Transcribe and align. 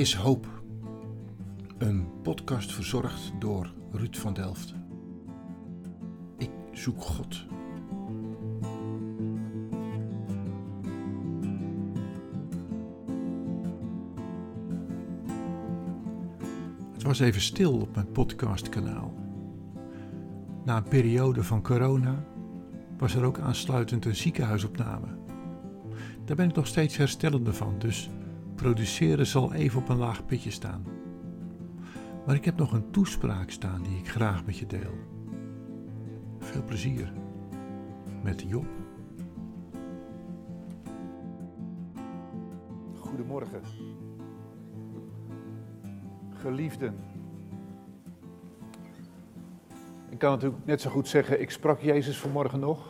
is 0.00 0.14
hoop. 0.14 0.62
Een 1.78 2.06
podcast 2.22 2.72
verzorgd 2.72 3.32
door 3.38 3.72
Ruud 3.92 4.16
van 4.16 4.32
Delft. 4.32 4.74
Ik 6.38 6.50
zoek 6.72 7.02
God. 7.02 7.46
Het 16.92 17.02
was 17.02 17.20
even 17.20 17.40
stil 17.40 17.72
op 17.72 17.94
mijn 17.94 18.12
podcastkanaal. 18.12 19.14
Na 20.64 20.76
een 20.76 20.82
periode 20.82 21.44
van 21.44 21.62
corona 21.62 22.24
was 22.98 23.14
er 23.14 23.24
ook 23.24 23.38
aansluitend 23.38 24.04
een 24.04 24.16
ziekenhuisopname. 24.16 25.08
Daar 26.24 26.36
ben 26.36 26.48
ik 26.48 26.54
nog 26.54 26.66
steeds 26.66 26.96
herstellende 26.96 27.52
van, 27.52 27.74
dus 27.78 28.10
produceren 28.60 29.26
zal 29.26 29.52
even 29.52 29.80
op 29.80 29.88
een 29.88 29.96
laag 29.96 30.26
pitje 30.26 30.50
staan. 30.50 30.84
Maar 32.26 32.34
ik 32.34 32.44
heb 32.44 32.56
nog 32.56 32.72
een 32.72 32.90
toespraak 32.90 33.50
staan 33.50 33.82
die 33.82 33.98
ik 33.98 34.08
graag 34.08 34.44
met 34.44 34.58
je 34.58 34.66
deel. 34.66 34.94
Veel 36.38 36.64
plezier 36.64 37.12
met 38.22 38.44
Job. 38.48 38.66
Goedemorgen. 42.98 43.60
Geliefden. 46.34 46.94
Ik 50.08 50.18
kan 50.18 50.30
natuurlijk 50.30 50.64
net 50.64 50.80
zo 50.80 50.90
goed 50.90 51.08
zeggen, 51.08 51.40
ik 51.40 51.50
sprak 51.50 51.80
Jezus 51.80 52.18
vanmorgen 52.18 52.60
nog. 52.60 52.88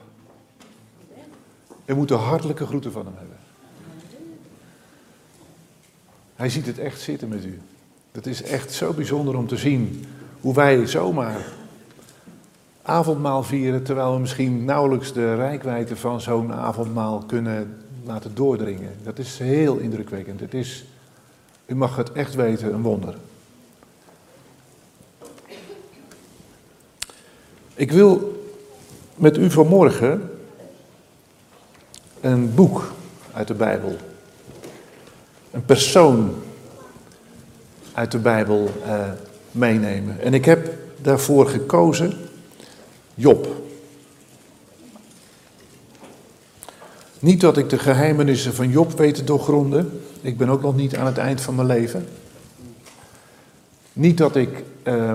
We 1.84 1.95
moeten 1.95 2.19
hartelijke 2.19 2.66
groeten 2.66 2.92
van 2.92 3.05
hem 3.06 3.16
hebben. 3.16 3.49
Hij 6.41 6.48
ziet 6.48 6.66
het 6.66 6.78
echt 6.78 7.00
zitten 7.00 7.28
met 7.28 7.44
u. 7.44 7.60
Het 8.12 8.27
is 8.27 8.42
echt 8.42 8.72
zo 8.72 8.92
bijzonder 8.92 9.36
om 9.36 9.46
te 9.46 9.56
zien 9.56 10.05
hoe 10.41 10.55
wij 10.55 10.86
zomaar 10.86 11.47
avondmaal 12.82 13.42
vieren, 13.42 13.82
terwijl 13.82 14.12
we 14.12 14.19
misschien 14.19 14.64
nauwelijks 14.64 15.12
de 15.12 15.34
rijkwijde 15.34 15.97
van 15.97 16.20
zo'n 16.20 16.52
avondmaal 16.52 17.22
kunnen 17.27 17.77
laten 18.05 18.34
doordringen. 18.34 18.92
Dat 19.02 19.19
is 19.19 19.38
heel 19.38 19.77
indrukwekkend. 19.77 20.41
Het 20.41 20.55
is, 20.55 20.84
u 21.66 21.74
mag 21.74 21.97
het 21.97 22.12
echt 22.12 22.34
weten, 22.34 22.75
een 22.75 22.82
wonder. 22.82 23.14
Ik 27.75 27.92
wil 27.92 28.42
met 29.14 29.36
u 29.36 29.50
vanmorgen 29.50 30.30
een 32.20 32.54
boek 32.54 32.92
uit 33.32 33.48
de 33.48 33.54
Bijbel, 33.54 33.97
een 35.51 35.65
persoon 35.65 36.34
uit 37.93 38.12
de 38.12 38.19
Bijbel 38.19 38.70
uh, 38.87 39.11
meenemen. 39.51 40.20
En 40.20 40.34
ik 40.34 40.45
heb 40.45 40.70
daarvoor 41.03 41.48
gekozen 41.48 42.12
Job. 43.15 43.48
Niet 47.19 47.41
dat 47.41 47.56
ik 47.56 47.69
de 47.69 47.78
geheimenissen 47.78 48.55
van 48.55 48.71
Job 48.71 48.98
weet 48.98 49.15
te 49.15 49.25
doorgronden. 49.25 50.01
Ik 50.21 50.37
ben 50.37 50.48
ook 50.48 50.62
nog 50.62 50.77
niet 50.77 50.97
aan 50.97 51.06
het 51.06 51.19
eind 51.19 51.41
van 51.41 51.55
mijn 51.55 51.67
leven. 51.67 52.06
Niet 53.93 54.19
dat 54.19 54.37
ik 54.37 54.65
uh, 54.84 55.15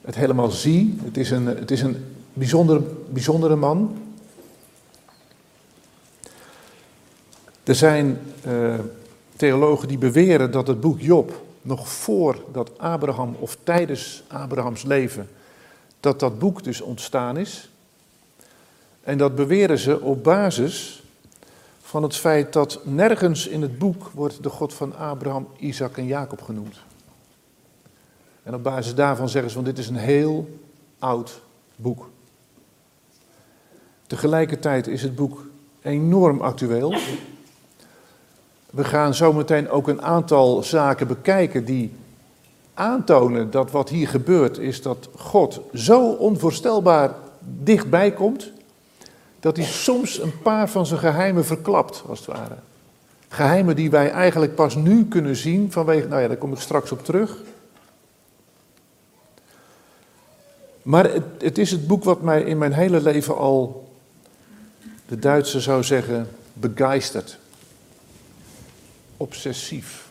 het 0.00 0.14
helemaal 0.14 0.50
zie. 0.50 0.98
Het 1.04 1.16
is 1.16 1.30
een, 1.30 1.46
het 1.46 1.70
is 1.70 1.82
een 1.82 1.96
bijzondere, 2.32 2.82
bijzondere 3.08 3.56
man. 3.56 4.01
Er 7.64 7.74
zijn 7.74 8.18
uh, 8.46 8.74
theologen 9.36 9.88
die 9.88 9.98
beweren 9.98 10.50
dat 10.50 10.66
het 10.66 10.80
boek 10.80 11.00
Job 11.00 11.42
nog 11.62 11.88
voordat 11.88 12.78
Abraham 12.78 13.36
of 13.38 13.56
tijdens 13.62 14.22
Abrahams 14.28 14.82
leven, 14.82 15.28
dat 16.00 16.20
dat 16.20 16.38
boek 16.38 16.64
dus 16.64 16.80
ontstaan 16.80 17.36
is. 17.36 17.70
En 19.00 19.18
dat 19.18 19.34
beweren 19.34 19.78
ze 19.78 20.00
op 20.00 20.24
basis 20.24 21.02
van 21.80 22.02
het 22.02 22.16
feit 22.16 22.52
dat 22.52 22.80
nergens 22.84 23.46
in 23.46 23.62
het 23.62 23.78
boek 23.78 24.10
wordt 24.14 24.42
de 24.42 24.48
God 24.48 24.74
van 24.74 24.96
Abraham, 24.96 25.48
Isaac 25.56 25.96
en 25.96 26.06
Jacob 26.06 26.42
genoemd. 26.42 26.76
En 28.42 28.54
op 28.54 28.62
basis 28.62 28.94
daarvan 28.94 29.28
zeggen 29.28 29.50
ze 29.50 29.56
van 29.56 29.64
dit 29.64 29.78
is 29.78 29.88
een 29.88 29.96
heel 29.96 30.58
oud 30.98 31.40
boek. 31.76 32.10
Tegelijkertijd 34.06 34.86
is 34.86 35.02
het 35.02 35.14
boek 35.14 35.46
enorm 35.82 36.40
actueel. 36.40 36.94
We 38.72 38.84
gaan 38.84 39.14
zometeen 39.14 39.70
ook 39.70 39.88
een 39.88 40.02
aantal 40.02 40.62
zaken 40.62 41.06
bekijken 41.06 41.64
die 41.64 41.92
aantonen 42.74 43.50
dat 43.50 43.70
wat 43.70 43.88
hier 43.88 44.08
gebeurt 44.08 44.58
is 44.58 44.82
dat 44.82 45.08
God 45.16 45.60
zo 45.74 46.08
onvoorstelbaar 46.08 47.14
dichtbij 47.38 48.12
komt, 48.12 48.50
dat 49.40 49.56
hij 49.56 49.66
soms 49.66 50.20
een 50.20 50.42
paar 50.42 50.68
van 50.68 50.86
zijn 50.86 51.00
geheimen 51.00 51.44
verklapt, 51.44 52.02
als 52.08 52.18
het 52.18 52.28
ware. 52.28 52.56
Geheimen 53.28 53.76
die 53.76 53.90
wij 53.90 54.10
eigenlijk 54.10 54.54
pas 54.54 54.74
nu 54.74 55.04
kunnen 55.04 55.36
zien 55.36 55.72
vanwege, 55.72 56.08
nou 56.08 56.22
ja, 56.22 56.28
daar 56.28 56.36
kom 56.36 56.52
ik 56.52 56.60
straks 56.60 56.92
op 56.92 57.04
terug. 57.04 57.36
Maar 60.82 61.12
het, 61.12 61.24
het 61.38 61.58
is 61.58 61.70
het 61.70 61.86
boek 61.86 62.04
wat 62.04 62.22
mij 62.22 62.42
in 62.42 62.58
mijn 62.58 62.72
hele 62.72 63.00
leven 63.00 63.36
al, 63.36 63.88
de 65.06 65.18
Duitse 65.18 65.60
zou 65.60 65.82
zeggen, 65.82 66.28
begeistert 66.52 67.40
obsessief. 69.22 70.10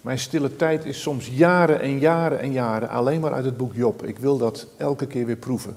Mijn 0.00 0.18
stille 0.18 0.56
tijd 0.56 0.84
is 0.84 1.02
soms 1.02 1.28
jaren 1.28 1.80
en 1.80 1.98
jaren 1.98 2.40
en 2.40 2.52
jaren 2.52 2.88
alleen 2.88 3.20
maar 3.20 3.32
uit 3.32 3.44
het 3.44 3.56
boek 3.56 3.74
Job. 3.74 4.04
Ik 4.04 4.18
wil 4.18 4.38
dat 4.38 4.66
elke 4.76 5.06
keer 5.06 5.26
weer 5.26 5.36
proeven. 5.36 5.76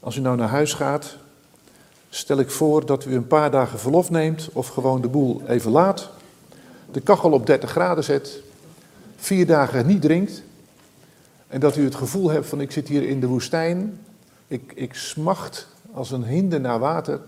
Als 0.00 0.16
u 0.16 0.20
nou 0.20 0.36
naar 0.36 0.48
huis 0.48 0.72
gaat, 0.72 1.16
stel 2.08 2.38
ik 2.38 2.50
voor 2.50 2.86
dat 2.86 3.04
u 3.04 3.14
een 3.14 3.26
paar 3.26 3.50
dagen 3.50 3.78
verlof 3.78 4.10
neemt 4.10 4.48
of 4.52 4.68
gewoon 4.68 5.00
de 5.00 5.08
boel 5.08 5.42
even 5.46 5.70
laat. 5.70 6.10
De 6.90 7.00
kachel 7.00 7.32
op 7.32 7.46
30 7.46 7.70
graden 7.70 8.04
zet, 8.04 8.42
vier 9.16 9.46
dagen 9.46 9.86
niet 9.86 10.02
drinkt. 10.02 10.42
En 11.48 11.60
dat 11.60 11.76
u 11.76 11.84
het 11.84 11.94
gevoel 11.94 12.30
hebt 12.30 12.46
van 12.46 12.60
ik 12.60 12.72
zit 12.72 12.88
hier 12.88 13.08
in 13.08 13.20
de 13.20 13.26
woestijn, 13.26 14.00
ik, 14.46 14.72
ik 14.74 14.94
smacht 14.94 15.68
als 15.92 16.10
een 16.10 16.24
hinde 16.24 16.58
naar 16.58 16.78
water 16.78 17.20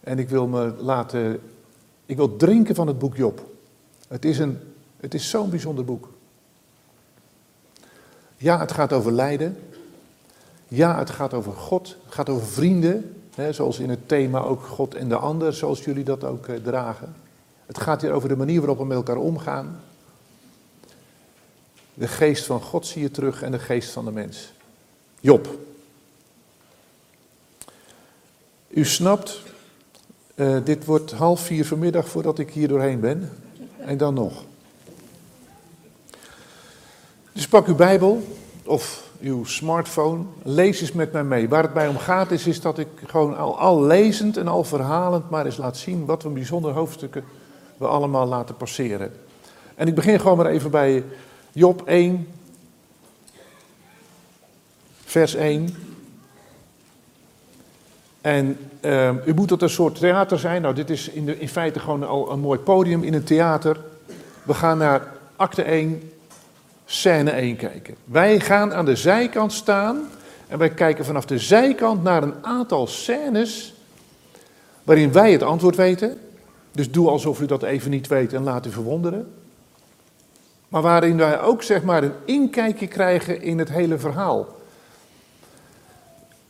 en 0.00 0.18
ik 0.18 0.28
wil 0.28 0.46
me 0.46 0.74
laten 0.78 1.40
ik 2.06 2.16
wil 2.16 2.36
drinken 2.36 2.74
van 2.74 2.86
het 2.86 2.98
boek 2.98 3.16
Job. 3.16 3.50
Het 4.08 4.24
is, 4.24 4.38
een, 4.38 4.58
het 4.96 5.14
is 5.14 5.30
zo'n 5.30 5.50
bijzonder 5.50 5.84
boek. 5.84 6.08
Ja, 8.36 8.58
het 8.58 8.72
gaat 8.72 8.92
over 8.92 9.12
lijden. 9.12 9.58
Ja, 10.68 10.98
het 10.98 11.10
gaat 11.10 11.34
over 11.34 11.52
God. 11.52 11.96
Het 12.04 12.14
gaat 12.14 12.28
over 12.28 12.46
vrienden. 12.46 13.16
Hè, 13.34 13.52
zoals 13.52 13.78
in 13.78 13.90
het 13.90 14.08
thema 14.08 14.40
ook 14.40 14.62
God 14.62 14.94
en 14.94 15.08
de 15.08 15.16
ander, 15.16 15.52
zoals 15.52 15.84
jullie 15.84 16.04
dat 16.04 16.24
ook 16.24 16.46
eh, 16.46 16.56
dragen. 16.56 17.14
Het 17.66 17.80
gaat 17.80 18.00
hier 18.00 18.12
over 18.12 18.28
de 18.28 18.36
manier 18.36 18.58
waarop 18.58 18.78
we 18.78 18.84
met 18.84 18.96
elkaar 18.96 19.16
omgaan. 19.16 19.80
De 21.94 22.08
geest 22.08 22.44
van 22.44 22.60
God 22.60 22.86
zie 22.86 23.02
je 23.02 23.10
terug 23.10 23.42
en 23.42 23.50
de 23.50 23.58
geest 23.58 23.90
van 23.90 24.04
de 24.04 24.10
mens. 24.10 24.52
Job. 25.20 25.58
U 28.68 28.84
snapt 28.84 29.42
uh, 30.36 30.56
dit 30.64 30.84
wordt 30.84 31.12
half 31.12 31.40
vier 31.40 31.66
vanmiddag 31.66 32.08
voordat 32.08 32.38
ik 32.38 32.50
hier 32.50 32.68
doorheen 32.68 33.00
ben. 33.00 33.30
En 33.78 33.96
dan 33.96 34.14
nog. 34.14 34.44
Dus 37.32 37.48
pak 37.48 37.66
uw 37.66 37.74
Bijbel 37.74 38.22
of 38.64 39.10
uw 39.20 39.44
smartphone. 39.44 40.24
Lees 40.42 40.80
eens 40.80 40.92
met 40.92 41.12
mij 41.12 41.24
mee. 41.24 41.48
Waar 41.48 41.62
het 41.62 41.74
mij 41.74 41.88
om 41.88 41.98
gaat 41.98 42.30
is, 42.30 42.46
is 42.46 42.60
dat 42.60 42.78
ik 42.78 42.88
gewoon 43.06 43.36
al, 43.36 43.58
al 43.58 43.82
lezend 43.82 44.36
en 44.36 44.48
al 44.48 44.64
verhalend 44.64 45.30
maar 45.30 45.44
eens 45.44 45.56
laat 45.56 45.76
zien 45.76 46.04
wat 46.04 46.22
voor 46.22 46.32
bijzondere 46.32 46.74
hoofdstukken 46.74 47.24
we 47.76 47.86
allemaal 47.86 48.26
laten 48.26 48.56
passeren. 48.56 49.12
En 49.74 49.88
ik 49.88 49.94
begin 49.94 50.20
gewoon 50.20 50.36
maar 50.36 50.46
even 50.46 50.70
bij 50.70 51.04
Job 51.52 51.82
1, 51.86 52.28
vers 55.04 55.34
1. 55.34 55.76
En 58.26 58.58
uh, 58.80 59.10
u 59.24 59.34
moet 59.34 59.48
dat 59.48 59.62
een 59.62 59.70
soort 59.70 59.98
theater 59.98 60.38
zijn. 60.38 60.62
Nou, 60.62 60.74
dit 60.74 60.90
is 60.90 61.08
in, 61.08 61.26
de, 61.26 61.38
in 61.38 61.48
feite 61.48 61.80
gewoon 61.80 62.06
al 62.06 62.30
een 62.30 62.40
mooi 62.40 62.58
podium 62.58 63.02
in 63.02 63.14
een 63.14 63.24
theater. 63.24 63.80
We 64.42 64.54
gaan 64.54 64.78
naar 64.78 65.08
acte 65.36 65.62
1, 65.62 66.10
scène 66.84 67.30
1 67.30 67.56
kijken. 67.56 67.94
Wij 68.04 68.40
gaan 68.40 68.74
aan 68.74 68.84
de 68.84 68.96
zijkant 68.96 69.52
staan 69.52 70.08
en 70.48 70.58
wij 70.58 70.70
kijken 70.70 71.04
vanaf 71.04 71.24
de 71.24 71.38
zijkant 71.38 72.02
naar 72.02 72.22
een 72.22 72.34
aantal 72.42 72.86
scènes 72.86 73.74
waarin 74.82 75.12
wij 75.12 75.32
het 75.32 75.42
antwoord 75.42 75.76
weten. 75.76 76.18
Dus 76.72 76.90
doe 76.90 77.08
alsof 77.08 77.40
u 77.40 77.46
dat 77.46 77.62
even 77.62 77.90
niet 77.90 78.06
weet 78.06 78.32
en 78.32 78.42
laat 78.42 78.66
u 78.66 78.70
verwonderen. 78.70 79.34
Maar 80.68 80.82
waarin 80.82 81.16
wij 81.16 81.40
ook 81.40 81.62
zeg 81.62 81.82
maar 81.82 82.02
een 82.02 82.14
inkijkje 82.24 82.86
krijgen 82.86 83.42
in 83.42 83.58
het 83.58 83.68
hele 83.68 83.98
verhaal. 83.98 84.46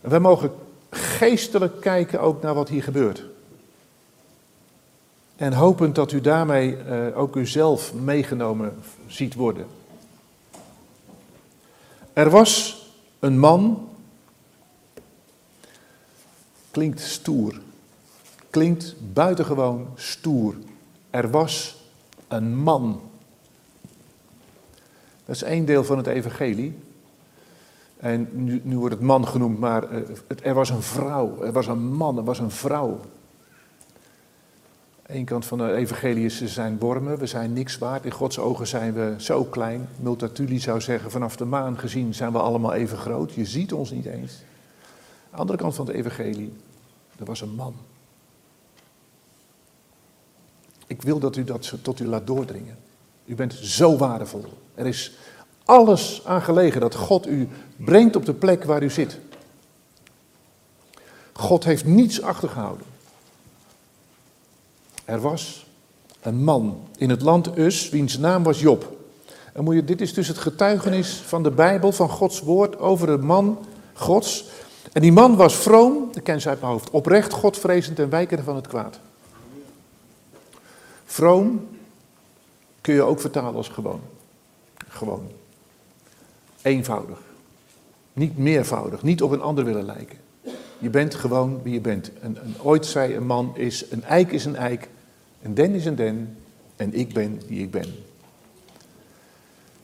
wij 0.00 0.20
mogen 0.20 0.50
geestelijk 0.96 1.81
kijken 1.81 2.20
ook 2.20 2.43
naar 2.43 2.54
wat 2.54 2.69
hier 2.69 2.82
gebeurt. 2.82 3.25
En 5.37 5.52
hopend 5.52 5.94
dat 5.94 6.12
u 6.12 6.20
daarmee 6.20 6.76
uh, 6.76 7.19
ook 7.19 7.37
uzelf 7.37 7.94
meegenomen 7.94 8.78
ziet 9.06 9.34
worden. 9.34 9.66
Er 12.12 12.31
was 12.31 12.82
een 13.19 13.38
man, 13.38 13.88
klinkt 16.70 17.00
stoer, 17.00 17.60
klinkt 18.50 18.94
buitengewoon 19.12 19.88
stoer. 19.94 20.54
Er 21.10 21.31
was 21.31 21.76
een 22.28 22.56
man. 22.56 23.00
Dat 25.25 25.34
is 25.34 25.43
één 25.43 25.64
deel 25.64 25.84
van 25.84 25.96
het 25.96 26.06
evangelie. 26.06 26.78
En 27.96 28.28
nu, 28.62 28.76
wordt 28.76 28.94
het 28.94 29.04
man 29.04 29.28
genoemd, 29.28 29.58
maar 29.58 29.90
het, 29.90 30.40
er 30.43 30.54
was 30.54 30.70
een 30.70 30.82
vrouw, 30.82 31.43
er 31.43 31.52
was 31.52 31.66
een 31.66 31.94
man, 31.94 32.16
er 32.16 32.25
was 32.25 32.38
een 32.38 32.50
vrouw. 32.50 33.00
Eén 35.06 35.25
kant 35.25 35.44
van 35.44 35.58
de 35.58 35.72
evangelie 35.72 36.25
is, 36.25 36.37
ze 36.37 36.48
zijn 36.48 36.78
wormen, 36.78 37.19
we 37.19 37.26
zijn 37.26 37.52
niks 37.52 37.78
waard. 37.78 38.04
In 38.04 38.10
Gods 38.10 38.38
ogen 38.38 38.66
zijn 38.66 38.93
we 38.93 39.14
zo 39.19 39.44
klein. 39.44 39.88
Multatuli 40.00 40.58
zou 40.58 40.81
zeggen, 40.81 41.10
vanaf 41.10 41.37
de 41.37 41.44
maan 41.44 41.78
gezien 41.78 42.14
zijn 42.14 42.32
we 42.32 42.38
allemaal 42.38 42.72
even 42.72 42.98
groot. 42.98 43.32
Je 43.32 43.44
ziet 43.44 43.72
ons 43.72 43.90
niet 43.90 44.06
eens. 44.06 44.43
De 45.31 45.37
andere 45.37 45.58
kant 45.58 45.75
van 45.75 45.87
de 45.87 45.94
evangelie, 45.94 46.52
er 47.19 47.25
was 47.25 47.40
een 47.40 47.54
man. 47.54 47.75
Ik 50.87 51.02
wil 51.02 51.19
dat 51.19 51.37
u 51.37 51.44
dat 51.44 51.75
tot 51.82 52.00
u 52.00 52.06
laat 52.06 52.26
doordringen. 52.26 52.76
U 53.25 53.34
bent 53.34 53.52
zo 53.52 53.96
waardevol. 53.96 54.44
Er 54.75 54.87
is 54.87 55.19
alles 55.66 56.22
aan 56.24 56.42
gelegen 56.42 56.80
dat 56.80 56.94
God 56.94 57.26
u 57.26 57.48
brengt 57.76 58.16
op 58.16 58.24
de 58.24 58.34
plek 58.34 58.64
waar 58.64 58.82
u 58.82 58.90
zit. 58.90 59.18
God 61.32 61.64
heeft 61.64 61.84
niets 61.84 62.22
achtergehouden. 62.22 62.86
Er 65.04 65.20
was 65.20 65.66
een 66.22 66.44
man 66.44 66.80
in 66.96 67.10
het 67.10 67.22
land 67.22 67.58
Us, 67.58 67.88
wiens 67.88 68.18
naam 68.18 68.42
was 68.42 68.60
Job. 68.60 68.96
En 69.52 69.64
moet 69.64 69.74
je, 69.74 69.84
dit 69.84 70.00
is 70.00 70.14
dus 70.14 70.28
het 70.28 70.38
getuigenis 70.38 71.22
van 71.26 71.42
de 71.42 71.50
Bijbel, 71.50 71.92
van 71.92 72.08
Gods 72.08 72.40
woord 72.40 72.78
over 72.78 73.06
de 73.06 73.19
man 73.19 73.66
Gods. 73.92 74.44
En 74.92 75.02
die 75.02 75.12
man 75.12 75.36
was 75.36 75.56
vroom, 75.56 76.08
de 76.12 76.20
ken 76.20 76.40
ze 76.40 76.48
uit 76.48 76.60
mijn 76.60 76.72
hoofd, 76.72 76.90
oprecht, 76.90 77.32
godvrezend 77.32 77.98
en 77.98 78.10
wijkende 78.10 78.42
van 78.42 78.56
het 78.56 78.66
kwaad. 78.66 78.98
Vroom 81.04 81.69
kun 82.80 82.94
je 82.94 83.02
ook 83.02 83.20
vertalen 83.20 83.54
als 83.54 83.69
gewoon. 83.69 84.00
Gewoon. 84.88 85.30
Eenvoudig. 86.66 87.18
Niet 88.12 88.38
meervoudig, 88.38 89.02
niet 89.02 89.22
op 89.22 89.30
een 89.30 89.40
ander 89.40 89.64
willen 89.64 89.84
lijken. 89.84 90.18
Je 90.78 90.90
bent 90.90 91.14
gewoon 91.14 91.62
wie 91.62 91.72
je 91.72 91.80
bent. 91.80 92.10
En, 92.20 92.38
ooit 92.62 92.86
zei 92.86 93.14
een 93.14 93.26
man, 93.26 93.56
is, 93.56 93.84
een 93.90 94.04
eik 94.04 94.32
is 94.32 94.44
een 94.44 94.56
eik, 94.56 94.88
een 95.42 95.54
den 95.54 95.74
is 95.74 95.84
een 95.84 95.94
den 95.94 96.36
en 96.76 96.94
ik 96.94 97.14
ben 97.14 97.40
wie 97.46 97.62
ik 97.62 97.70
ben. 97.70 97.94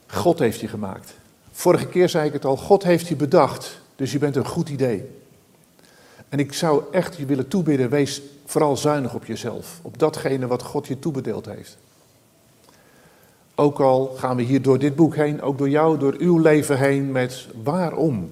God 0.07 0.39
heeft 0.39 0.61
je 0.61 0.69
gemaakt. 0.69 1.15
Vorige 1.53 1.87
keer 1.87 2.09
zei 2.09 2.27
ik 2.27 2.33
het 2.33 2.45
al, 2.45 2.57
God 2.57 2.83
heeft 2.83 3.09
je 3.09 3.17
bedacht, 3.17 3.81
dus 3.97 4.13
je 4.13 4.19
bent 4.19 4.37
een 4.37 4.47
goed 4.47 4.69
idee. 4.69 5.05
En 6.29 6.39
ik 6.39 6.53
zou 6.53 6.83
echt 6.93 7.17
je 7.17 7.27
willen 7.27 7.49
toebidden, 7.49 7.91
wees 7.91 8.23
vooral 8.45 8.77
zuinig 8.77 9.15
op 9.15 9.25
jezelf, 9.25 9.79
op 9.83 9.99
datgene 9.99 10.47
wat 10.47 10.63
God 10.63 10.87
je 10.87 10.99
toebedeeld 10.99 11.47
heeft. 11.47 11.79
Ook 13.55 13.81
al 13.81 14.15
gaan 14.17 14.37
we 14.37 14.43
hier 14.43 14.63
door 14.63 14.79
dit 14.79 14.97
boek 14.97 15.17
heen, 15.17 15.43
ook 15.43 15.59
door 15.59 15.69
jou, 15.69 15.99
door 15.99 16.15
uw 16.19 16.39
leven 16.39 16.79
heen 16.79 17.13
met 17.13 17.47
waarom. 17.63 18.31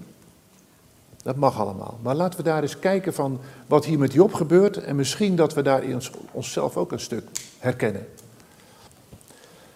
Dat 1.22 1.36
mag 1.36 1.60
allemaal. 1.60 1.98
Maar 2.02 2.14
laten 2.14 2.38
we 2.38 2.44
daar 2.44 2.62
eens 2.62 2.78
kijken 2.78 3.14
van 3.14 3.40
wat 3.66 3.84
hier 3.84 3.98
met 3.98 4.12
Job 4.12 4.34
gebeurt 4.34 4.76
en 4.76 4.96
misschien 4.96 5.36
dat 5.36 5.54
we 5.54 5.62
daar 5.62 5.82
ons, 5.82 6.10
onszelf 6.30 6.76
ook 6.76 6.92
een 6.92 7.00
stuk 7.00 7.24
herkennen. 7.58 8.06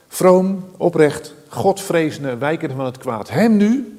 Vroom, 0.09 0.65
oprecht, 0.77 1.35
godvrezende, 1.49 2.37
wijkende 2.37 2.75
van 2.75 2.85
het 2.85 2.99
kwaad. 2.99 3.31
Hem 3.31 3.57
nu 3.57 3.99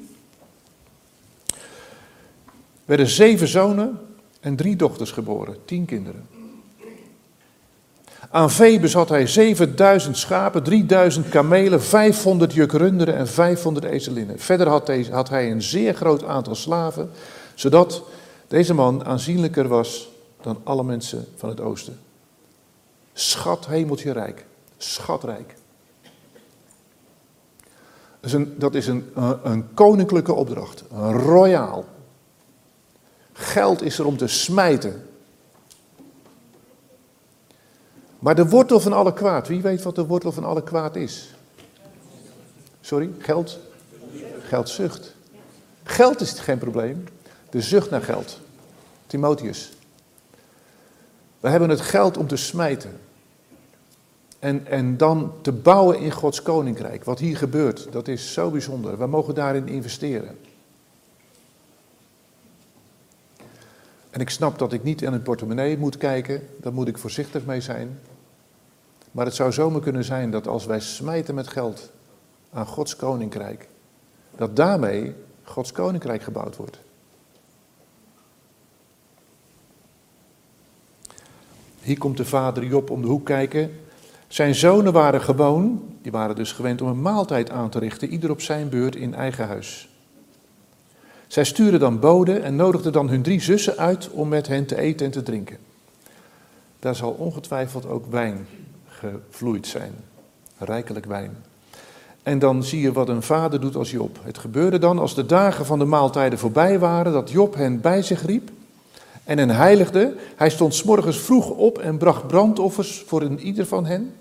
werden 2.84 3.06
zeven 3.06 3.48
zonen 3.48 3.98
en 4.40 4.56
drie 4.56 4.76
dochters 4.76 5.10
geboren, 5.10 5.56
tien 5.64 5.84
kinderen. 5.84 6.35
Aan 8.36 8.50
vee 8.50 8.80
bezat 8.80 9.08
hij 9.08 9.26
7000 9.26 10.16
schapen, 10.18 10.62
3000 10.62 11.28
kamelen, 11.28 11.82
500 11.82 12.52
juk 12.52 12.72
runderen 12.72 13.16
en 13.16 13.28
500 13.28 13.86
ezelinnen. 13.86 14.38
Verder 14.38 14.68
had, 15.10 15.28
hij, 15.28 15.50
een 15.50 15.62
zeer 15.62 15.94
groot 15.94 16.24
aantal 16.24 16.54
slaven, 16.54 17.10
zodat 17.54 18.02
deze 18.48 18.74
man 18.74 19.04
aanzienlijker 19.04 19.68
was 19.68 20.08
dan 20.40 20.60
alle 20.64 20.84
mensen 20.84 21.26
van 21.36 21.48
het 21.48 21.60
oosten. 21.60 21.98
Schat 23.12 23.66
hemeltje 23.66 24.12
rijk, 24.12 24.46
schatrijk. 24.76 25.54
Dat 28.20 28.30
is 28.30 28.32
een, 28.32 28.54
dat 28.58 28.74
is 28.74 28.86
een, 28.86 29.10
een 29.42 29.74
koninklijke 29.74 30.32
opdracht, 30.32 30.84
een 30.92 31.12
royaal. 31.12 31.84
Geld 33.32 33.82
is 33.82 33.98
er 33.98 34.06
om 34.06 34.16
te 34.16 34.26
smijten. 34.26 35.04
Maar 38.18 38.34
de 38.34 38.48
wortel 38.48 38.80
van 38.80 38.92
alle 38.92 39.12
kwaad, 39.12 39.48
wie 39.48 39.62
weet 39.62 39.82
wat 39.82 39.94
de 39.94 40.06
wortel 40.06 40.32
van 40.32 40.44
alle 40.44 40.62
kwaad 40.62 40.96
is? 40.96 41.34
Sorry, 42.80 43.10
geld? 43.18 43.58
Geldzucht. 44.40 45.14
Geld 45.82 46.20
is 46.20 46.30
geen 46.30 46.58
probleem, 46.58 47.04
de 47.50 47.60
zucht 47.60 47.90
naar 47.90 48.02
geld. 48.02 48.40
Timotheus. 49.06 49.72
We 51.40 51.48
hebben 51.48 51.68
het 51.68 51.80
geld 51.80 52.16
om 52.16 52.26
te 52.26 52.36
smijten. 52.36 53.00
En, 54.38 54.66
en 54.66 54.96
dan 54.96 55.32
te 55.42 55.52
bouwen 55.52 55.98
in 55.98 56.10
Gods 56.10 56.42
koninkrijk. 56.42 57.04
Wat 57.04 57.18
hier 57.18 57.36
gebeurt, 57.36 57.92
dat 57.92 58.08
is 58.08 58.32
zo 58.32 58.50
bijzonder. 58.50 58.98
We 58.98 59.06
mogen 59.06 59.34
daarin 59.34 59.68
investeren. 59.68 60.38
En 64.16 64.22
ik 64.22 64.30
snap 64.30 64.58
dat 64.58 64.72
ik 64.72 64.82
niet 64.82 65.02
in 65.02 65.12
een 65.12 65.22
portemonnee 65.22 65.78
moet 65.78 65.96
kijken, 65.96 66.42
daar 66.60 66.72
moet 66.72 66.88
ik 66.88 66.98
voorzichtig 66.98 67.44
mee 67.44 67.60
zijn. 67.60 67.98
Maar 69.10 69.24
het 69.24 69.34
zou 69.34 69.52
zomaar 69.52 69.80
kunnen 69.80 70.04
zijn 70.04 70.30
dat 70.30 70.46
als 70.46 70.66
wij 70.66 70.80
smijten 70.80 71.34
met 71.34 71.48
geld 71.48 71.90
aan 72.52 72.66
Gods 72.66 72.96
koninkrijk, 72.96 73.68
dat 74.36 74.56
daarmee 74.56 75.14
Gods 75.42 75.72
koninkrijk 75.72 76.22
gebouwd 76.22 76.56
wordt. 76.56 76.78
Hier 81.80 81.98
komt 81.98 82.16
de 82.16 82.24
vader 82.24 82.64
Job 82.64 82.90
om 82.90 83.02
de 83.02 83.08
hoek 83.08 83.26
kijken. 83.26 83.80
Zijn 84.28 84.54
zonen 84.54 84.92
waren 84.92 85.20
gewoon, 85.20 85.96
die 86.02 86.12
waren 86.12 86.36
dus 86.36 86.52
gewend 86.52 86.82
om 86.82 86.88
een 86.88 87.02
maaltijd 87.02 87.50
aan 87.50 87.70
te 87.70 87.78
richten, 87.78 88.08
ieder 88.08 88.30
op 88.30 88.40
zijn 88.40 88.68
beurt 88.68 88.96
in 88.96 89.14
eigen 89.14 89.46
huis. 89.46 89.88
Zij 91.26 91.44
stuurden 91.44 91.80
dan 91.80 92.00
boden 92.00 92.42
en 92.42 92.56
nodigden 92.56 92.92
dan 92.92 93.08
hun 93.08 93.22
drie 93.22 93.40
zussen 93.40 93.76
uit 93.76 94.10
om 94.10 94.28
met 94.28 94.46
hen 94.46 94.66
te 94.66 94.76
eten 94.76 95.06
en 95.06 95.12
te 95.12 95.22
drinken. 95.22 95.58
Daar 96.78 96.94
zal 96.94 97.10
ongetwijfeld 97.10 97.86
ook 97.86 98.06
wijn 98.10 98.46
gevloeid 98.88 99.66
zijn, 99.66 99.92
rijkelijk 100.58 101.06
wijn. 101.06 101.36
En 102.22 102.38
dan 102.38 102.64
zie 102.64 102.80
je 102.80 102.92
wat 102.92 103.08
een 103.08 103.22
vader 103.22 103.60
doet 103.60 103.76
als 103.76 103.90
Job. 103.90 104.18
Het 104.22 104.38
gebeurde 104.38 104.78
dan 104.78 104.98
als 104.98 105.14
de 105.14 105.26
dagen 105.26 105.66
van 105.66 105.78
de 105.78 105.84
maaltijden 105.84 106.38
voorbij 106.38 106.78
waren, 106.78 107.12
dat 107.12 107.30
Job 107.30 107.54
hen 107.54 107.80
bij 107.80 108.02
zich 108.02 108.26
riep 108.26 108.50
en 109.24 109.38
hen 109.38 109.50
heiligde. 109.50 110.14
Hij 110.36 110.50
stond 110.50 110.74
s 110.74 110.82
morgens 110.82 111.18
vroeg 111.18 111.50
op 111.50 111.78
en 111.78 111.98
bracht 111.98 112.26
brandoffers 112.26 113.04
voor 113.06 113.22
een 113.22 113.40
ieder 113.40 113.66
van 113.66 113.86
hen. 113.86 114.14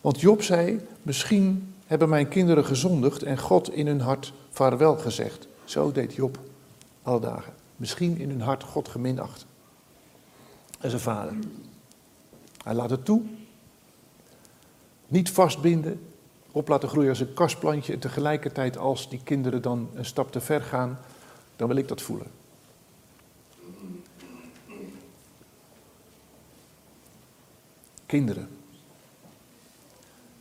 Want 0.00 0.20
Job 0.20 0.42
zei, 0.42 0.80
misschien 1.02 1.74
hebben 1.86 2.08
mijn 2.08 2.28
kinderen 2.28 2.64
gezondigd 2.64 3.22
en 3.22 3.38
God 3.38 3.74
in 3.74 3.86
hun 3.86 4.00
hart 4.00 4.32
vaarwel 4.50 4.96
gezegd. 4.96 5.46
Zo 5.72 5.92
deed 5.92 6.14
Job 6.14 6.38
alle 7.02 7.20
dagen. 7.20 7.54
Misschien 7.76 8.18
in 8.18 8.30
hun 8.30 8.40
hart 8.40 8.62
God 8.62 8.88
geminacht. 8.88 9.46
En 10.80 10.90
zijn 10.90 11.02
vader. 11.02 11.34
Hij 12.64 12.74
laat 12.74 12.90
het 12.90 13.04
toe. 13.04 13.22
Niet 15.06 15.30
vastbinden. 15.30 16.06
Op 16.50 16.68
laten 16.68 16.88
groeien 16.88 17.08
als 17.08 17.20
een 17.20 17.34
kastplantje. 17.34 17.92
En 17.92 17.98
tegelijkertijd 17.98 18.76
als 18.76 19.08
die 19.08 19.20
kinderen 19.24 19.62
dan 19.62 19.90
een 19.94 20.04
stap 20.04 20.32
te 20.32 20.40
ver 20.40 20.62
gaan, 20.62 20.98
dan 21.56 21.68
wil 21.68 21.76
ik 21.76 21.88
dat 21.88 22.02
voelen. 22.02 22.30
Kinderen 28.06 28.48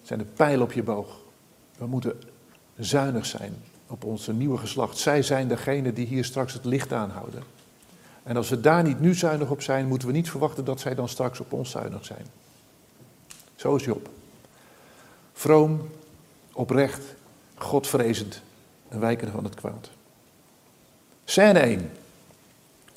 zijn 0.02 0.20
de 0.20 0.26
pijl 0.26 0.62
op 0.62 0.72
je 0.72 0.84
boog. 0.84 1.20
We 1.78 1.86
moeten 1.86 2.22
zuinig 2.76 3.26
zijn 3.26 3.64
op 3.92 4.04
onze 4.04 4.34
nieuwe 4.34 4.58
geslacht. 4.58 4.98
Zij 4.98 5.22
zijn 5.22 5.48
degene 5.48 5.94
die 5.94 6.06
hier 6.06 6.26
straks 6.26 6.54
het 6.54 6.66
licht 6.66 6.94
aanhouden. 6.94 7.44
En 8.24 8.38
als 8.38 8.50
we 8.50 8.62
daar 8.62 8.84
niet 8.84 9.00
nu 9.00 9.14
zuinig 9.14 9.50
op 9.50 9.62
zijn, 9.62 9.88
moeten 9.88 10.08
we 10.08 10.14
niet 10.14 10.30
verwachten 10.30 10.66
dat 10.66 10.80
zij 10.80 10.96
dan 10.96 11.10
straks 11.10 11.40
op 11.40 11.54
ons 11.54 11.72
zuinig 11.72 12.06
zijn. 12.06 12.26
Zo 13.56 13.76
is 13.76 13.86
Job. 13.86 14.10
Vroom, 15.34 15.90
oprecht, 16.54 17.04
godvrezend 17.56 18.42
en 18.90 19.00
wijkende 19.00 19.32
van 19.32 19.44
het 19.44 19.56
kwaad. 19.56 19.90
Scène 21.26 21.60
1. 21.60 21.92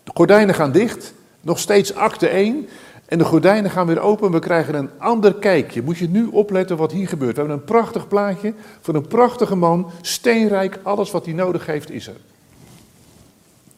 De 0.04 0.10
gordijnen 0.14 0.54
gaan 0.54 0.72
dicht, 0.72 1.14
nog 1.40 1.58
steeds 1.58 1.94
acte 1.94 2.28
1. 2.28 2.68
En 3.04 3.18
de 3.18 3.24
gordijnen 3.24 3.70
gaan 3.70 3.86
weer 3.86 4.00
open. 4.00 4.30
We 4.30 4.38
krijgen 4.38 4.74
een 4.74 4.90
ander 4.98 5.34
kijkje. 5.34 5.82
Moet 5.82 5.98
je 5.98 6.08
nu 6.08 6.26
opletten 6.26 6.76
wat 6.76 6.92
hier 6.92 7.08
gebeurt. 7.08 7.34
We 7.34 7.38
hebben 7.38 7.58
een 7.58 7.64
prachtig 7.64 8.08
plaatje 8.08 8.54
van 8.80 8.94
een 8.94 9.06
prachtige 9.06 9.56
man. 9.56 9.90
Steenrijk, 10.00 10.78
alles 10.82 11.10
wat 11.10 11.24
hij 11.24 11.34
nodig 11.34 11.66
heeft 11.66 11.90
is 11.90 12.06
er. 12.06 12.16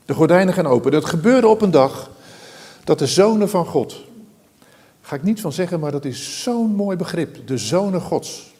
De 0.05 0.15
gordijnen 0.15 0.55
gaan 0.55 0.67
open. 0.67 0.91
Dat 0.91 1.05
gebeurde 1.05 1.49
op 1.49 1.63
een 1.63 1.71
dag 1.71 2.11
dat 2.85 2.99
de 2.99 3.07
zonen 3.07 3.49
van 3.49 3.67
God. 3.67 4.05
Ga 5.01 5.17
ik 5.17 5.23
niet 5.23 5.41
van 5.41 5.53
zeggen, 5.53 5.81
maar 5.81 5.93
dat 5.93 6.05
is 6.05 6.43
zo'n 6.43 6.75
mooi 6.75 6.97
begrip. 6.97 7.47
De 7.47 7.59
zonen 7.59 8.01
Gods. 8.01 8.55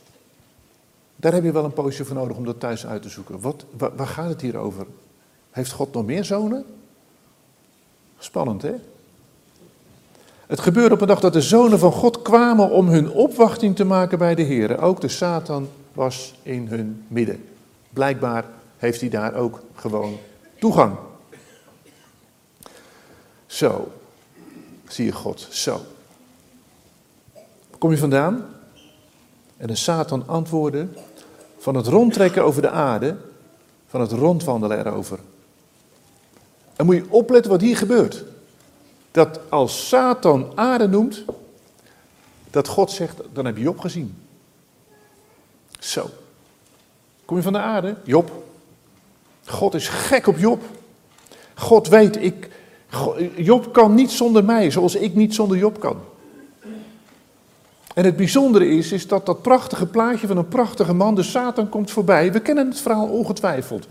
Daar 1.17 1.33
heb 1.33 1.45
je 1.45 1.53
wel 1.53 1.65
een 1.65 1.73
poosje 1.73 2.05
voor 2.05 2.17
nodig 2.17 2.37
om 2.37 2.45
dat 2.45 2.61
thuis 2.61 2.87
uit 2.87 3.03
te 3.03 3.09
zoeken. 3.09 3.41
Wat, 3.41 3.65
waar, 3.77 3.97
waar 3.97 4.07
gaat 4.07 4.29
het 4.29 4.41
hier 4.41 4.57
over? 4.57 4.87
Heeft 5.51 5.73
God 5.73 5.93
nog 5.93 6.07
meer 6.07 6.25
zonen? 6.25 6.65
Spannend, 8.19 8.63
hè? 8.63 8.75
Het 10.47 10.61
gebeurde 10.61 10.95
op 10.95 11.01
een 11.01 11.07
dag 11.07 11.21
dat 11.21 11.33
de 11.33 11.41
zonen 11.41 11.79
van 11.79 11.93
God 11.93 12.23
kwamen 12.23 12.71
om 12.71 12.89
hun 12.89 13.11
opwachting 13.11 13.77
te 13.77 13.85
maken 13.85 14.19
bij 14.19 14.35
de 14.35 14.43
Heer. 14.43 14.81
Ook 14.81 15.01
de 15.01 15.09
Satan 15.09 15.69
was 15.93 16.35
in 16.43 16.67
hun 16.67 17.05
midden. 17.09 17.45
Blijkbaar 17.91 18.45
heeft 18.77 19.01
hij 19.01 19.11
daar 19.11 19.35
ook 19.35 19.61
gewoon 19.75 20.19
toegang. 20.59 20.97
Zo, 23.47 23.89
zie 24.89 25.05
je 25.05 25.13
God, 25.13 25.47
zo. 25.51 25.81
Kom 27.79 27.91
je 27.91 27.99
vandaan? 27.99 28.47
En 29.57 29.67
de 29.67 29.75
Satan 29.75 30.23
antwoordde, 30.27 30.87
van 31.59 31.75
het 31.75 31.87
rondtrekken 31.87 32.45
over 32.45 32.63
de 32.63 32.71
aarde, 32.71 33.17
van 33.87 34.01
het 34.01 34.13
rondwandelen 34.13 34.79
erover. 34.79 35.19
En 36.77 36.87
moet 36.87 36.97
je 36.97 37.07
opletten 37.09 37.51
wat 37.51 37.61
hier 37.61 37.77
gebeurt. 37.77 38.25
Dat 39.17 39.41
als 39.49 39.89
Satan 39.89 40.53
aarde 40.55 40.89
noemt, 40.89 41.25
dat 42.51 42.69
God 42.69 42.91
zegt, 42.91 43.21
dan 43.33 43.45
heb 43.45 43.57
je 43.57 43.63
Job 43.63 43.79
gezien. 43.79 44.17
Zo. 45.79 46.11
Kom 47.25 47.37
je 47.37 47.43
van 47.43 47.53
de 47.53 47.59
aarde? 47.59 47.97
Job. 48.05 48.45
God 49.47 49.75
is 49.75 49.89
gek 49.89 50.27
op 50.27 50.39
Job. 50.39 50.63
God 51.55 51.89
weet, 51.89 52.23
ik, 52.23 52.51
Job 53.37 53.73
kan 53.73 53.95
niet 53.95 54.11
zonder 54.11 54.45
mij, 54.45 54.71
zoals 54.71 54.95
ik 54.95 55.15
niet 55.15 55.35
zonder 55.35 55.57
Job 55.57 55.81
kan. 55.81 56.01
En 57.95 58.05
het 58.05 58.17
bijzondere 58.17 58.69
is, 58.69 58.93
is 58.93 59.07
dat 59.07 59.27
dat 59.27 59.43
prachtige 59.43 59.87
plaatje 59.87 60.27
van 60.27 60.37
een 60.37 60.49
prachtige 60.49 60.93
man, 60.93 61.15
de 61.15 61.23
Satan, 61.23 61.69
komt 61.69 61.91
voorbij. 61.91 62.33
We 62.33 62.41
kennen 62.41 62.69
het 62.69 62.81
verhaal 62.81 63.09
ongetwijfeld. 63.09 63.87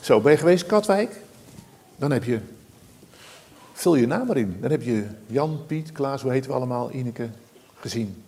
Zo, 0.00 0.20
ben 0.20 0.32
je 0.32 0.38
geweest, 0.38 0.66
Katwijk? 0.66 1.20
Dan 1.96 2.10
heb 2.10 2.24
je, 2.24 2.40
vul 3.76 3.94
je 3.94 4.06
naam 4.06 4.30
erin. 4.30 4.56
Dan 4.60 4.70
heb 4.70 4.82
je 4.82 5.06
Jan, 5.26 5.60
Piet, 5.66 5.92
Klaas, 5.92 6.22
hoe 6.22 6.30
heten 6.30 6.50
we 6.50 6.56
allemaal, 6.56 6.92
Ineke, 6.92 7.28
gezien. 7.80 8.22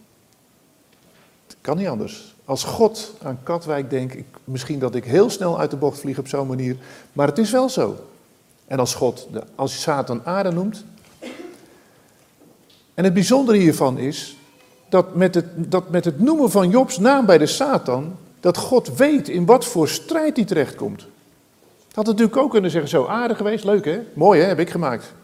Het 1.47 1.57
kan 1.61 1.77
niet 1.77 1.87
anders. 1.87 2.35
Als 2.45 2.65
God 2.65 3.15
aan 3.23 3.39
Katwijk 3.43 3.91
denkt, 3.91 4.17
ik, 4.17 4.27
misschien 4.45 4.79
dat 4.79 4.95
ik 4.95 5.05
heel 5.05 5.31
snel 5.31 5.59
uit 5.59 5.71
de 5.71 5.77
bocht 5.77 6.01
vlieg 6.01 6.19
op 6.19 6.29
zo'n 6.29 6.47
manier, 6.47 6.77
maar 7.13 7.27
het 7.27 7.39
is 7.39 7.51
wel 7.51 7.69
zo. 7.69 7.97
En 8.67 8.79
als 8.79 8.95
God, 8.95 9.29
de, 9.33 9.43
als 9.55 9.81
Satan 9.81 10.25
aarde 10.25 10.51
noemt. 10.51 10.85
En 12.95 13.05
het 13.05 13.15
bijzondere 13.15 13.59
hiervan 13.59 13.99
is 13.99 14.37
dat 14.89 15.15
met, 15.15 15.35
het, 15.35 15.47
dat 15.57 15.91
met 15.91 16.05
het 16.05 16.21
noemen 16.21 16.51
van 16.51 16.71
Jobs 16.71 16.99
naam 16.99 17.27
bij 17.27 17.39
de 17.39 17.47
Satan, 17.47 18.17
dat 18.41 18.57
God 18.57 18.97
weet 18.97 19.29
in 19.29 19.47
wat 19.47 19.65
voor 19.65 19.89
strijd 19.89 20.37
hij 20.37 20.45
terechtkomt. 20.45 21.07
Had 21.93 22.07
natuurlijk 22.07 22.37
ook 22.37 22.51
kunnen 22.51 22.71
zeggen, 22.71 22.91
zo 22.91 23.07
aardig 23.07 23.37
geweest, 23.37 23.65
leuk 23.65 23.85
hè, 23.85 24.01
mooi 24.15 24.41
hè, 24.41 24.47
heb 24.47 24.59
ik 24.59 24.71
gemaakt. 24.71 25.15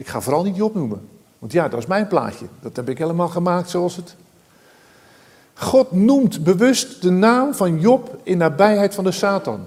Ik 0.00 0.08
ga 0.08 0.20
vooral 0.20 0.42
niet 0.42 0.56
Job 0.56 0.74
noemen, 0.74 1.08
want 1.38 1.52
ja, 1.52 1.68
dat 1.68 1.78
is 1.78 1.86
mijn 1.86 2.06
plaatje. 2.06 2.46
Dat 2.60 2.76
heb 2.76 2.88
ik 2.88 2.98
helemaal 2.98 3.28
gemaakt 3.28 3.70
zoals 3.70 3.96
het... 3.96 4.16
God 5.54 5.92
noemt 5.92 6.44
bewust 6.44 7.02
de 7.02 7.10
naam 7.10 7.54
van 7.54 7.80
Job 7.80 8.20
in 8.22 8.38
nabijheid 8.38 8.94
van 8.94 9.04
de 9.04 9.12
Satan. 9.12 9.66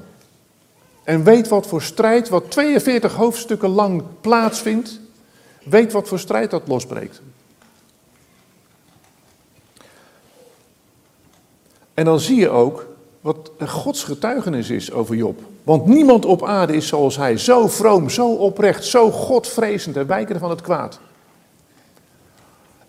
En 1.04 1.24
weet 1.24 1.48
wat 1.48 1.68
voor 1.68 1.82
strijd, 1.82 2.30
wat 2.30 2.52
42 2.52 3.14
hoofdstukken 3.14 3.70
lang 3.70 4.04
plaatsvindt, 4.22 5.00
weet 5.64 5.92
wat 5.92 6.08
voor 6.08 6.20
strijd 6.20 6.52
dat 6.52 6.68
losbreekt. 6.68 7.22
En 11.94 12.06
dan 12.06 12.20
zie 12.20 12.40
je 12.40 12.50
ook 12.50 12.88
wat 13.24 13.52
Gods 13.68 14.04
getuigenis 14.04 14.70
is 14.70 14.92
over 14.92 15.16
Job. 15.16 15.42
Want 15.64 15.86
niemand 15.86 16.26
op 16.26 16.44
aarde 16.44 16.76
is 16.76 16.88
zoals 16.88 17.18
hij, 17.18 17.38
zo 17.38 17.68
vroom, 17.68 18.10
zo 18.10 18.34
oprecht, 18.34 18.86
zo 18.86 19.12
godvrezend 19.12 19.98
en 19.98 20.08
wijkende 20.08 20.40
van 20.40 20.50
het 20.50 20.62
kwaad. 20.62 21.00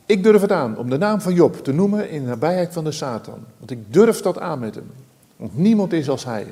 Ik 0.06 0.22
durf 0.22 0.40
het 0.40 0.52
aan 0.52 0.78
om 0.78 0.90
de 0.90 0.98
naam 0.98 1.20
van 1.20 1.34
Job 1.34 1.64
te 1.64 1.72
noemen 1.72 2.10
in 2.10 2.22
de 2.22 2.28
nabijheid 2.28 2.72
van 2.72 2.84
de 2.84 2.92
Satan. 2.92 3.38
Want 3.58 3.70
ik 3.70 3.92
durf 3.92 4.20
dat 4.20 4.38
aan 4.38 4.58
met 4.58 4.74
hem. 4.74 4.90
Want 5.36 5.58
niemand 5.58 5.92
is 5.92 6.08
als 6.08 6.24
hij. 6.24 6.46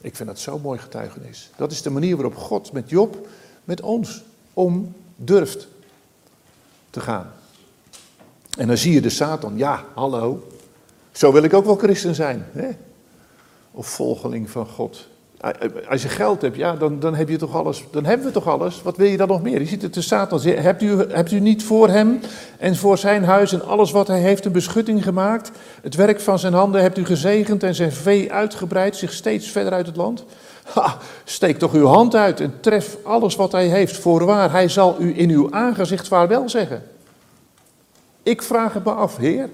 Ik 0.00 0.16
vind 0.16 0.28
dat 0.28 0.38
zo'n 0.38 0.60
mooi 0.60 0.78
getuigenis. 0.78 1.50
Dat 1.56 1.70
is 1.70 1.82
de 1.82 1.90
manier 1.90 2.14
waarop 2.14 2.36
God 2.36 2.72
met 2.72 2.90
Job, 2.90 3.28
met 3.64 3.80
ons, 3.80 4.24
om 4.52 4.94
durft 5.16 5.68
te 6.90 7.00
gaan. 7.00 7.32
En 8.58 8.66
dan 8.66 8.76
zie 8.76 8.92
je 8.92 9.00
de 9.00 9.10
Satan, 9.10 9.56
ja, 9.56 9.84
hallo, 9.94 10.46
zo 11.12 11.32
wil 11.32 11.42
ik 11.42 11.54
ook 11.54 11.64
wel 11.64 11.76
christen 11.76 12.14
zijn. 12.14 12.46
Hè? 12.52 12.68
Of 13.76 13.86
volgeling 13.86 14.50
van 14.50 14.66
God. 14.66 15.08
Als 15.88 16.02
je 16.02 16.08
geld 16.08 16.42
hebt, 16.42 16.56
ja, 16.56 16.76
dan, 16.76 17.00
dan 17.00 17.14
heb 17.14 17.28
je 17.28 17.36
toch 17.36 17.54
alles. 17.54 17.84
Dan 17.90 18.04
hebben 18.04 18.26
we 18.26 18.32
toch 18.32 18.48
alles. 18.48 18.82
Wat 18.82 18.96
wil 18.96 19.06
je 19.06 19.16
dan 19.16 19.28
nog 19.28 19.42
meer? 19.42 19.60
Je 19.60 19.66
ziet 19.66 19.82
het 19.82 19.94
de 19.94 20.00
Satan. 20.00 20.40
Hebt 20.40 20.82
u, 20.82 20.96
hebt 21.08 21.32
u 21.32 21.40
niet 21.40 21.64
voor 21.64 21.88
hem 21.88 22.20
en 22.58 22.76
voor 22.76 22.98
zijn 22.98 23.24
huis 23.24 23.52
en 23.52 23.64
alles 23.64 23.90
wat 23.90 24.06
hij 24.06 24.20
heeft 24.20 24.44
een 24.44 24.52
beschutting 24.52 25.02
gemaakt? 25.02 25.50
Het 25.82 25.94
werk 25.94 26.20
van 26.20 26.38
zijn 26.38 26.52
handen 26.52 26.80
hebt 26.82 26.98
u 26.98 27.04
gezegend 27.04 27.62
en 27.62 27.74
zijn 27.74 27.92
vee 27.92 28.32
uitgebreid, 28.32 28.96
zich 28.96 29.12
steeds 29.12 29.50
verder 29.50 29.72
uit 29.72 29.86
het 29.86 29.96
land? 29.96 30.24
Ha, 30.64 30.98
steek 31.24 31.58
toch 31.58 31.72
uw 31.72 31.86
hand 31.86 32.14
uit 32.14 32.40
en 32.40 32.54
tref 32.60 32.96
alles 33.02 33.36
wat 33.36 33.52
hij 33.52 33.66
heeft. 33.66 33.96
Voorwaar, 33.96 34.50
hij 34.50 34.68
zal 34.68 34.96
u 34.98 35.18
in 35.18 35.30
uw 35.30 35.52
aangezicht 35.52 36.08
vaarwel 36.08 36.48
zeggen. 36.48 36.82
Ik 38.22 38.42
vraag 38.42 38.72
het 38.72 38.84
me 38.84 38.92
af, 38.92 39.16
Heer. 39.16 39.48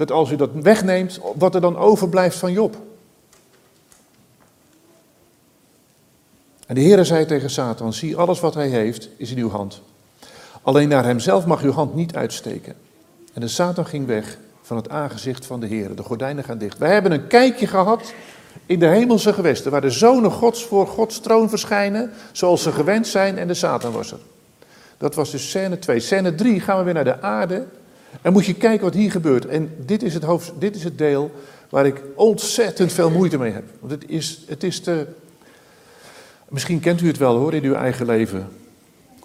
Dat 0.00 0.10
als 0.10 0.30
u 0.30 0.36
dat 0.36 0.50
wegneemt, 0.52 1.20
wat 1.34 1.54
er 1.54 1.60
dan 1.60 1.76
overblijft 1.76 2.36
van 2.36 2.52
Job. 2.52 2.76
En 6.66 6.74
de 6.74 6.80
Heere 6.80 7.04
zei 7.04 7.26
tegen 7.26 7.50
Satan, 7.50 7.92
zie 7.92 8.16
alles 8.16 8.40
wat 8.40 8.54
hij 8.54 8.68
heeft 8.68 9.08
is 9.16 9.30
in 9.30 9.38
uw 9.38 9.50
hand. 9.50 9.82
Alleen 10.62 10.88
naar 10.88 11.04
hemzelf 11.04 11.46
mag 11.46 11.62
uw 11.62 11.72
hand 11.72 11.94
niet 11.94 12.14
uitsteken. 12.14 12.74
En 13.32 13.40
de 13.40 13.48
Satan 13.48 13.86
ging 13.86 14.06
weg 14.06 14.38
van 14.62 14.76
het 14.76 14.88
aangezicht 14.88 15.46
van 15.46 15.60
de 15.60 15.66
Heer. 15.66 15.94
De 15.94 16.02
gordijnen 16.02 16.44
gaan 16.44 16.58
dicht. 16.58 16.78
Wij 16.78 16.92
hebben 16.92 17.12
een 17.12 17.26
kijkje 17.26 17.66
gehad 17.66 18.12
in 18.66 18.78
de 18.78 18.86
hemelse 18.86 19.32
gewesten, 19.32 19.70
waar 19.70 19.80
de 19.80 19.90
zonen 19.90 20.30
gods 20.30 20.64
voor 20.64 20.86
Gods 20.86 21.20
troon 21.20 21.48
verschijnen, 21.48 22.10
zoals 22.32 22.62
ze 22.62 22.72
gewend 22.72 23.06
zijn 23.06 23.38
en 23.38 23.46
de 23.46 23.54
Satan 23.54 23.92
was 23.92 24.12
er. 24.12 24.20
Dat 24.98 25.14
was 25.14 25.30
dus 25.30 25.48
scène 25.48 25.78
2. 25.78 26.00
Scène 26.00 26.34
3 26.34 26.60
gaan 26.60 26.78
we 26.78 26.84
weer 26.84 26.94
naar 26.94 27.04
de 27.04 27.22
aarde. 27.22 27.66
En 28.22 28.32
moet 28.32 28.46
je 28.46 28.54
kijken 28.54 28.84
wat 28.84 28.94
hier 28.94 29.10
gebeurt. 29.10 29.46
En 29.46 29.74
dit 29.86 30.02
is 30.02 30.14
het, 30.14 30.22
hoofd, 30.22 30.52
dit 30.58 30.76
is 30.76 30.84
het 30.84 30.98
deel 30.98 31.30
waar 31.68 31.86
ik 31.86 32.02
ontzettend 32.14 32.92
veel 32.92 33.10
moeite 33.10 33.38
mee 33.38 33.52
heb. 33.52 33.64
Want 33.80 33.92
het 33.92 34.04
is, 34.06 34.44
het 34.46 34.64
is 34.64 34.80
te, 34.80 35.06
Misschien 36.50 36.80
kent 36.80 37.00
u 37.00 37.06
het 37.06 37.18
wel 37.18 37.36
hoor 37.36 37.54
in 37.54 37.64
uw 37.64 37.74
eigen 37.74 38.06
leven. 38.06 38.48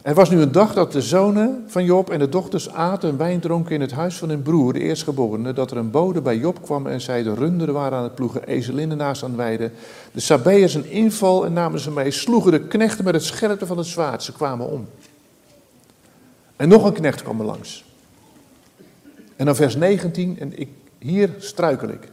Er 0.02 0.14
was 0.14 0.30
nu 0.30 0.42
een 0.42 0.52
dag 0.52 0.74
dat 0.74 0.92
de 0.92 1.02
zonen 1.02 1.64
van 1.68 1.84
Job 1.84 2.10
en 2.10 2.20
de 2.20 2.30
dochters 2.30 2.70
aten 2.70 3.10
en 3.10 3.18
wijn 3.18 3.40
dronken 3.40 3.76
in 3.76 3.82
het 3.82 3.92
huis 3.92 4.18
van 4.18 4.30
hun 4.30 4.42
broer, 4.42 4.74
de 4.74 4.80
eerstgeborene, 4.80 5.54
dat 5.54 5.72
er 5.72 5.78
een 5.78 5.92
bode 5.92 6.22
bij 6.22 6.38
Job 6.38 6.62
kwam 6.62 6.88
en 6.88 7.02
zei 7.02 7.24
de 7.24 7.34
runderen 7.34 7.74
waren 7.74 7.98
aan 7.98 8.04
het 8.04 8.16
ploegen, 8.16 8.48
ezelinnen 8.48 8.98
naast 8.98 9.24
aan 9.24 9.30
het 9.30 9.38
weiden. 9.38 9.72
De 10.12 10.20
Sabeërs 10.20 10.74
een 10.74 10.90
inval 10.90 11.46
en 11.46 11.54
namen 11.54 11.80
ze 11.80 11.92
mee, 11.92 12.12
sloegen 12.12 12.52
de 12.52 12.68
knechten 12.68 13.04
met 13.04 13.14
het 13.14 13.24
scherpte 13.24 13.66
van 13.66 13.78
het 13.78 13.88
zwaard, 13.88 14.24
ze 14.24 14.34
kwamen 14.34 14.68
om. 14.68 14.88
En 16.56 16.70
nog 16.70 16.86
een 16.86 16.94
knecht 16.94 17.24
kwam 17.24 17.40
er 17.40 17.46
langs. 17.46 17.85
En 19.36 19.46
dan 19.46 19.56
vers 19.56 19.76
19, 19.76 20.40
en 20.40 20.60
ik, 20.60 20.70
hier 20.98 21.30
struikel 21.38 21.90
ik. 21.90 22.08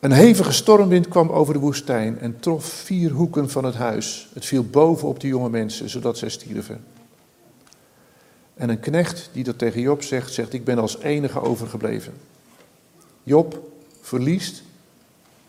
Een 0.00 0.12
hevige 0.12 0.52
stormwind 0.52 1.08
kwam 1.08 1.30
over 1.30 1.54
de 1.54 1.60
woestijn 1.60 2.18
en 2.18 2.40
trof 2.40 2.64
vier 2.64 3.10
hoeken 3.10 3.50
van 3.50 3.64
het 3.64 3.74
huis. 3.74 4.28
Het 4.34 4.44
viel 4.44 4.64
boven 4.64 5.08
op 5.08 5.20
de 5.20 5.26
jonge 5.26 5.50
mensen, 5.50 5.88
zodat 5.88 6.18
zij 6.18 6.28
stierven. 6.28 6.84
En 8.54 8.68
een 8.68 8.80
knecht 8.80 9.30
die 9.32 9.44
dat 9.44 9.58
tegen 9.58 9.80
Job 9.80 10.02
zegt, 10.02 10.32
zegt: 10.32 10.52
Ik 10.52 10.64
ben 10.64 10.78
als 10.78 10.98
enige 10.98 11.40
overgebleven. 11.40 12.12
Job 13.22 13.70
verliest 14.00 14.62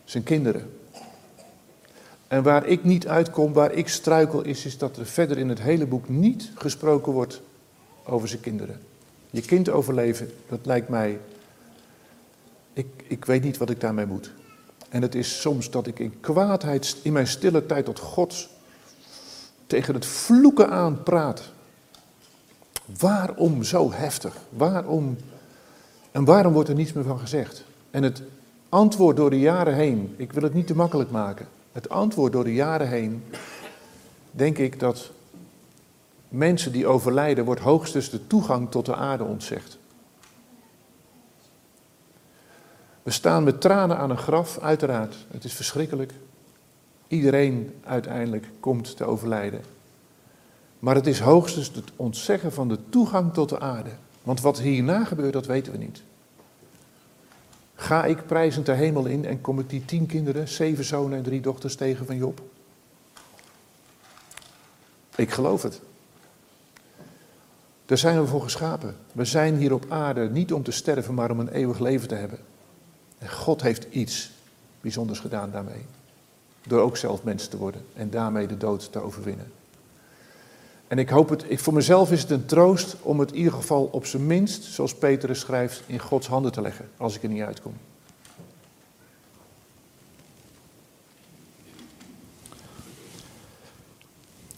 zijn 0.04 0.22
kinderen. 0.22 0.70
En 2.28 2.42
waar 2.42 2.66
ik 2.66 2.84
niet 2.84 3.08
uitkom, 3.08 3.52
waar 3.52 3.72
ik 3.72 3.88
struikel, 3.88 4.42
is, 4.42 4.64
is 4.64 4.78
dat 4.78 4.96
er 4.96 5.06
verder 5.06 5.38
in 5.38 5.48
het 5.48 5.60
hele 5.60 5.86
boek 5.86 6.08
niet 6.08 6.50
gesproken 6.54 7.12
wordt 7.12 7.40
over 8.04 8.28
zijn 8.28 8.40
kinderen. 8.40 8.80
Je 9.34 9.40
kind 9.40 9.68
overleven, 9.68 10.30
dat 10.48 10.58
lijkt 10.62 10.88
mij. 10.88 11.18
Ik, 12.72 12.86
ik 13.06 13.24
weet 13.24 13.42
niet 13.42 13.56
wat 13.56 13.70
ik 13.70 13.80
daarmee 13.80 14.06
moet. 14.06 14.30
En 14.88 15.02
het 15.02 15.14
is 15.14 15.40
soms 15.40 15.70
dat 15.70 15.86
ik 15.86 15.98
in 15.98 16.20
kwaadheid 16.20 16.96
in 17.02 17.12
mijn 17.12 17.26
stille 17.26 17.66
tijd 17.66 17.84
tot 17.84 17.98
God 17.98 18.48
tegen 19.66 19.94
het 19.94 20.06
vloeken 20.06 20.70
aan 20.70 21.02
praat. 21.02 21.42
Waarom 22.98 23.62
zo 23.62 23.92
heftig? 23.92 24.36
Waarom? 24.48 25.16
En 26.10 26.24
waarom 26.24 26.52
wordt 26.52 26.68
er 26.68 26.74
niets 26.74 26.92
meer 26.92 27.04
van 27.04 27.18
gezegd? 27.18 27.64
En 27.90 28.02
het 28.02 28.22
antwoord 28.68 29.16
door 29.16 29.30
de 29.30 29.40
jaren 29.40 29.74
heen, 29.74 30.14
ik 30.16 30.32
wil 30.32 30.42
het 30.42 30.54
niet 30.54 30.66
te 30.66 30.76
makkelijk 30.76 31.10
maken. 31.10 31.48
Het 31.72 31.88
antwoord 31.88 32.32
door 32.32 32.44
de 32.44 32.54
jaren 32.54 32.88
heen, 32.88 33.24
denk 34.30 34.58
ik 34.58 34.80
dat 34.80 35.10
mensen 36.34 36.72
die 36.72 36.86
overlijden, 36.86 37.44
wordt 37.44 37.60
hoogstens 37.60 38.10
de 38.10 38.26
toegang 38.26 38.70
tot 38.70 38.86
de 38.86 38.94
aarde 38.94 39.24
ontzegd. 39.24 39.78
We 43.02 43.10
staan 43.10 43.44
met 43.44 43.60
tranen 43.60 43.98
aan 43.98 44.10
een 44.10 44.18
graf, 44.18 44.58
uiteraard. 44.58 45.16
Het 45.30 45.44
is 45.44 45.52
verschrikkelijk. 45.52 46.12
Iedereen 47.08 47.74
uiteindelijk 47.84 48.46
komt 48.60 48.96
te 48.96 49.04
overlijden. 49.04 49.60
Maar 50.78 50.94
het 50.94 51.06
is 51.06 51.20
hoogstens 51.20 51.70
het 51.74 51.90
ontzeggen 51.96 52.52
van 52.52 52.68
de 52.68 52.78
toegang 52.88 53.32
tot 53.32 53.48
de 53.48 53.60
aarde. 53.60 53.90
Want 54.22 54.40
wat 54.40 54.60
hierna 54.60 55.04
gebeurt, 55.04 55.32
dat 55.32 55.46
weten 55.46 55.72
we 55.72 55.78
niet. 55.78 56.02
Ga 57.74 58.04
ik 58.04 58.26
prijzend 58.26 58.66
de 58.66 58.72
hemel 58.72 59.06
in 59.06 59.24
en 59.24 59.40
kom 59.40 59.58
ik 59.58 59.70
die 59.70 59.84
tien 59.84 60.06
kinderen, 60.06 60.48
zeven 60.48 60.84
zonen 60.84 61.18
en 61.18 61.24
drie 61.24 61.40
dochters 61.40 61.74
tegen 61.74 62.06
van 62.06 62.16
Job? 62.16 62.42
Ik 65.16 65.30
geloof 65.30 65.62
het. 65.62 65.80
Daar 67.86 67.98
zijn 67.98 68.20
we 68.20 68.26
voor 68.26 68.42
geschapen. 68.42 68.96
We 69.12 69.24
zijn 69.24 69.56
hier 69.56 69.74
op 69.74 69.84
aarde 69.88 70.30
niet 70.30 70.52
om 70.52 70.62
te 70.62 70.70
sterven, 70.70 71.14
maar 71.14 71.30
om 71.30 71.40
een 71.40 71.48
eeuwig 71.48 71.78
leven 71.78 72.08
te 72.08 72.14
hebben. 72.14 72.38
En 73.18 73.30
God 73.30 73.62
heeft 73.62 73.86
iets 73.90 74.30
bijzonders 74.80 75.18
gedaan 75.18 75.50
daarmee. 75.50 75.86
Door 76.66 76.80
ook 76.80 76.96
zelf 76.96 77.22
mens 77.22 77.46
te 77.46 77.56
worden 77.56 77.84
en 77.94 78.10
daarmee 78.10 78.46
de 78.46 78.56
dood 78.56 78.92
te 78.92 79.00
overwinnen. 79.00 79.52
En 80.88 80.98
ik 80.98 81.08
hoop 81.08 81.28
het, 81.28 81.44
voor 81.50 81.72
mezelf 81.72 82.12
is 82.12 82.20
het 82.20 82.30
een 82.30 82.46
troost 82.46 82.96
om 83.02 83.20
het 83.20 83.30
in 83.30 83.36
ieder 83.36 83.52
geval 83.52 83.88
op 83.92 84.06
zijn 84.06 84.26
minst, 84.26 84.62
zoals 84.64 84.94
Petrus 84.94 85.40
schrijft, 85.40 85.82
in 85.86 85.98
Gods 85.98 86.26
handen 86.26 86.52
te 86.52 86.60
leggen 86.60 86.88
als 86.96 87.16
ik 87.16 87.22
er 87.22 87.28
niet 87.28 87.42
uitkom. 87.42 87.74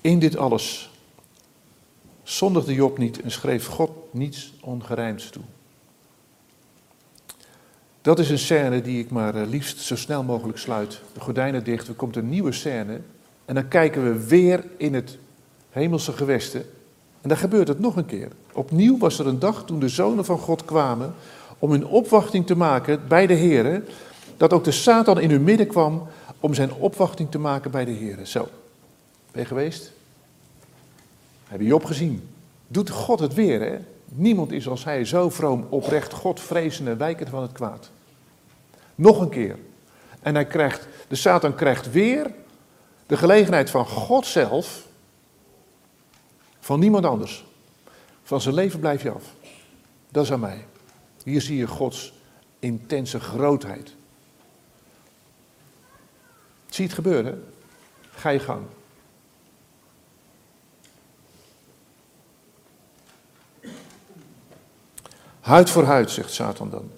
In 0.01 0.19
dit 0.19 0.37
alles 0.37 0.91
zondigde 2.29 2.75
Job 2.75 2.99
niet 2.99 3.21
en 3.21 3.31
schreef 3.31 3.67
God 3.67 3.91
niets 4.11 4.55
ongerijmds 4.61 5.31
toe. 5.31 5.43
Dat 8.01 8.19
is 8.19 8.31
een 8.31 8.39
scène 8.39 8.83
die 8.83 9.01
ik 9.01 9.11
maar 9.11 9.35
eh, 9.35 9.49
liefst 9.49 9.79
zo 9.79 9.97
snel 9.97 10.23
mogelijk 10.23 10.59
sluit. 10.59 11.01
De 11.13 11.21
gordijnen 11.21 11.65
dicht, 11.65 11.89
er 11.89 11.95
komt 11.95 12.17
een 12.17 12.29
nieuwe 12.29 12.53
scène. 12.53 13.01
En 13.45 13.55
dan 13.55 13.69
kijken 13.69 14.05
we 14.05 14.27
weer 14.27 14.65
in 14.77 14.95
het 14.95 15.19
hemelse 15.71 16.13
gewesten. 16.13 16.61
En 17.21 17.29
dan 17.29 17.37
gebeurt 17.39 17.69
het 17.69 17.81
nog 17.81 17.97
een 17.97 18.07
keer. 18.07 18.29
Opnieuw 18.53 18.99
was 18.99 19.19
er 19.19 19.27
een 19.27 19.39
dag 19.39 19.65
toen 19.65 19.81
de 19.81 19.89
zonen 19.89 20.25
van 20.25 20.39
God 20.39 20.65
kwamen 20.65 21.15
om 21.59 21.71
hun 21.71 21.87
opwachting 21.87 22.47
te 22.47 22.57
maken 22.57 23.01
bij 23.09 23.27
de 23.27 23.35
Heer. 23.35 23.83
Dat 24.37 24.53
ook 24.53 24.65
de 24.65 24.73
Satan 24.73 25.21
in 25.21 25.31
hun 25.31 25.45
midden 25.45 25.67
kwam 25.67 26.07
om 26.41 26.55
zijn 26.55 26.73
opwachting 26.73 27.31
te 27.31 27.39
maken 27.39 27.71
bij 27.71 27.85
de 27.85 27.91
Heer. 27.91 28.19
Zo, 28.23 28.49
ben 29.33 29.43
je 29.43 29.49
geweest? 29.49 29.93
Heb 31.47 31.61
je 31.61 31.75
opgezien? 31.75 32.29
Doet 32.69 32.91
God 32.91 33.19
het 33.19 33.35
weer, 33.35 33.61
hè? 33.61 33.79
Niemand 34.05 34.53
is 34.53 34.69
als 34.69 34.85
hij 34.85 35.05
zo 35.05 35.31
vroom, 35.31 35.67
oprecht, 35.69 36.13
God 36.13 36.41
wijken 36.97 37.29
van 37.29 37.43
het 37.43 37.53
kwaad. 37.53 37.91
Nog 38.95 39.21
een 39.21 39.29
keer. 39.29 39.59
En 40.21 40.35
hij 40.35 40.47
krijgt, 40.47 40.89
de 41.09 41.15
Satan 41.15 41.55
krijgt 41.55 41.91
weer 41.91 42.31
de 43.07 43.17
gelegenheid 43.17 43.71
van 43.71 43.87
God 43.87 44.27
zelf, 44.27 44.87
van 46.61 46.81
niemand 46.81 47.05
anders. 47.05 47.45
Van 48.23 48.41
zijn 48.41 48.55
leven 48.55 48.81
blijf 48.81 49.03
je 49.03 49.11
af. 49.11 49.25
Dat 50.09 50.25
is 50.25 50.33
aan 50.33 50.41
mij. 50.41 50.65
Hier 51.25 51.41
zie 51.41 51.57
je 51.57 51.67
Gods 51.67 52.13
intense 52.59 53.21
grootheid. 53.21 53.95
Zie 56.67 56.85
het 56.85 56.95
gebeuren? 56.95 57.45
Ga 58.11 58.29
je 58.29 58.39
gang. 58.39 58.63
Huid 65.47 65.71
voor 65.71 65.85
huid, 65.85 66.11
zegt 66.11 66.33
Satan 66.33 66.71
dan. 66.71 66.91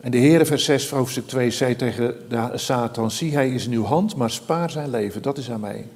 En 0.00 0.10
de 0.10 0.18
Heere, 0.18 0.46
vers 0.46 0.64
6, 0.64 0.90
hoofdstuk 0.90 1.26
2, 1.26 1.50
zei 1.50 1.76
tegen 1.76 2.14
Satan, 2.54 3.10
zie 3.10 3.34
hij 3.34 3.50
is 3.50 3.66
in 3.66 3.72
uw 3.72 3.84
hand, 3.84 4.16
maar 4.16 4.30
spaar 4.30 4.70
zijn 4.70 4.90
leven, 4.90 5.22
dat 5.22 5.38
is 5.38 5.50
aan 5.50 5.60
mij. 5.60 5.88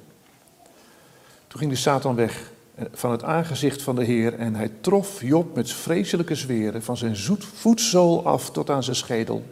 Toen 1.47 1.59
ging 1.59 1.71
de 1.71 1.77
Satan 1.77 2.15
weg 2.15 2.51
van 2.91 3.11
het 3.11 3.23
aangezicht 3.23 3.81
van 3.81 3.95
de 3.95 4.03
Heer 4.03 4.33
en 4.33 4.55
hij 4.55 4.71
trof 4.81 5.21
Job 5.21 5.55
met 5.55 5.71
vreselijke 5.71 6.35
zweren 6.35 6.83
van 6.83 6.97
zijn 6.97 7.15
zoet 7.15 7.45
voetzool 7.45 8.25
af 8.25 8.51
tot 8.51 8.69
aan 8.69 8.83
zijn 8.83 8.95
schedel. 8.95 9.43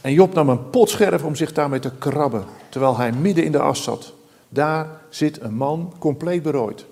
En 0.00 0.12
Job 0.12 0.34
nam 0.34 0.48
een 0.48 0.70
potscherf 0.70 1.24
om 1.24 1.34
zich 1.34 1.52
daarmee 1.52 1.80
te 1.80 1.92
krabben, 1.98 2.44
terwijl 2.68 2.96
hij 2.96 3.12
midden 3.12 3.44
in 3.44 3.52
de 3.52 3.60
as 3.60 3.82
zat. 3.82 4.12
Daar 4.48 4.88
zit 5.08 5.40
een 5.40 5.54
man 5.54 5.94
compleet 5.98 6.42
berooid. 6.42 6.88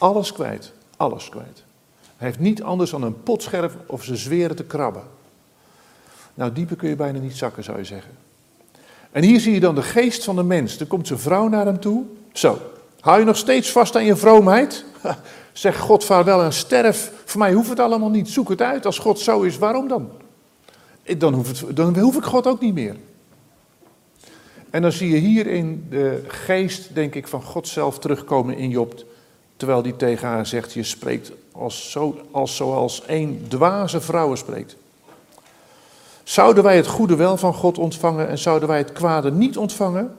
Alles 0.00 0.32
kwijt, 0.32 0.72
alles 0.96 1.28
kwijt. 1.28 1.62
Hij 2.16 2.26
heeft 2.26 2.38
niet 2.38 2.62
anders 2.62 2.90
dan 2.90 3.02
een 3.02 3.22
potscherf 3.22 3.74
of 3.86 4.04
zijn 4.04 4.16
zweren 4.16 4.56
te 4.56 4.64
krabben. 4.64 5.02
Nou, 6.34 6.52
dieper 6.52 6.76
kun 6.76 6.88
je 6.88 6.96
bijna 6.96 7.18
niet 7.18 7.36
zakken, 7.36 7.64
zou 7.64 7.78
je 7.78 7.84
zeggen. 7.84 8.10
En 9.12 9.22
hier 9.22 9.40
zie 9.40 9.54
je 9.54 9.60
dan 9.60 9.74
de 9.74 9.82
geest 9.82 10.24
van 10.24 10.36
de 10.36 10.42
mens. 10.42 10.80
Er 10.80 10.86
komt 10.86 11.06
zijn 11.06 11.18
vrouw 11.18 11.48
naar 11.48 11.66
hem 11.66 11.80
toe. 11.80 12.04
Zo, 12.32 12.58
hou 13.00 13.18
je 13.18 13.24
nog 13.24 13.36
steeds 13.36 13.72
vast 13.72 13.96
aan 13.96 14.04
je 14.04 14.16
vroomheid? 14.16 14.84
Zeg 15.52 15.78
God 15.78 16.04
vaarwel 16.04 16.42
en 16.42 16.52
sterf. 16.52 17.12
Voor 17.24 17.40
mij 17.40 17.52
hoeft 17.52 17.68
het 17.68 17.80
allemaal 17.80 18.10
niet. 18.10 18.28
Zoek 18.28 18.48
het 18.48 18.62
uit. 18.62 18.86
Als 18.86 18.98
God 18.98 19.18
zo 19.18 19.42
is, 19.42 19.58
waarom 19.58 19.88
dan? 19.88 20.10
Dan 21.18 21.34
hoef, 21.34 21.50
dan 21.50 21.98
hoef 21.98 22.16
ik 22.16 22.24
God 22.24 22.46
ook 22.46 22.60
niet 22.60 22.74
meer. 22.74 22.96
En 24.70 24.82
dan 24.82 24.92
zie 24.92 25.10
je 25.10 25.18
hier 25.18 25.46
in 25.46 25.86
de 25.90 26.24
geest, 26.26 26.94
denk 26.94 27.14
ik, 27.14 27.28
van 27.28 27.42
God 27.42 27.68
zelf 27.68 27.98
terugkomen 27.98 28.56
in 28.56 28.70
Job. 28.70 29.04
Terwijl 29.60 29.82
die 29.82 29.96
tegen 29.96 30.28
haar 30.28 30.46
zegt, 30.46 30.72
je 30.72 30.82
spreekt 30.82 31.32
als, 31.52 31.90
zo, 31.90 32.20
als 32.30 32.56
zoals 32.56 33.02
een 33.06 33.44
dwaze 33.48 34.00
vrouw 34.00 34.34
spreekt. 34.34 34.76
Zouden 36.22 36.62
wij 36.62 36.76
het 36.76 36.86
goede 36.86 37.16
wel 37.16 37.36
van 37.36 37.54
God 37.54 37.78
ontvangen 37.78 38.28
en 38.28 38.38
zouden 38.38 38.68
wij 38.68 38.78
het 38.78 38.92
kwade 38.92 39.32
niet 39.32 39.56
ontvangen? 39.56 40.16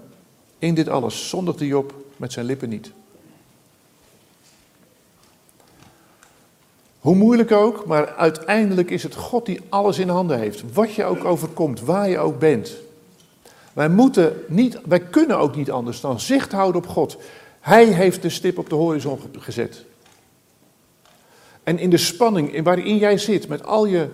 In 0.59 0.73
dit 0.73 0.89
alles 0.89 1.29
zondigde 1.29 1.67
Job 1.67 1.93
met 2.17 2.31
zijn 2.31 2.45
lippen 2.45 2.69
niet. 2.69 2.91
Hoe 6.99 7.15
moeilijk 7.15 7.51
ook, 7.51 7.85
maar 7.85 8.15
uiteindelijk 8.15 8.89
is 8.89 9.03
het 9.03 9.15
God 9.15 9.45
die 9.45 9.61
alles 9.69 9.97
in 9.97 10.09
handen 10.09 10.39
heeft. 10.39 10.73
Wat 10.73 10.93
je 10.93 11.03
ook 11.03 11.25
overkomt, 11.25 11.81
waar 11.81 12.09
je 12.09 12.19
ook 12.19 12.39
bent. 12.39 12.73
Wij, 13.73 13.89
moeten 13.89 14.43
niet, 14.47 14.79
wij 14.85 14.99
kunnen 14.99 15.37
ook 15.37 15.55
niet 15.55 15.71
anders 15.71 16.01
dan 16.01 16.19
zicht 16.19 16.51
houden 16.51 16.81
op 16.81 16.87
God. 16.87 17.17
Hij 17.61 17.85
heeft 17.85 18.21
de 18.21 18.29
stip 18.29 18.57
op 18.57 18.69
de 18.69 18.75
horizon 18.75 19.19
gezet. 19.39 19.85
En 21.63 21.79
in 21.79 21.89
de 21.89 21.97
spanning 21.97 22.63
waarin 22.63 22.97
jij 22.97 23.17
zit, 23.17 23.47
met 23.47 23.63
al 23.65 23.85
je, 23.85 24.09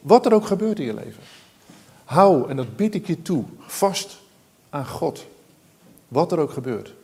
wat 0.00 0.26
er 0.26 0.32
ook 0.32 0.46
gebeurt 0.46 0.78
in 0.78 0.84
je 0.84 0.94
leven. 0.94 1.22
Hou, 2.04 2.48
en 2.48 2.56
dat 2.56 2.76
bid 2.76 2.94
ik 2.94 3.06
je 3.06 3.22
toe, 3.22 3.44
vast 3.58 4.16
aan 4.70 4.86
God. 4.86 5.26
Wat 6.08 6.32
er 6.32 6.38
ook 6.38 6.50
gebeurt. 6.50 6.94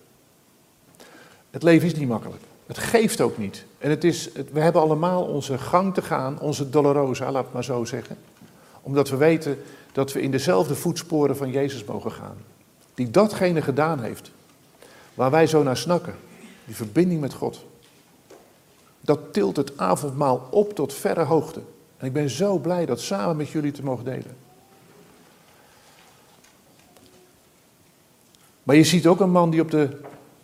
Het 1.51 1.63
leven 1.63 1.87
is 1.87 1.95
niet 1.95 2.09
makkelijk. 2.09 2.43
Het 2.67 2.79
geeft 2.79 3.21
ook 3.21 3.39
niet. 3.39 3.65
En 3.79 3.91
het 3.91 4.05
is, 4.05 4.29
we 4.53 4.61
hebben 4.61 4.83
allemaal 4.83 5.25
onze 5.25 5.59
gang 5.59 5.95
te 5.95 6.03
gaan, 6.03 6.41
onze 6.41 6.71
dolorosa, 6.71 7.31
laat 7.31 7.45
het 7.45 7.53
maar 7.53 7.65
zo 7.65 7.85
zeggen. 7.85 8.17
Omdat 8.83 9.09
we 9.09 9.17
weten 9.17 9.59
dat 9.93 10.13
we 10.13 10.21
in 10.21 10.31
dezelfde 10.31 10.75
voetsporen 10.75 11.37
van 11.37 11.51
Jezus 11.51 11.85
mogen 11.85 12.13
gaan. 12.13 12.37
Die 12.95 13.11
datgene 13.11 13.63
gedaan 13.63 14.01
heeft. 14.01 14.31
Waar 15.15 15.31
wij 15.31 15.47
zo 15.47 15.63
naar 15.63 15.77
snakken. 15.77 16.15
Die 16.65 16.77
verbinding 16.77 17.21
met 17.21 17.33
God. 17.33 17.65
Dat 19.01 19.33
tilt 19.33 19.57
het 19.57 19.79
avondmaal 19.79 20.49
op 20.51 20.75
tot 20.75 20.95
verre 20.95 21.25
hoogte. 21.25 21.61
En 21.97 22.07
ik 22.07 22.13
ben 22.13 22.31
zo 22.31 22.59
blij 22.59 22.87
dat 22.87 23.01
samen 23.01 23.37
met 23.37 23.49
jullie 23.49 23.73
te 23.73 23.85
mogen 23.85 24.05
delen. 24.05 24.37
Maar 28.63 28.77
je 28.77 28.85
ziet 28.85 29.07
ook 29.07 29.21
een 29.21 29.31
man 29.31 29.51
die 29.51 29.61
op 29.61 29.71
de 29.71 30.01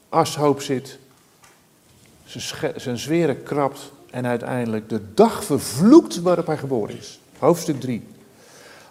ashoop 0.09 0.61
zit, 0.61 0.98
zijn 2.76 2.98
zweren 2.98 3.42
krabt 3.42 3.92
en 4.11 4.26
uiteindelijk 4.26 4.88
de 4.88 5.14
dag 5.14 5.44
vervloekt 5.44 6.20
waarop 6.20 6.46
hij 6.46 6.59
geboren 6.59 6.96
is. 6.96 7.20
Hoofdstuk 7.38 7.81
3. 7.81 8.02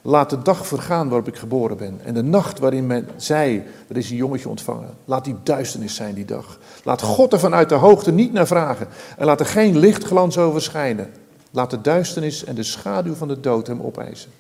Laat 0.08 0.30
de 0.30 0.42
dag 0.42 0.68
vergaan 0.68 1.10
waarop 1.10 1.28
ik 1.28 1.36
geboren 1.36 1.78
ben. 1.78 2.00
En 2.04 2.14
de 2.14 2.24
nacht 2.24 2.60
waarin 2.60 2.88
men 2.88 3.10
zei, 3.16 3.64
er 3.88 3.98
is 3.98 4.10
een 4.10 4.16
jongetje 4.16 4.50
ontvangen. 4.50 4.98
Laat 5.06 5.24
die 5.24 5.36
duisternis 5.44 5.96
zijn 5.96 6.16
die 6.16 6.26
dag. 6.26 6.60
Laat 6.84 7.02
God 7.02 7.34
er 7.34 7.40
vanuit 7.40 7.70
de 7.70 7.76
hoogte 7.76 8.12
niet 8.12 8.34
naar 8.34 8.48
vragen. 8.48 8.88
En 9.18 9.26
laat 9.26 9.40
er 9.40 9.46
geen 9.46 9.78
lichtglans 9.78 10.38
over 10.38 10.62
schijnen. 10.62 11.12
Laat 11.52 11.70
de 11.70 11.82
duisternis 11.82 12.44
en 12.44 12.56
de 12.56 12.64
schaduw 12.64 13.14
van 13.14 13.28
de 13.28 13.40
dood 13.40 13.68
hem 13.68 13.82
opeisen. 13.82 14.32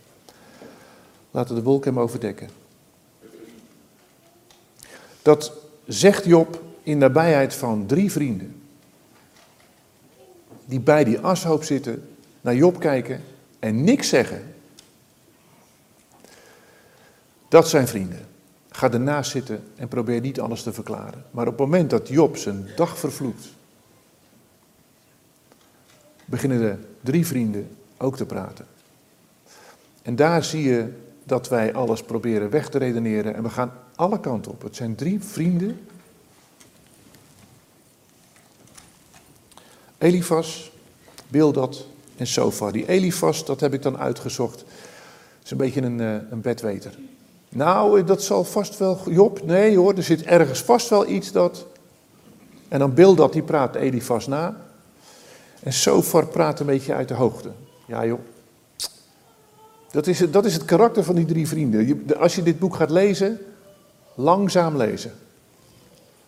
Laat 1.31 1.47
de 1.47 1.63
wolken 1.63 1.93
hem 1.93 2.03
overdekken. 2.03 2.49
Dat 5.21 5.51
zegt 5.85 6.25
Job 6.25 6.61
in 6.83 6.97
nabijheid 6.97 7.53
van 7.53 7.85
drie 7.85 8.11
vrienden. 8.11 8.61
Die 10.65 10.79
bij 10.79 11.03
die 11.03 11.19
ashoop 11.19 11.63
zitten, 11.63 12.07
naar 12.41 12.55
Job 12.55 12.79
kijken 12.79 13.23
en 13.59 13.83
niks 13.83 14.09
zeggen. 14.09 14.55
Dat 17.47 17.69
zijn 17.69 17.87
vrienden. 17.87 18.25
Ga 18.69 18.91
ernaast 18.91 19.31
zitten 19.31 19.63
en 19.75 19.87
probeer 19.87 20.21
niet 20.21 20.39
alles 20.39 20.63
te 20.63 20.73
verklaren. 20.73 21.25
Maar 21.31 21.47
op 21.47 21.57
het 21.57 21.67
moment 21.67 21.89
dat 21.89 22.07
Job 22.07 22.37
zijn 22.37 22.67
dag 22.75 22.99
vervloekt, 22.99 23.45
beginnen 26.25 26.59
de 26.59 26.75
drie 27.01 27.27
vrienden 27.27 27.77
ook 27.97 28.17
te 28.17 28.25
praten. 28.25 28.65
En 30.01 30.15
daar 30.15 30.43
zie 30.43 30.63
je 30.63 30.93
dat 31.23 31.49
wij 31.49 31.73
alles 31.73 32.03
proberen 32.03 32.49
weg 32.49 32.69
te 32.69 32.77
redeneren 32.77 33.35
en 33.35 33.43
we 33.43 33.49
gaan 33.49 33.71
alle 33.95 34.19
kanten 34.19 34.51
op. 34.51 34.61
Het 34.61 34.75
zijn 34.75 34.95
drie 34.95 35.19
vrienden. 35.19 35.79
Elifas, 39.97 40.71
Bildad 41.27 41.85
en 42.15 42.27
Sofa. 42.27 42.71
Die 42.71 42.87
Elifas, 42.87 43.45
dat 43.45 43.59
heb 43.59 43.73
ik 43.73 43.81
dan 43.81 43.97
uitgezocht, 43.97 44.65
is 45.43 45.51
een 45.51 45.57
beetje 45.57 45.81
een, 45.81 45.99
eh, 45.99 46.15
een 46.29 46.41
bedweter. 46.41 46.97
Nou, 47.57 48.03
dat 48.03 48.23
zal 48.23 48.43
vast 48.43 48.77
wel. 48.77 48.99
Job, 49.09 49.45
nee 49.45 49.77
hoor, 49.77 49.93
er 49.95 50.03
zit 50.03 50.23
ergens 50.23 50.61
vast 50.61 50.89
wel 50.89 51.07
iets 51.07 51.31
dat. 51.31 51.65
En 52.67 52.79
dan 52.79 52.93
Bildad, 52.93 53.33
die 53.33 53.41
praat 53.41 53.75
Elifas 53.75 54.27
na. 54.27 54.55
En 55.63 55.73
Sofar 55.73 56.25
praat 56.27 56.59
een 56.59 56.65
beetje 56.65 56.93
uit 56.93 57.07
de 57.07 57.13
hoogte. 57.13 57.49
Ja 57.85 58.05
joh. 58.05 58.19
Dat 59.91 60.07
is, 60.07 60.19
het, 60.19 60.33
dat 60.33 60.45
is 60.45 60.53
het 60.53 60.65
karakter 60.65 61.03
van 61.03 61.15
die 61.15 61.25
drie 61.25 61.47
vrienden. 61.47 62.17
als 62.17 62.35
je 62.35 62.43
dit 62.43 62.59
boek 62.59 62.75
gaat 62.75 62.89
lezen, 62.89 63.39
langzaam 64.15 64.77
lezen. 64.77 65.11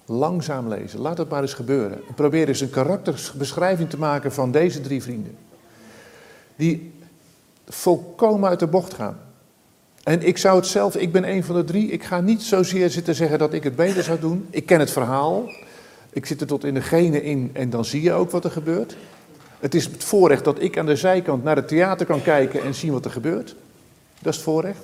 Langzaam 0.06 0.68
lezen. 0.68 1.00
Laat 1.00 1.18
het 1.18 1.30
maar 1.30 1.42
eens 1.42 1.54
gebeuren. 1.54 2.02
probeer 2.15 2.48
eens 2.48 2.62
een 2.62 2.70
karakterbeschrijving 2.70 3.89
te 3.89 3.98
maken 3.98 4.32
van 4.32 4.52
deze 4.52 4.82
drie 4.82 5.02
vrienden. 5.02 5.38
Die 6.56 6.94
volkomen 7.65 8.50
uit 8.50 8.60
de 8.60 8.68
bocht 8.68 8.94
gaan. 8.94 9.28
En 10.10 10.22
ik 10.22 10.38
zou 10.38 10.56
het 10.56 10.67
zelf, 10.67 10.95
ik 10.95 11.12
ben 11.12 11.30
een 11.30 11.43
van 11.43 11.56
de 11.56 11.63
drie, 11.63 11.91
ik 11.91 12.04
ga 12.04 12.22
niet 12.22 12.41
zozeer 12.41 12.89
zitten 12.89 13.15
zeggen 13.15 13.39
dat 13.39 13.54
ik 13.54 13.63
het 13.63 13.76
beter 13.76 14.04
zou 14.04 14.19
doen. 14.19 14.48
Ik 14.50 14.65
ken 14.65 14.80
het 14.80 14.91
verhaal. 14.91 15.50
Ik 16.10 16.26
zit 16.26 16.41
er 16.41 16.48
tot 16.48 16.63
in 16.63 16.74
de 16.74 16.82
genen 16.82 17.24
in 17.24 17.50
en 17.54 17.69
dan 17.69 17.86
zie 17.86 18.02
je 18.02 18.13
ook 18.13 18.32
wat 18.32 18.43
er 18.43 18.52
gebeurt. 18.52 18.95
Het 19.60 19.76
is 19.76 19.86
het 19.86 20.04
voorrecht 20.04 20.43
dat 20.43 20.62
ik 20.62 20.78
aan 20.78 20.86
de 20.86 20.95
zijkant 20.95 21.43
naar 21.43 21.56
het 21.56 21.67
theater 21.67 22.06
kan 22.06 22.22
kijken 22.22 22.62
en 22.62 22.74
zien 22.74 22.91
wat 22.91 23.06
er 23.06 23.12
gebeurt. 23.12 23.56
Dat 24.19 24.32
is 24.32 24.36
het 24.36 24.45
voorrecht. 24.45 24.84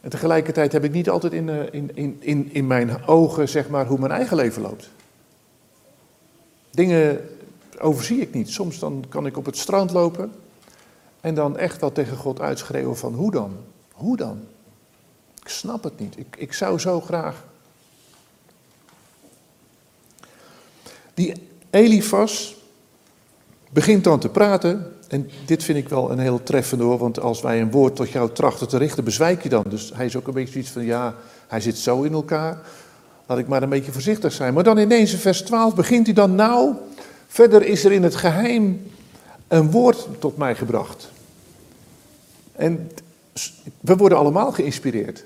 En 0.00 0.10
tegelijkertijd 0.10 0.72
heb 0.72 0.84
ik 0.84 0.92
niet 0.92 1.10
altijd 1.10 1.32
in, 1.32 1.72
in, 1.72 1.90
in, 1.94 2.16
in, 2.20 2.48
in 2.52 2.66
mijn 2.66 3.06
ogen 3.06 3.48
zeg 3.48 3.68
maar, 3.68 3.86
hoe 3.86 3.98
mijn 3.98 4.12
eigen 4.12 4.36
leven 4.36 4.62
loopt. 4.62 4.90
Dingen 6.70 7.28
overzie 7.78 8.20
ik 8.20 8.32
niet. 8.34 8.50
Soms 8.50 8.78
dan 8.78 9.04
kan 9.08 9.26
ik 9.26 9.36
op 9.36 9.46
het 9.46 9.56
strand 9.56 9.90
lopen 9.90 10.32
en 11.20 11.34
dan 11.34 11.58
echt 11.58 11.80
wel 11.80 11.92
tegen 11.92 12.16
God 12.16 12.40
uitschreeuwen 12.40 12.96
van 12.96 13.14
hoe 13.14 13.30
dan? 13.30 13.56
Hoe 14.00 14.16
dan? 14.16 14.40
Ik 15.42 15.48
snap 15.48 15.84
het 15.84 15.98
niet. 15.98 16.18
Ik, 16.18 16.36
ik 16.38 16.52
zou 16.52 16.78
zo 16.78 17.00
graag. 17.00 17.44
Die 21.14 21.32
Elifas, 21.70 22.56
begint 23.70 24.04
dan 24.04 24.20
te 24.20 24.28
praten. 24.28 24.92
En 25.08 25.30
dit 25.46 25.64
vind 25.64 25.78
ik 25.78 25.88
wel 25.88 26.10
een 26.10 26.18
heel 26.18 26.42
treffende 26.42 26.84
hoor, 26.84 26.98
want 26.98 27.20
als 27.20 27.40
wij 27.40 27.60
een 27.60 27.70
woord 27.70 27.96
tot 27.96 28.10
jou 28.10 28.32
trachten 28.32 28.68
te 28.68 28.76
richten, 28.76 29.04
bezwijk 29.04 29.42
je 29.42 29.48
dan. 29.48 29.64
Dus 29.68 29.92
hij 29.94 30.06
is 30.06 30.16
ook 30.16 30.26
een 30.26 30.34
beetje 30.34 30.52
zoiets 30.52 30.70
van, 30.70 30.84
ja, 30.84 31.14
hij 31.48 31.60
zit 31.60 31.78
zo 31.78 32.02
in 32.02 32.12
elkaar, 32.12 32.58
laat 33.26 33.38
ik 33.38 33.48
maar 33.48 33.62
een 33.62 33.68
beetje 33.68 33.92
voorzichtig 33.92 34.32
zijn. 34.32 34.54
Maar 34.54 34.64
dan 34.64 34.78
ineens 34.78 35.12
in 35.12 35.18
vers 35.18 35.42
12 35.42 35.74
begint 35.74 36.06
hij 36.06 36.14
dan, 36.14 36.34
nou, 36.34 36.74
verder 37.26 37.62
is 37.62 37.84
er 37.84 37.92
in 37.92 38.02
het 38.02 38.16
geheim 38.16 38.90
een 39.48 39.70
woord 39.70 40.08
tot 40.18 40.36
mij 40.36 40.54
gebracht. 40.54 41.10
En 42.52 42.90
we 43.80 43.96
worden 43.96 44.18
allemaal 44.18 44.52
geïnspireerd. 44.52 45.24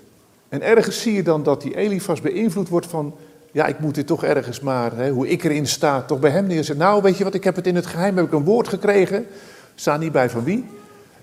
En 0.48 0.62
ergens 0.62 1.00
zie 1.00 1.12
je 1.12 1.22
dan 1.22 1.42
dat 1.42 1.62
die 1.62 1.76
Elifas 1.76 2.20
beïnvloed 2.20 2.68
wordt 2.68 2.86
van, 2.86 3.14
ja, 3.52 3.66
ik 3.66 3.78
moet 3.78 3.94
dit 3.94 4.06
toch 4.06 4.24
ergens 4.24 4.60
maar, 4.60 4.96
hè, 4.96 5.10
hoe 5.10 5.28
ik 5.28 5.44
erin 5.44 5.66
sta, 5.66 6.02
toch 6.02 6.18
bij 6.18 6.30
hem 6.30 6.46
neerzetten. 6.46 6.84
Nou, 6.84 7.02
weet 7.02 7.16
je 7.16 7.24
wat, 7.24 7.34
ik 7.34 7.44
heb 7.44 7.56
het 7.56 7.66
in 7.66 7.74
het 7.74 7.86
geheim, 7.86 8.16
heb 8.16 8.26
ik 8.26 8.32
een 8.32 8.44
woord 8.44 8.68
gekregen, 8.68 9.26
sta 9.74 9.96
niet 9.96 10.12
bij 10.12 10.30
van 10.30 10.44
wie. 10.44 10.64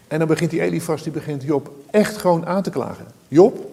En 0.08 0.20
dan 0.20 0.28
begint 0.28 0.50
die 0.50 0.62
Elifas, 0.62 1.04
die 1.04 1.12
begint 1.12 1.44
Job 1.44 1.72
echt 1.92 2.18
gewoon 2.18 2.46
aan 2.46 2.64
te 2.64 2.70
klagen. 2.70 3.06
Job, 3.28 3.70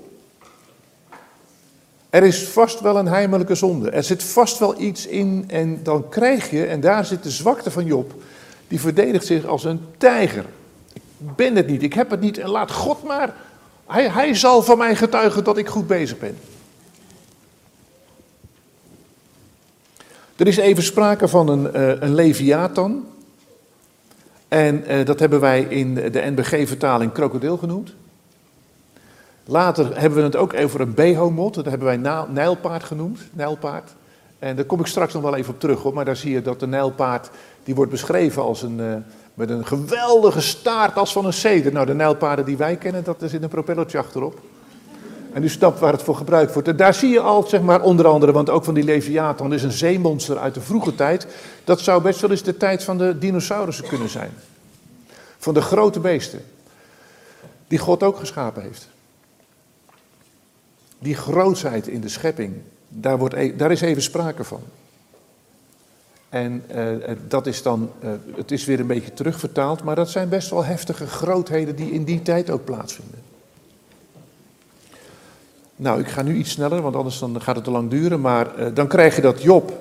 er 2.11 2.23
is 2.23 2.49
vast 2.49 2.81
wel 2.81 2.99
een 2.99 3.09
heimelijke 3.09 3.55
zonde. 3.55 3.91
Er 3.91 4.05
zit 4.05 4.23
vast 4.23 4.59
wel 4.59 4.81
iets 4.81 5.07
in 5.07 5.45
en 5.47 5.81
dan 5.83 6.09
krijg 6.09 6.51
je, 6.51 6.67
en 6.67 6.81
daar 6.81 7.05
zit 7.05 7.23
de 7.23 7.31
zwakte 7.31 7.71
van 7.71 7.85
Job, 7.85 8.15
die 8.69 8.81
verdedigt 8.81 9.27
zich 9.27 9.47
als 9.47 9.65
een 9.65 9.81
tijger. 9.97 10.45
Ben 11.19 11.57
het 11.57 11.67
niet, 11.67 11.83
ik 11.83 11.93
heb 11.93 12.11
het 12.11 12.21
niet 12.21 12.39
en 12.39 12.49
laat 12.49 12.71
God 12.71 13.03
maar. 13.03 13.35
Hij, 13.87 14.11
hij 14.11 14.35
zal 14.35 14.63
van 14.63 14.79
mij 14.79 14.97
getuigen 14.97 15.45
dat 15.45 15.57
ik 15.57 15.69
goed 15.69 15.87
bezig 15.87 16.19
ben. 16.19 16.39
Er 20.37 20.47
is 20.47 20.57
even 20.57 20.83
sprake 20.83 21.29
van 21.29 21.49
een, 21.49 21.71
uh, 21.77 22.01
een 22.01 22.15
Leviathan. 22.15 23.07
En 24.49 24.85
uh, 24.93 25.05
dat 25.05 25.19
hebben 25.19 25.41
wij 25.41 25.61
in 25.63 25.95
de 25.95 26.31
NBG-vertaling 26.37 27.13
krokodil 27.13 27.57
genoemd. 27.57 27.95
Later 29.45 30.01
hebben 30.01 30.19
we 30.19 30.25
het 30.25 30.37
ook 30.37 30.55
over 30.55 30.81
een 30.81 30.95
behomot. 30.95 31.55
Dat 31.55 31.65
hebben 31.65 31.87
wij 31.87 32.25
nijlpaard 32.29 32.85
genoemd. 32.85 33.21
Nijlpaard. 33.33 33.95
En 34.39 34.57
daar 34.57 34.65
kom 34.65 34.81
ik 34.81 34.87
straks 34.87 35.13
nog 35.13 35.23
wel 35.23 35.37
even 35.37 35.55
op 35.55 35.61
terug, 35.61 35.83
hoor. 35.83 35.95
maar 35.95 36.05
daar 36.05 36.17
zie 36.17 36.33
je 36.33 36.43
dat 36.43 36.61
de 36.61 36.67
nijlpaard, 36.67 37.31
die 37.65 37.75
wordt 37.75 37.91
beschreven 37.91 38.43
als 38.43 38.63
een, 38.63 38.79
uh, 38.79 38.95
met 39.39 39.51
een 39.51 39.67
geweldige 39.67 40.41
staart 40.41 40.97
als 40.97 41.13
van 41.13 41.25
een 41.25 41.33
ceder. 41.33 41.73
Nou, 41.73 41.87
de 41.87 41.95
nijlpaarden 41.95 42.45
die 42.45 42.57
wij 42.57 42.77
kennen, 42.77 43.05
dat 43.05 43.23
er 43.23 43.29
zit 43.29 43.43
een 43.43 43.49
propellertje 43.49 43.99
achterop. 43.99 44.41
En 45.33 45.43
u 45.43 45.49
snapt 45.49 45.79
waar 45.79 45.93
het 45.93 46.03
voor 46.03 46.17
gebruikt 46.17 46.53
wordt. 46.53 46.69
En 46.69 46.77
daar 46.77 46.95
zie 46.95 47.11
je 47.11 47.21
al, 47.21 47.43
zeg 47.43 47.61
maar, 47.61 47.83
onder 47.83 48.07
andere, 48.07 48.33
want 48.33 48.51
ook 48.51 48.65
van 48.65 48.75
die 48.75 48.85
Leviathan 48.85 49.53
is 49.53 49.63
een 49.63 49.73
zeemonster 49.73 50.39
uit 50.39 50.55
de 50.55 50.61
vroege 50.61 50.95
tijd. 50.95 51.27
Dat 51.65 51.81
zou 51.81 52.03
best 52.03 52.21
wel 52.21 52.31
eens 52.31 52.43
de 52.43 52.57
tijd 52.57 52.85
van 52.85 52.99
de 52.99 53.19
dinosaurussen 53.19 53.89
kunnen 53.89 54.09
zijn. 54.09 54.31
Van 55.39 55.55
de 55.55 55.61
grote 55.61 56.01
beesten. 56.01 56.45
Die 57.69 57.79
God 57.79 58.03
ook 58.03 58.17
geschapen 58.17 58.63
heeft. 58.63 58.89
Die 60.99 61.15
grootheid 61.15 61.89
in 61.89 62.01
de 62.01 62.09
schepping, 62.09 62.55
daar, 62.89 63.19
wordt, 63.19 63.35
e- 63.35 63.57
daar 63.57 63.71
is 63.71 63.81
even 63.81 64.03
sprake 64.03 64.45
van. 64.45 64.63
En 66.29 66.65
uh, 66.75 66.87
dat 67.29 67.47
is 67.47 67.63
dan, 67.63 67.91
uh, 68.05 68.11
het 68.37 68.51
is 68.51 68.65
weer 68.65 68.81
een 68.81 68.87
beetje 68.87 69.15
terugvertaald, 69.15 69.83
maar 69.83 69.95
dat 69.95 70.11
zijn 70.11 70.29
best 70.29 70.51
wel 70.51 70.65
heftige 70.65 71.07
grootheden 71.07 71.77
die 71.77 71.91
in 71.91 72.05
die 72.05 72.23
tijd 72.23 72.51
ook 72.51 72.65
plaatsvinden. 72.65 73.19
Nou, 75.77 76.01
ik 76.01 76.09
ga 76.09 76.23
nu 76.23 76.37
iets 76.37 76.51
sneller, 76.51 76.83
want 76.83 76.97
anders 76.97 77.19
dan 77.19 77.41
gaat 77.41 77.55
het 77.55 77.65
te 77.65 77.71
lang 77.71 77.91
duren. 77.91 78.21
Maar 78.21 78.75
dan 78.75 78.87
krijg 78.87 79.17
je 79.17 79.23
dat 79.23 79.43
Job 79.43 79.79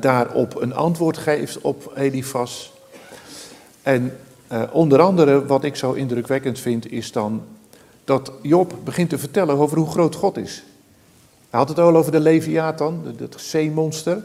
daarop 0.00 0.60
een 0.60 0.74
antwoord 0.74 1.16
geeft 1.16 1.60
op 1.60 1.92
Elifas. 1.96 2.72
En 3.82 4.16
onder 4.70 5.00
andere, 5.00 5.46
wat 5.46 5.64
ik 5.64 5.76
zo 5.76 5.92
indrukwekkend 5.92 6.58
vind, 6.58 6.90
is 6.90 7.12
dan 7.12 7.42
dat 8.04 8.32
Job 8.42 8.74
begint 8.84 9.08
te 9.08 9.18
vertellen 9.18 9.58
over 9.58 9.78
hoe 9.78 9.90
groot 9.90 10.14
God 10.14 10.36
is. 10.36 10.64
Hij 11.50 11.60
had 11.60 11.68
het 11.68 11.78
al 11.78 11.96
over 11.96 12.12
de 12.12 12.20
Leviathan, 12.20 13.14
het 13.18 13.34
zeemonster. 13.38 14.22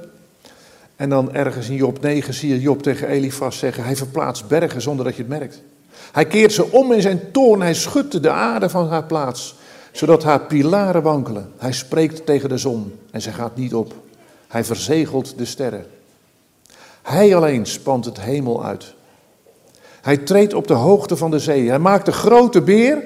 En 1.01 1.09
dan 1.09 1.33
ergens 1.33 1.69
in 1.69 1.75
Job 1.75 2.01
9 2.01 2.33
zie 2.33 2.49
je 2.49 2.59
Job 2.59 2.83
tegen 2.83 3.07
Elifas 3.07 3.57
zeggen, 3.57 3.83
hij 3.83 3.95
verplaatst 3.95 4.47
bergen 4.47 4.81
zonder 4.81 5.05
dat 5.05 5.15
je 5.15 5.21
het 5.21 5.31
merkt. 5.31 5.61
Hij 6.11 6.25
keert 6.25 6.53
ze 6.53 6.71
om 6.71 6.91
in 6.91 7.01
zijn 7.01 7.31
toorn, 7.31 7.61
hij 7.61 7.73
schudt 7.73 8.23
de 8.23 8.29
aarde 8.29 8.69
van 8.69 8.87
haar 8.87 9.03
plaats 9.03 9.55
zodat 9.91 10.23
haar 10.23 10.39
pilaren 10.39 11.01
wankelen. 11.01 11.51
Hij 11.57 11.71
spreekt 11.71 12.25
tegen 12.25 12.49
de 12.49 12.57
zon 12.57 12.93
en 13.11 13.21
ze 13.21 13.31
gaat 13.31 13.55
niet 13.55 13.73
op. 13.73 13.93
Hij 14.47 14.63
verzegelt 14.63 15.37
de 15.37 15.45
sterren. 15.45 15.85
Hij 17.01 17.35
alleen 17.35 17.65
spant 17.65 18.05
het 18.05 18.21
hemel 18.21 18.65
uit. 18.65 18.93
Hij 20.01 20.17
treedt 20.17 20.53
op 20.53 20.67
de 20.67 20.73
hoogte 20.73 21.17
van 21.17 21.31
de 21.31 21.39
zee. 21.39 21.69
Hij 21.69 21.79
maakt 21.79 22.05
de 22.05 22.11
grote 22.11 22.61
beer, 22.61 23.03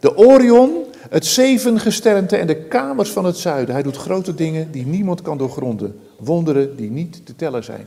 de 0.00 0.16
Orion, 0.16 0.84
het 1.10 1.26
zevengesternte 1.26 2.36
en 2.36 2.46
de 2.46 2.56
kamers 2.56 3.10
van 3.10 3.24
het 3.24 3.36
zuiden. 3.36 3.74
Hij 3.74 3.82
doet 3.82 3.96
grote 3.96 4.34
dingen 4.34 4.70
die 4.70 4.86
niemand 4.86 5.22
kan 5.22 5.38
doorgronden. 5.38 6.00
Wonderen 6.20 6.76
die 6.76 6.90
niet 6.90 7.26
te 7.26 7.36
tellen 7.36 7.64
zijn. 7.64 7.86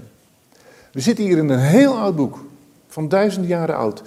We 0.91 0.99
zitten 0.99 1.25
hier 1.25 1.37
in 1.37 1.49
een 1.49 1.59
heel 1.59 1.97
oud 1.97 2.15
boek, 2.15 2.45
van 2.87 3.07
duizend 3.07 3.47
jaren 3.47 3.75
oud. 3.75 4.03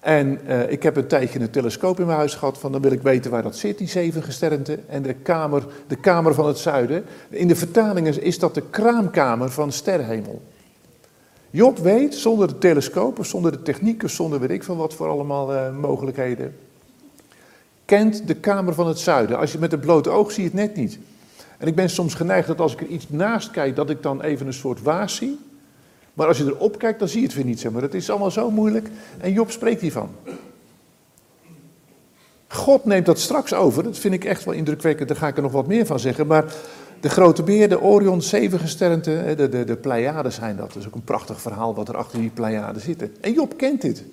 En 0.00 0.40
uh, 0.46 0.70
ik 0.70 0.82
heb 0.82 0.96
een 0.96 1.06
tijdje 1.06 1.40
een 1.40 1.50
telescoop 1.50 2.00
in 2.00 2.06
mijn 2.06 2.18
huis 2.18 2.34
gehad, 2.34 2.58
van 2.58 2.72
dan 2.72 2.80
wil 2.80 2.92
ik 2.92 3.02
weten 3.02 3.30
waar 3.30 3.42
dat 3.42 3.56
zit, 3.56 3.78
die 3.78 3.88
zeven 3.88 4.22
gesternte. 4.22 4.78
En 4.88 5.02
de 5.02 5.14
kamer, 5.14 5.66
de 5.86 5.96
kamer 5.96 6.34
van 6.34 6.46
het 6.46 6.58
zuiden. 6.58 7.04
In 7.28 7.48
de 7.48 7.56
vertalingen 7.56 8.22
is 8.22 8.38
dat 8.38 8.54
de 8.54 8.62
kraamkamer 8.70 9.50
van 9.50 9.72
sterrenhemel. 9.72 10.42
Job 11.50 11.78
weet, 11.78 12.14
zonder 12.14 12.48
de 12.48 12.58
telescopen, 12.58 13.26
zonder 13.26 13.52
de 13.52 13.62
technieken, 13.62 14.10
zonder 14.10 14.40
weet 14.40 14.50
ik 14.50 14.62
veel 14.62 14.76
wat 14.76 14.94
voor 14.94 15.08
allemaal 15.08 15.54
uh, 15.54 15.76
mogelijkheden, 15.78 16.56
kent 17.84 18.26
de 18.26 18.34
kamer 18.34 18.74
van 18.74 18.88
het 18.88 18.98
zuiden. 18.98 19.38
Als 19.38 19.52
je 19.52 19.58
met 19.58 19.70
het 19.70 19.80
blote 19.80 20.10
oog 20.10 20.32
zie 20.32 20.42
je 20.42 20.48
het 20.48 20.58
net 20.58 20.76
niet. 20.76 20.98
En 21.60 21.66
ik 21.66 21.74
ben 21.74 21.90
soms 21.90 22.14
geneigd 22.14 22.46
dat 22.46 22.60
als 22.60 22.72
ik 22.72 22.80
er 22.80 22.86
iets 22.86 23.06
naast 23.08 23.50
kijk, 23.50 23.76
dat 23.76 23.90
ik 23.90 24.02
dan 24.02 24.22
even 24.22 24.46
een 24.46 24.52
soort 24.52 24.82
waas 24.82 25.16
zie. 25.16 25.38
Maar 26.14 26.26
als 26.26 26.38
je 26.38 26.44
erop 26.44 26.78
kijkt, 26.78 26.98
dan 26.98 27.08
zie 27.08 27.20
je 27.20 27.26
het 27.26 27.36
weer 27.36 27.44
niet. 27.44 27.60
Zeg 27.60 27.72
maar. 27.72 27.82
Het 27.82 27.94
is 27.94 28.10
allemaal 28.10 28.30
zo 28.30 28.50
moeilijk. 28.50 28.88
En 29.18 29.32
Job 29.32 29.50
spreekt 29.50 29.80
hiervan. 29.80 30.10
God 32.48 32.84
neemt 32.84 33.06
dat 33.06 33.18
straks 33.18 33.54
over. 33.54 33.82
Dat 33.82 33.98
vind 33.98 34.14
ik 34.14 34.24
echt 34.24 34.44
wel 34.44 34.54
indrukwekkend. 34.54 35.08
Daar 35.08 35.16
ga 35.16 35.26
ik 35.26 35.36
er 35.36 35.42
nog 35.42 35.52
wat 35.52 35.66
meer 35.66 35.86
van 35.86 36.00
zeggen. 36.00 36.26
Maar 36.26 36.44
de 37.00 37.08
grote 37.08 37.42
beer, 37.42 37.68
de 37.68 37.80
Orion, 37.80 38.22
zeven 38.22 38.58
gesternte, 38.58 39.34
de, 39.36 39.48
de, 39.48 39.64
de 39.64 39.76
Pleiades 39.76 40.34
zijn 40.34 40.56
dat. 40.56 40.72
Dat 40.72 40.82
is 40.82 40.86
ook 40.86 40.94
een 40.94 41.04
prachtig 41.04 41.40
verhaal 41.40 41.74
wat 41.74 41.88
er 41.88 41.96
achter 41.96 42.18
die 42.18 42.30
Pleiades 42.30 42.84
zitten. 42.84 43.16
En 43.20 43.32
Job 43.32 43.56
kent 43.56 43.80
dit. 43.80 44.04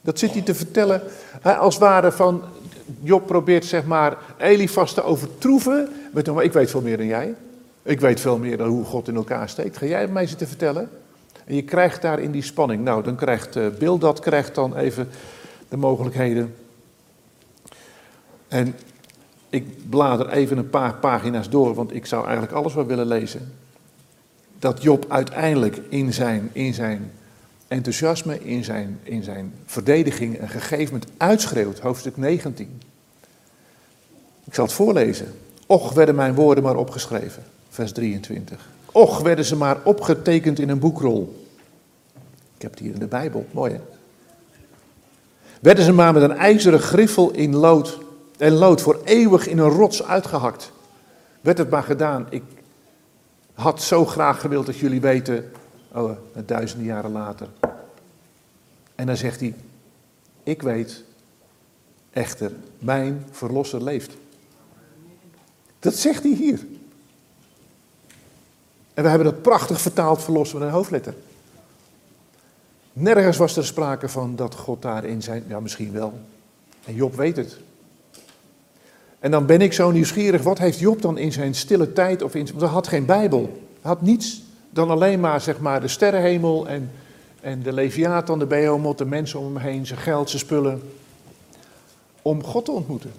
Dat 0.00 0.18
zit 0.18 0.32
hij 0.32 0.42
te 0.42 0.54
vertellen 0.54 1.02
als 1.42 1.78
ware 1.78 2.12
van, 2.12 2.42
Job 3.00 3.26
probeert 3.26 3.64
zeg 3.64 3.84
maar 3.84 4.16
Elifas 4.38 4.94
te 4.94 5.02
overtroeven. 5.02 5.88
Met, 6.12 6.28
ik 6.28 6.52
weet 6.52 6.70
veel 6.70 6.80
meer 6.80 6.96
dan 6.96 7.06
jij. 7.06 7.34
Ik 7.82 8.00
weet 8.00 8.20
veel 8.20 8.38
meer 8.38 8.56
dan 8.56 8.68
hoe 8.68 8.84
God 8.84 9.08
in 9.08 9.16
elkaar 9.16 9.48
steekt. 9.48 9.76
Ga 9.76 9.86
jij 9.86 10.08
mij 10.08 10.26
zitten 10.26 10.48
vertellen? 10.48 10.88
En 11.44 11.54
je 11.54 11.62
krijgt 11.62 12.02
daar 12.02 12.20
in 12.20 12.30
die 12.30 12.42
spanning. 12.42 12.84
Nou, 12.84 13.02
dan 13.02 13.16
krijgt 13.16 13.56
uh, 13.56 13.66
Bildad 13.78 14.20
krijgt 14.20 14.54
dan 14.54 14.76
even 14.76 15.08
de 15.68 15.76
mogelijkheden. 15.76 16.54
En 18.48 18.74
ik 19.50 19.88
blader 19.88 20.28
even 20.28 20.58
een 20.58 20.70
paar 20.70 20.94
pagina's 20.94 21.48
door, 21.48 21.74
want 21.74 21.94
ik 21.94 22.06
zou 22.06 22.24
eigenlijk 22.24 22.54
alles 22.54 22.74
wel 22.74 22.86
willen 22.86 23.06
lezen. 23.06 23.52
Dat 24.58 24.82
Job 24.82 25.04
uiteindelijk 25.08 25.80
in 25.88 26.12
zijn, 26.12 26.50
in 26.52 26.74
zijn 26.74 27.12
enthousiasme, 27.68 28.44
in 28.44 28.64
zijn, 28.64 28.98
in 29.02 29.22
zijn 29.22 29.52
verdediging 29.66 30.40
een 30.40 30.48
gegeven 30.48 30.92
moment 30.92 31.10
uitschreeuwt, 31.16 31.78
hoofdstuk 31.78 32.16
19. 32.16 32.80
Ik 34.44 34.54
zal 34.54 34.64
het 34.64 34.72
voorlezen. 34.74 35.34
Och 35.66 35.92
werden 35.92 36.14
mijn 36.14 36.34
woorden 36.34 36.64
maar 36.64 36.76
opgeschreven, 36.76 37.42
vers 37.68 37.92
23. 37.92 38.68
Och 38.92 39.20
werden 39.20 39.44
ze 39.44 39.56
maar 39.56 39.78
opgetekend 39.84 40.58
in 40.58 40.68
een 40.68 40.78
boekrol. 40.78 41.46
Ik 42.56 42.62
heb 42.62 42.70
het 42.70 42.80
hier 42.80 42.92
in 42.92 42.98
de 42.98 43.06
Bijbel, 43.06 43.46
mooi 43.50 43.72
hè. 43.72 43.80
Werden 45.60 45.84
ze 45.84 45.92
maar 45.92 46.12
met 46.12 46.22
een 46.22 46.36
ijzeren 46.36 46.80
griffel 46.80 47.30
in 47.30 47.56
lood 47.56 47.98
en 48.38 48.52
lood 48.52 48.80
voor 48.80 49.00
eeuwig 49.04 49.46
in 49.46 49.58
een 49.58 49.68
rots 49.68 50.02
uitgehakt. 50.02 50.72
Werd 51.40 51.58
het 51.58 51.70
maar 51.70 51.82
gedaan. 51.82 52.26
Ik 52.30 52.42
had 53.54 53.82
zo 53.82 54.04
graag 54.04 54.40
gewild 54.40 54.66
dat 54.66 54.78
jullie 54.78 55.00
weten, 55.00 55.50
oh, 55.96 56.10
duizenden 56.46 56.86
jaren 56.86 57.12
later. 57.12 57.48
En 58.94 59.06
dan 59.06 59.16
zegt 59.16 59.40
hij, 59.40 59.54
ik 60.42 60.62
weet 60.62 61.04
echter, 62.10 62.52
mijn 62.78 63.24
verlosser 63.30 63.82
leeft. 63.82 64.12
Dat 65.78 65.94
zegt 65.94 66.22
hij 66.22 66.32
hier. 66.32 66.66
En 68.94 69.02
we 69.02 69.08
hebben 69.08 69.32
dat 69.32 69.42
prachtig 69.42 69.80
vertaald 69.80 70.22
verlossen 70.22 70.58
met 70.58 70.68
een 70.68 70.74
hoofdletter. 70.74 71.14
Nergens 72.92 73.36
was 73.36 73.56
er 73.56 73.64
sprake 73.64 74.08
van 74.08 74.36
dat 74.36 74.54
God 74.54 74.82
daarin 74.82 75.22
zijn. 75.22 75.44
Ja, 75.48 75.60
misschien 75.60 75.92
wel. 75.92 76.18
En 76.84 76.94
Job 76.94 77.14
weet 77.14 77.36
het. 77.36 77.56
En 79.18 79.30
dan 79.30 79.46
ben 79.46 79.60
ik 79.60 79.72
zo 79.72 79.90
nieuwsgierig, 79.90 80.42
wat 80.42 80.58
heeft 80.58 80.78
Job 80.78 81.02
dan 81.02 81.18
in 81.18 81.32
zijn 81.32 81.54
stille 81.54 81.92
tijd 81.92 82.22
of 82.22 82.34
in. 82.34 82.46
Want 82.46 82.60
hij 82.60 82.70
had 82.70 82.86
geen 82.86 83.06
Bijbel. 83.06 83.40
Hij 83.80 83.90
had 83.90 84.02
niets 84.02 84.42
dan 84.76 84.90
alleen 84.90 85.20
maar, 85.20 85.40
zeg 85.40 85.58
maar 85.58 85.80
de 85.80 85.88
sterrenhemel 85.88 86.68
en, 86.68 86.90
en 87.40 87.62
de 87.62 87.72
Leviathan, 87.72 88.38
de 88.38 88.46
Behemoth, 88.46 88.98
de 88.98 89.04
mensen 89.04 89.38
om 89.38 89.56
hem 89.56 89.64
heen, 89.64 89.86
zijn 89.86 90.00
geld, 90.00 90.28
zijn 90.30 90.42
spullen. 90.42 90.82
Om 92.22 92.44
God 92.44 92.64
te 92.64 92.70
ontmoeten. 92.70 93.12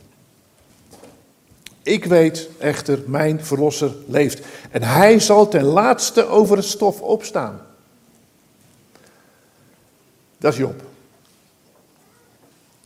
Ik 1.84 2.06
weet 2.06 2.50
echter, 2.58 3.04
mijn 3.06 3.46
verlosser 3.46 3.96
leeft. 4.08 4.46
En 4.72 4.84
hij 4.84 5.20
zal 5.20 5.48
ten 5.48 5.64
laatste 5.64 6.28
over 6.28 6.58
het 6.58 6.66
stof 6.66 7.02
opstaan. 7.02 7.62
Dat 10.38 10.54
is 10.54 10.60
Job. 10.60 10.82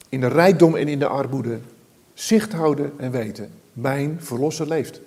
In 0.10 0.20
de 0.20 0.28
rijkdom 0.28 0.76
en 0.76 0.88
in 0.88 1.00
de 1.00 1.08
armoede 1.08 1.60
zicht 2.14 2.52
houden 2.52 2.94
en 2.98 3.12
weten, 3.12 3.52
mijn 3.74 4.18
verlosser 4.22 4.68
leeft. 4.68 5.02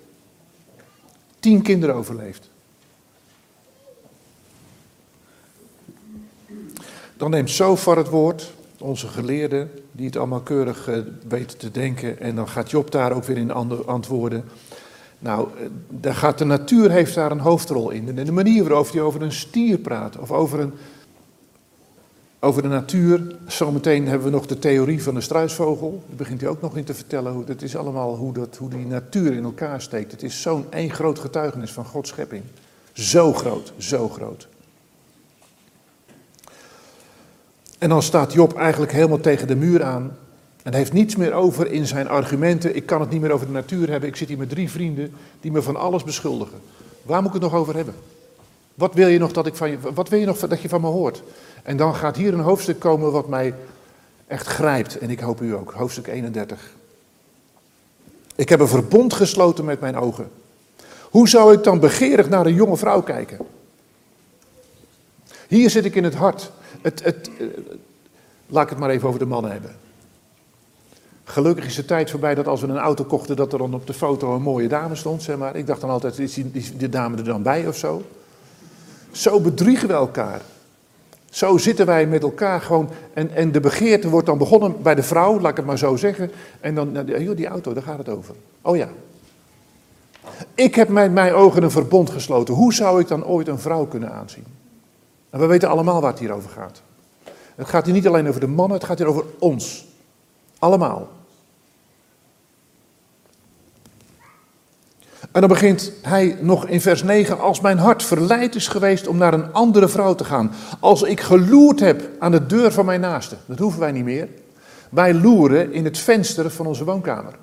Tien 1.39 1.61
kinderen 1.61 1.95
overleefd. 1.95 2.49
Dan 7.17 7.29
neemt 7.29 7.49
Sofar 7.49 7.97
het 7.97 8.09
woord, 8.09 8.53
onze 8.77 9.07
geleerde, 9.07 9.67
die 9.91 10.05
het 10.05 10.17
allemaal 10.17 10.41
keurig 10.41 10.89
uh, 10.89 10.97
weten 11.27 11.57
te 11.57 11.71
denken. 11.71 12.19
En 12.19 12.35
dan 12.35 12.47
gaat 12.47 12.71
Job 12.71 12.91
daar 12.91 13.11
ook 13.11 13.23
weer 13.23 13.37
in 13.37 13.51
antwoorden. 13.85 14.43
Nou, 15.19 15.47
eh, 15.57 15.65
daar 15.89 16.15
gaat 16.15 16.37
de 16.37 16.45
natuur 16.45 16.91
heeft 16.91 17.15
daar 17.15 17.31
een 17.31 17.39
hoofdrol 17.39 17.89
in. 17.89 18.17
En 18.17 18.25
de 18.25 18.31
manier 18.31 18.63
waarop 18.63 18.91
hij 18.91 19.01
over 19.01 19.21
een 19.21 19.31
stier 19.31 19.77
praat, 19.77 20.17
of 20.17 20.31
over 20.31 20.59
een 20.59 20.73
over 22.45 22.61
de 22.61 22.67
natuur, 22.67 23.35
zometeen 23.47 24.07
hebben 24.07 24.27
we 24.27 24.33
nog 24.33 24.45
de 24.45 24.59
theorie 24.59 25.03
van 25.03 25.13
de 25.13 25.21
struisvogel. 25.21 26.03
Daar 26.07 26.15
begint 26.15 26.41
hij 26.41 26.49
ook 26.49 26.61
nog 26.61 26.77
in 26.77 26.83
te 26.83 26.93
vertellen. 26.93 27.33
Hoe, 27.33 27.43
dat 27.43 27.61
is 27.61 27.75
allemaal 27.75 28.15
hoe, 28.15 28.33
dat, 28.33 28.57
hoe 28.57 28.69
die 28.69 28.85
natuur 28.85 29.33
in 29.33 29.43
elkaar 29.43 29.81
steekt. 29.81 30.11
Het 30.11 30.23
is 30.23 30.41
zo'n 30.41 30.65
één 30.69 30.89
groot 30.89 31.19
getuigenis 31.19 31.71
van 31.71 31.85
Gods 31.85 32.09
schepping. 32.09 32.43
Zo 32.93 33.33
groot, 33.33 33.73
zo 33.77 34.09
groot. 34.09 34.47
En 37.85 37.91
dan 37.91 38.03
staat 38.03 38.33
Job 38.33 38.57
eigenlijk 38.57 38.91
helemaal 38.91 39.19
tegen 39.19 39.47
de 39.47 39.55
muur 39.55 39.83
aan. 39.83 40.17
En 40.63 40.73
heeft 40.73 40.93
niets 40.93 41.15
meer 41.15 41.33
over 41.33 41.71
in 41.71 41.87
zijn 41.87 42.07
argumenten. 42.07 42.75
Ik 42.75 42.85
kan 42.85 43.01
het 43.01 43.09
niet 43.09 43.21
meer 43.21 43.31
over 43.31 43.45
de 43.45 43.51
natuur 43.51 43.89
hebben. 43.89 44.09
Ik 44.09 44.15
zit 44.15 44.27
hier 44.27 44.37
met 44.37 44.49
drie 44.49 44.71
vrienden 44.71 45.13
die 45.41 45.51
me 45.51 45.61
van 45.61 45.75
alles 45.75 46.03
beschuldigen. 46.03 46.59
Waar 47.01 47.21
moet 47.21 47.35
ik 47.35 47.41
het 47.41 47.51
nog 47.51 47.59
over 47.59 47.75
hebben? 47.75 47.93
Wat 48.75 48.93
wil 48.93 49.07
je 49.07 49.19
nog 49.19 49.31
dat 49.31 49.45
ik 49.45 49.55
van 49.55 49.69
je, 49.69 49.77
wat 49.93 50.09
wil 50.09 50.19
je 50.19 50.25
nog 50.25 50.37
dat 50.37 50.61
je 50.61 50.69
van 50.69 50.81
me 50.81 50.87
hoort? 50.87 51.23
En 51.63 51.77
dan 51.77 51.95
gaat 51.95 52.15
hier 52.15 52.33
een 52.33 52.39
hoofdstuk 52.39 52.79
komen 52.79 53.11
wat 53.11 53.27
mij 53.27 53.53
echt 54.27 54.47
grijpt. 54.47 54.97
En 54.97 55.09
ik 55.09 55.19
hoop 55.19 55.41
u 55.41 55.55
ook. 55.55 55.71
Hoofdstuk 55.71 56.07
31. 56.07 56.71
Ik 58.35 58.49
heb 58.49 58.59
een 58.59 58.67
verbond 58.67 59.13
gesloten 59.13 59.65
met 59.65 59.79
mijn 59.79 59.97
ogen. 59.97 60.29
Hoe 61.01 61.29
zou 61.29 61.53
ik 61.53 61.63
dan 61.63 61.79
begeerig 61.79 62.29
naar 62.29 62.45
een 62.45 62.53
jonge 62.53 62.77
vrouw 62.77 63.01
kijken? 63.01 63.37
Hier 65.47 65.69
zit 65.69 65.85
ik 65.85 65.95
in 65.95 66.03
het 66.03 66.15
hart. 66.15 66.51
Het, 66.81 67.03
het, 67.03 67.29
eh, 67.39 67.47
laat 68.47 68.63
ik 68.63 68.69
het 68.69 68.79
maar 68.79 68.89
even 68.89 69.07
over 69.07 69.19
de 69.19 69.25
mannen 69.25 69.51
hebben. 69.51 69.75
Gelukkig 71.23 71.65
is 71.65 71.75
de 71.75 71.85
tijd 71.85 72.11
voorbij 72.11 72.35
dat 72.35 72.47
als 72.47 72.61
we 72.61 72.67
een 72.67 72.77
auto 72.77 73.03
kochten, 73.03 73.35
dat 73.35 73.53
er 73.53 73.59
dan 73.59 73.73
op 73.73 73.87
de 73.87 73.93
foto 73.93 74.35
een 74.35 74.41
mooie 74.41 74.67
dame 74.67 74.95
stond. 74.95 75.23
Zeg 75.23 75.37
maar. 75.37 75.55
Ik 75.55 75.67
dacht 75.67 75.81
dan 75.81 75.89
altijd, 75.89 76.19
is 76.19 76.33
die, 76.33 76.51
die 76.51 76.89
dame 76.89 77.17
er 77.17 77.23
dan 77.23 77.41
bij 77.41 77.67
of 77.67 77.77
zo? 77.77 78.03
Zo 79.11 79.39
bedriegen 79.39 79.87
we 79.87 79.93
elkaar. 79.93 80.41
Zo 81.29 81.57
zitten 81.57 81.85
wij 81.85 82.07
met 82.07 82.23
elkaar 82.23 82.61
gewoon. 82.61 82.89
En, 83.13 83.35
en 83.35 83.51
de 83.51 83.59
begeerte 83.59 84.09
wordt 84.09 84.25
dan 84.25 84.37
begonnen 84.37 84.81
bij 84.81 84.95
de 84.95 85.03
vrouw, 85.03 85.39
laat 85.39 85.51
ik 85.51 85.57
het 85.57 85.65
maar 85.65 85.77
zo 85.77 85.95
zeggen. 85.95 86.31
En 86.59 86.75
dan, 86.75 86.91
nou, 86.91 87.35
die 87.35 87.47
auto, 87.47 87.73
daar 87.73 87.83
gaat 87.83 87.97
het 87.97 88.09
over. 88.09 88.35
Oh 88.61 88.75
ja. 88.75 88.89
Ik 90.55 90.75
heb 90.75 90.89
met 90.89 91.11
mijn 91.11 91.33
ogen 91.33 91.63
een 91.63 91.71
verbond 91.71 92.09
gesloten. 92.09 92.53
Hoe 92.53 92.73
zou 92.73 92.99
ik 92.99 93.07
dan 93.07 93.25
ooit 93.25 93.47
een 93.47 93.59
vrouw 93.59 93.85
kunnen 93.85 94.11
aanzien? 94.11 94.45
En 95.35 95.41
we 95.41 95.47
weten 95.47 95.69
allemaal 95.69 96.01
waar 96.01 96.11
het 96.11 96.19
hier 96.19 96.31
over 96.31 96.49
gaat. 96.49 96.81
Het 97.55 97.67
gaat 97.67 97.85
hier 97.85 97.93
niet 97.93 98.07
alleen 98.07 98.27
over 98.27 98.39
de 98.39 98.47
mannen, 98.47 98.77
het 98.77 98.87
gaat 98.87 98.97
hier 98.97 99.07
over 99.07 99.23
ons. 99.39 99.85
Allemaal. 100.59 101.09
En 105.31 105.41
dan 105.41 105.49
begint 105.49 105.91
hij 106.01 106.37
nog 106.41 106.67
in 106.67 106.81
vers 106.81 107.03
9, 107.03 107.39
als 107.39 107.61
mijn 107.61 107.77
hart 107.77 108.03
verleid 108.03 108.55
is 108.55 108.67
geweest 108.67 109.07
om 109.07 109.17
naar 109.17 109.33
een 109.33 109.53
andere 109.53 109.87
vrouw 109.87 110.15
te 110.15 110.23
gaan, 110.23 110.51
als 110.79 111.03
ik 111.03 111.19
geloerd 111.19 111.79
heb 111.79 112.09
aan 112.19 112.31
de 112.31 112.45
deur 112.45 112.71
van 112.71 112.85
mijn 112.85 113.01
naaste, 113.01 113.35
dat 113.45 113.59
hoeven 113.59 113.79
wij 113.79 113.91
niet 113.91 114.03
meer. 114.03 114.29
Wij 114.89 115.13
loeren 115.13 115.73
in 115.73 115.85
het 115.85 115.97
venster 115.97 116.51
van 116.51 116.65
onze 116.65 116.85
woonkamer. 116.85 117.35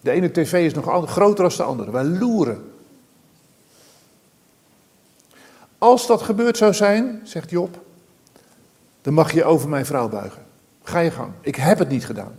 De 0.00 0.10
ene 0.10 0.30
tv 0.30 0.52
is 0.52 0.74
nog 0.74 1.10
groter 1.10 1.48
dan 1.48 1.56
de 1.56 1.62
andere. 1.62 1.90
Wij 1.90 2.04
loeren. 2.04 2.73
Als 5.78 6.06
dat 6.06 6.22
gebeurd 6.22 6.56
zou 6.56 6.74
zijn, 6.74 7.20
zegt 7.24 7.50
Job, 7.50 7.82
dan 9.00 9.14
mag 9.14 9.32
je 9.32 9.44
over 9.44 9.68
mijn 9.68 9.86
vrouw 9.86 10.08
buigen. 10.08 10.42
Ga 10.82 10.98
je 10.98 11.10
gang. 11.10 11.32
Ik 11.40 11.56
heb 11.56 11.78
het 11.78 11.88
niet 11.88 12.06
gedaan. 12.06 12.34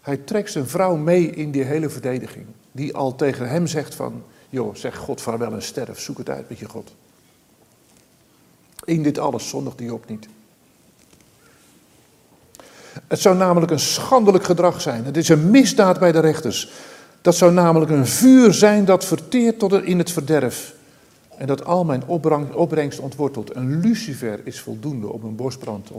Hij 0.00 0.16
trekt 0.16 0.50
zijn 0.50 0.66
vrouw 0.66 0.96
mee 0.96 1.30
in 1.30 1.50
die 1.50 1.64
hele 1.64 1.88
verdediging 1.88 2.46
die 2.72 2.94
al 2.94 3.16
tegen 3.16 3.48
hem 3.48 3.66
zegt 3.66 3.94
van, 3.94 4.22
joh, 4.48 4.74
zeg 4.74 4.96
God 4.96 5.20
vaarwel 5.20 5.52
en 5.52 5.62
sterf, 5.62 6.00
zoek 6.00 6.18
het 6.18 6.30
uit 6.30 6.48
met 6.48 6.58
je 6.58 6.68
God. 6.68 6.94
In 8.84 9.02
dit 9.02 9.18
alles 9.18 9.48
zondigt 9.48 9.78
hij 9.78 9.90
op 9.90 10.08
niet. 10.08 10.28
Het 13.08 13.20
zou 13.20 13.36
namelijk 13.36 13.72
een 13.72 13.80
schandelijk 13.80 14.44
gedrag 14.44 14.80
zijn. 14.80 15.04
Het 15.04 15.16
is 15.16 15.28
een 15.28 15.50
misdaad 15.50 15.98
bij 15.98 16.12
de 16.12 16.20
rechters. 16.20 16.72
Dat 17.20 17.36
zou 17.36 17.52
namelijk 17.52 17.90
een 17.90 18.06
vuur 18.06 18.52
zijn 18.54 18.84
dat 18.84 19.04
verteert 19.04 19.58
tot 19.58 19.72
in 19.72 19.98
het 19.98 20.10
verderf. 20.10 20.74
En 21.40 21.46
dat 21.46 21.64
al 21.64 21.84
mijn 21.84 22.06
opbrengst 22.54 22.98
ontwortelt. 22.98 23.56
Een 23.56 23.80
lucifer 23.80 24.46
is 24.46 24.60
voldoende 24.60 25.08
om 25.08 25.24
een 25.24 25.36
bosbrand 25.36 25.86
te 25.86 25.94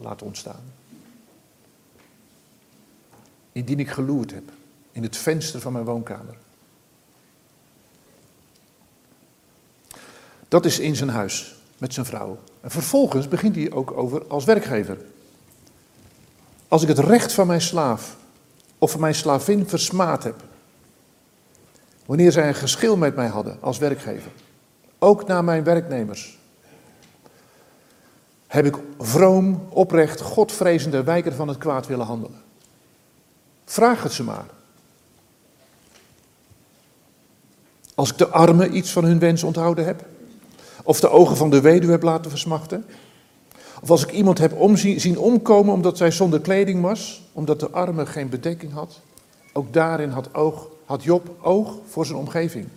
laten 0.00 0.26
ontstaan. 0.26 0.60
Indien 3.52 3.80
ik 3.80 3.90
geloerd 3.90 4.30
heb 4.30 4.42
in 4.92 5.02
het 5.02 5.16
venster 5.16 5.60
van 5.60 5.72
mijn 5.72 5.84
woonkamer. 5.84 6.36
Dat 10.48 10.64
is 10.64 10.78
in 10.78 10.96
zijn 10.96 11.10
huis 11.10 11.54
met 11.78 11.94
zijn 11.94 12.06
vrouw. 12.06 12.38
En 12.60 12.70
vervolgens 12.70 13.28
begint 13.28 13.56
hij 13.56 13.72
ook 13.72 13.92
over 13.92 14.26
als 14.26 14.44
werkgever. 14.44 14.98
Als 16.68 16.82
ik 16.82 16.88
het 16.88 16.98
recht 16.98 17.32
van 17.32 17.46
mijn 17.46 17.60
slaaf 17.60 18.16
of 18.78 18.90
van 18.90 19.00
mijn 19.00 19.14
slavin 19.14 19.66
versmaad 19.66 20.24
heb. 20.24 20.44
Wanneer 22.06 22.32
zij 22.32 22.48
een 22.48 22.54
geschil 22.54 22.96
met 22.96 23.16
mij 23.16 23.28
hadden 23.28 23.58
als 23.60 23.78
werkgever 23.78 24.30
ook 25.02 25.26
naar 25.26 25.44
mijn 25.44 25.64
werknemers, 25.64 26.38
heb 28.46 28.66
ik 28.66 28.76
vroom, 28.98 29.66
oprecht, 29.68 30.20
godvrezende 30.20 31.02
wijker 31.02 31.32
van 31.32 31.48
het 31.48 31.58
kwaad 31.58 31.86
willen 31.86 32.06
handelen. 32.06 32.40
Vraag 33.64 34.02
het 34.02 34.12
ze 34.12 34.22
maar. 34.22 34.46
Als 37.94 38.10
ik 38.10 38.18
de 38.18 38.28
armen 38.28 38.76
iets 38.76 38.92
van 38.92 39.04
hun 39.04 39.18
wens 39.18 39.42
onthouden 39.42 39.84
heb, 39.84 40.04
of 40.82 41.00
de 41.00 41.08
ogen 41.08 41.36
van 41.36 41.50
de 41.50 41.60
weduwe 41.60 41.92
heb 41.92 42.02
laten 42.02 42.30
versmachten, 42.30 42.84
of 43.82 43.90
als 43.90 44.02
ik 44.02 44.10
iemand 44.10 44.38
heb 44.38 44.54
zien 44.78 45.18
omkomen 45.18 45.74
omdat 45.74 45.96
zij 45.96 46.10
zonder 46.10 46.40
kleding 46.40 46.82
was, 46.82 47.22
omdat 47.32 47.60
de 47.60 47.70
arme 47.70 48.06
geen 48.06 48.28
bedekking 48.28 48.72
had, 48.72 49.00
ook 49.52 49.72
daarin 49.72 50.10
had, 50.10 50.34
oog, 50.34 50.68
had 50.84 51.02
Job 51.04 51.36
oog 51.40 51.78
voor 51.88 52.06
zijn 52.06 52.18
omgeving. 52.18 52.68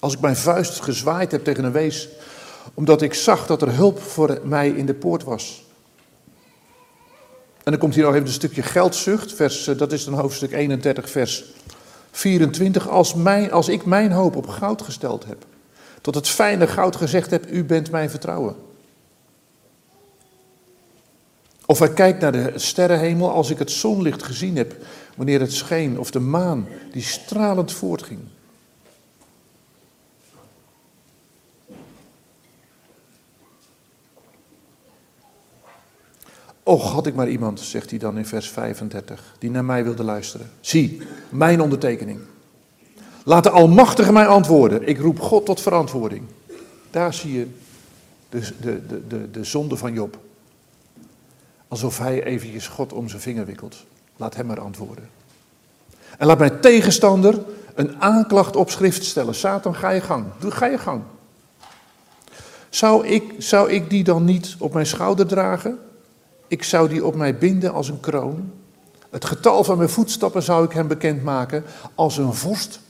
Als 0.00 0.14
ik 0.14 0.20
mijn 0.20 0.36
vuist 0.36 0.80
gezwaaid 0.80 1.32
heb 1.32 1.44
tegen 1.44 1.64
een 1.64 1.72
wees, 1.72 2.08
omdat 2.74 3.02
ik 3.02 3.14
zag 3.14 3.46
dat 3.46 3.62
er 3.62 3.74
hulp 3.74 4.00
voor 4.00 4.40
mij 4.44 4.68
in 4.68 4.86
de 4.86 4.94
poort 4.94 5.24
was. 5.24 5.64
En 7.62 7.70
dan 7.70 7.78
komt 7.78 7.94
hier 7.94 8.04
nog 8.04 8.14
even 8.14 8.26
een 8.26 8.32
stukje 8.32 8.62
geldzucht, 8.62 9.34
vers, 9.34 9.66
eh, 9.66 9.78
dat 9.78 9.92
is 9.92 10.04
dan 10.04 10.14
hoofdstuk 10.14 10.52
31, 10.52 11.10
vers 11.10 11.44
24. 12.10 12.88
Als, 12.88 13.14
mij, 13.14 13.52
als 13.52 13.68
ik 13.68 13.84
mijn 13.84 14.12
hoop 14.12 14.36
op 14.36 14.46
goud 14.46 14.82
gesteld 14.82 15.24
heb, 15.24 15.44
tot 16.00 16.14
het 16.14 16.28
fijne 16.28 16.66
goud 16.66 16.96
gezegd 16.96 17.30
heb, 17.30 17.50
u 17.50 17.64
bent 17.64 17.90
mijn 17.90 18.10
vertrouwen. 18.10 18.56
Of 21.66 21.78
hij 21.78 21.92
kijkt 21.92 22.20
naar 22.20 22.32
de 22.32 22.52
sterrenhemel 22.54 23.30
als 23.30 23.50
ik 23.50 23.58
het 23.58 23.70
zonlicht 23.70 24.22
gezien 24.22 24.56
heb, 24.56 24.74
wanneer 25.16 25.40
het 25.40 25.52
scheen, 25.52 25.98
of 25.98 26.10
de 26.10 26.20
maan 26.20 26.68
die 26.92 27.02
stralend 27.02 27.72
voortging. 27.72 28.20
Och, 36.70 36.92
had 36.92 37.06
ik 37.06 37.14
maar 37.14 37.28
iemand, 37.28 37.60
zegt 37.60 37.90
hij 37.90 37.98
dan 37.98 38.18
in 38.18 38.26
vers 38.26 38.50
35, 38.50 39.34
die 39.38 39.50
naar 39.50 39.64
mij 39.64 39.84
wilde 39.84 40.04
luisteren. 40.04 40.50
Zie, 40.60 41.02
mijn 41.28 41.60
ondertekening. 41.60 42.20
Laat 43.24 43.42
de 43.42 43.50
Almachtige 43.50 44.12
mij 44.12 44.26
antwoorden. 44.26 44.88
Ik 44.88 44.98
roep 44.98 45.20
God 45.20 45.46
tot 45.46 45.60
verantwoording. 45.60 46.22
Daar 46.90 47.14
zie 47.14 47.32
je 47.32 47.46
de, 48.28 48.40
de, 48.60 48.86
de, 48.86 49.06
de, 49.06 49.30
de 49.30 49.44
zonde 49.44 49.76
van 49.76 49.92
Job. 49.92 50.18
Alsof 51.68 51.98
hij 51.98 52.24
eventjes 52.24 52.68
God 52.68 52.92
om 52.92 53.08
zijn 53.08 53.22
vinger 53.22 53.46
wikkelt. 53.46 53.76
Laat 54.16 54.36
hem 54.36 54.46
maar 54.46 54.60
antwoorden. 54.60 55.08
En 56.18 56.26
laat 56.26 56.38
mijn 56.38 56.60
tegenstander 56.60 57.42
een 57.74 58.00
aanklacht 58.02 58.56
op 58.56 58.70
schrift 58.70 59.04
stellen. 59.04 59.34
Satan, 59.34 59.74
ga 59.74 59.90
je 59.90 60.00
gang. 60.00 60.24
Doe, 60.38 60.50
ga 60.50 60.66
je 60.66 60.78
gang. 60.78 61.02
Zou 62.68 63.06
ik, 63.06 63.34
zou 63.38 63.70
ik 63.70 63.90
die 63.90 64.04
dan 64.04 64.24
niet 64.24 64.56
op 64.58 64.72
mijn 64.72 64.86
schouder 64.86 65.26
dragen? 65.26 65.78
Ik 66.50 66.62
zou 66.62 66.88
die 66.88 67.04
op 67.04 67.14
mij 67.14 67.38
binden 67.38 67.72
als 67.72 67.88
een 67.88 68.00
kroon. 68.00 68.52
Het 69.10 69.24
getal 69.24 69.64
van 69.64 69.76
mijn 69.76 69.88
voetstappen 69.88 70.42
zou 70.42 70.64
ik 70.64 70.72
hem 70.72 70.88
bekendmaken. 70.88 71.64
Als 71.94 72.16
een 72.16 72.34
vorst 72.34 72.80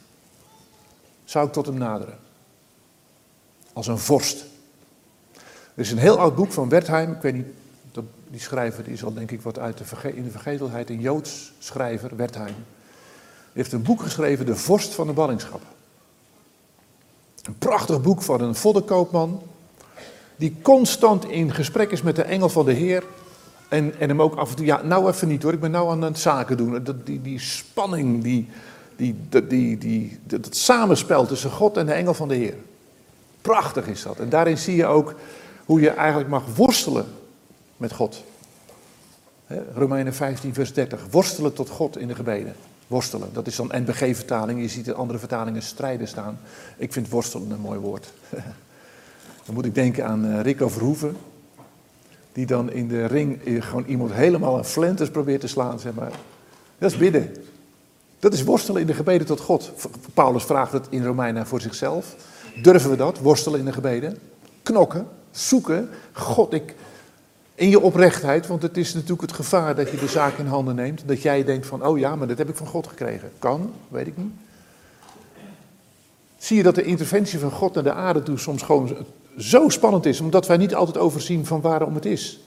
zou 1.25 1.46
ik 1.46 1.53
tot 1.53 1.66
hem 1.66 1.79
naderen. 1.79 2.18
Als 3.73 3.87
een 3.87 3.99
vorst. 3.99 4.44
Er 5.75 5.87
is 5.87 5.90
een 5.90 5.99
heel 5.99 6.18
oud 6.18 6.35
boek 6.35 6.53
van 6.53 6.68
Wertheim. 6.68 7.12
Ik 7.12 7.23
weet 7.23 7.35
niet, 7.35 7.46
die 8.29 8.40
schrijver 8.40 8.88
is 8.88 9.05
al 9.05 9.14
denk 9.14 9.31
ik 9.31 9.42
wat 9.42 9.59
uit 9.59 9.79
de 9.79 10.14
in 10.14 10.25
de 10.25 10.31
vergetelheid. 10.31 10.90
Een 10.90 11.01
Joods 11.01 11.53
schrijver, 11.59 12.16
Wertheim. 12.16 12.55
Heeft 13.53 13.73
een 13.73 13.83
boek 13.83 14.03
geschreven, 14.03 14.46
De 14.46 14.57
Vorst 14.57 14.94
van 14.94 15.07
de 15.07 15.12
Ballingschap. 15.12 15.62
Een 17.42 17.59
prachtig 17.59 18.03
boek 18.03 18.23
van 18.23 18.40
een 18.40 18.55
voddenkoopman. 18.55 19.42
Die 20.37 20.57
constant 20.62 21.25
in 21.25 21.55
gesprek 21.55 21.90
is 21.90 22.03
met 22.03 22.16
de 22.16 22.23
engel 22.23 22.49
van 22.49 22.64
de 22.64 22.73
Heer. 22.73 23.05
En, 23.70 23.94
en 23.98 24.09
hem 24.09 24.22
ook 24.22 24.35
af 24.35 24.50
en 24.50 24.56
toe, 24.56 24.66
ja, 24.66 24.83
nou 24.83 25.09
even 25.09 25.28
niet 25.28 25.42
hoor, 25.42 25.52
ik 25.52 25.61
ben 25.61 25.70
nou 25.70 25.90
aan 25.90 26.02
het 26.02 26.18
zaken 26.18 26.56
doen. 26.56 26.85
Dat, 26.85 27.06
die, 27.06 27.22
die 27.22 27.38
spanning, 27.38 28.22
die, 28.22 28.48
die, 28.96 29.14
die, 29.48 29.78
die, 29.78 30.18
dat 30.22 30.56
samenspel 30.56 31.26
tussen 31.26 31.50
God 31.50 31.76
en 31.76 31.87
de 31.87 31.92
engel 31.92 32.14
van 32.14 32.28
de 32.28 32.35
Heer. 32.35 32.54
Prachtig 33.40 33.87
is 33.87 34.02
dat. 34.02 34.18
En 34.18 34.28
daarin 34.28 34.59
zie 34.59 34.76
je 34.76 34.87
ook 34.87 35.14
hoe 35.64 35.80
je 35.80 35.90
eigenlijk 35.90 36.30
mag 36.30 36.44
worstelen 36.56 37.06
met 37.76 37.92
God. 37.92 38.24
Romeinen 39.74 40.14
15, 40.14 40.54
vers 40.54 40.72
30. 40.72 41.06
Worstelen 41.11 41.52
tot 41.52 41.68
God 41.68 41.98
in 41.98 42.09
de 42.09 42.14
gebeden. 42.14 42.54
Worstelen, 42.87 43.28
dat 43.33 43.46
is 43.46 43.56
dan 43.56 43.72
NBG-vertaling. 43.74 44.61
Je 44.61 44.68
ziet 44.68 44.87
in 44.87 44.94
andere 44.94 45.18
vertalingen 45.18 45.62
strijden 45.62 46.09
staan. 46.09 46.38
Ik 46.76 46.92
vind 46.92 47.09
worstelen 47.09 47.50
een 47.50 47.61
mooi 47.61 47.78
woord. 47.78 48.12
Dan 49.44 49.54
moet 49.54 49.64
ik 49.64 49.74
denken 49.74 50.06
aan 50.06 50.26
eh, 50.26 50.40
Rico 50.40 50.68
Verhoeven 50.68 51.16
die 52.33 52.47
dan 52.47 52.73
in 52.73 52.88
de 52.88 53.07
ring 53.07 53.45
eh, 53.45 53.62
gewoon 53.62 53.85
iemand 53.85 54.12
helemaal 54.12 54.59
een 54.59 54.64
flenters 54.64 55.11
probeert 55.11 55.40
te 55.40 55.47
slaan, 55.47 55.81
zeg 55.81 55.95
maar. 55.95 56.12
Dat 56.79 56.90
is 56.90 56.97
bidden. 56.97 57.35
Dat 58.19 58.33
is 58.33 58.45
worstelen 58.45 58.81
in 58.81 58.87
de 58.87 58.95
gebeden 58.95 59.27
tot 59.27 59.40
God. 59.40 59.73
Paulus 60.14 60.45
vraagt 60.45 60.73
het 60.73 60.87
in 60.90 61.05
Romeinen 61.05 61.47
voor 61.47 61.61
zichzelf. 61.61 62.16
Durven 62.62 62.90
we 62.90 62.97
dat? 62.97 63.19
Worstelen 63.19 63.59
in 63.59 63.64
de 63.64 63.73
gebeden? 63.73 64.19
Knokken, 64.62 65.07
zoeken. 65.31 65.88
God, 66.12 66.53
ik, 66.53 66.75
in 67.55 67.69
je 67.69 67.81
oprechtheid, 67.81 68.47
want 68.47 68.62
het 68.62 68.77
is 68.77 68.95
natuurlijk 68.95 69.21
het 69.21 69.33
gevaar 69.33 69.75
dat 69.75 69.90
je 69.90 69.97
de 69.97 70.09
zaak 70.09 70.38
in 70.38 70.47
handen 70.47 70.75
neemt. 70.75 71.03
Dat 71.07 71.23
jij 71.23 71.45
denkt 71.45 71.66
van, 71.66 71.87
oh 71.87 71.99
ja, 71.99 72.16
maar 72.16 72.29
dat 72.29 72.38
heb 72.38 72.49
ik 72.49 72.57
van 72.57 72.66
God 72.66 72.87
gekregen. 72.87 73.31
Kan, 73.38 73.73
weet 73.88 74.07
ik 74.07 74.16
niet. 74.16 74.33
Zie 76.38 76.57
je 76.57 76.62
dat 76.62 76.75
de 76.75 76.83
interventie 76.83 77.38
van 77.38 77.51
God 77.51 77.75
naar 77.75 77.83
de 77.83 77.93
aarde 77.93 78.23
toe 78.23 78.38
soms 78.38 78.62
gewoon 78.62 78.97
zo 79.38 79.69
spannend 79.69 80.07
is, 80.07 80.21
omdat 80.21 80.47
wij 80.47 80.57
niet 80.57 80.75
altijd 80.75 80.99
overzien 80.99 81.47
van 81.47 81.61
waarom 81.61 81.95
het 81.95 82.05
is. 82.05 82.40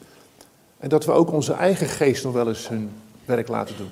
En 0.79 0.89
dat 0.89 1.05
we 1.05 1.11
ook 1.11 1.31
onze 1.31 1.53
eigen 1.53 1.87
geest 1.87 2.23
nog 2.23 2.33
wel 2.33 2.47
eens 2.47 2.67
hun 2.67 2.91
werk 3.25 3.47
laten 3.47 3.77
doen. 3.77 3.91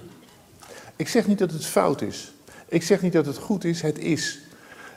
Ik 0.95 1.07
zeg 1.07 1.27
niet 1.27 1.39
dat 1.39 1.51
het 1.51 1.65
fout 1.65 2.01
is. 2.01 2.33
Ik 2.67 2.83
zeg 2.83 3.01
niet 3.01 3.13
dat 3.13 3.25
het 3.25 3.37
goed 3.37 3.63
is, 3.63 3.81
het 3.81 3.99
is. 3.99 4.39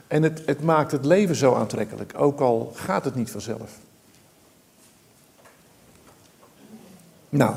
En 0.07 0.23
het, 0.23 0.41
het 0.45 0.63
maakt 0.63 0.91
het 0.91 1.05
leven 1.05 1.35
zo 1.35 1.53
aantrekkelijk, 1.53 2.13
ook 2.17 2.39
al 2.39 2.71
gaat 2.75 3.05
het 3.05 3.15
niet 3.15 3.31
vanzelf. 3.31 3.71
Nou, 7.29 7.55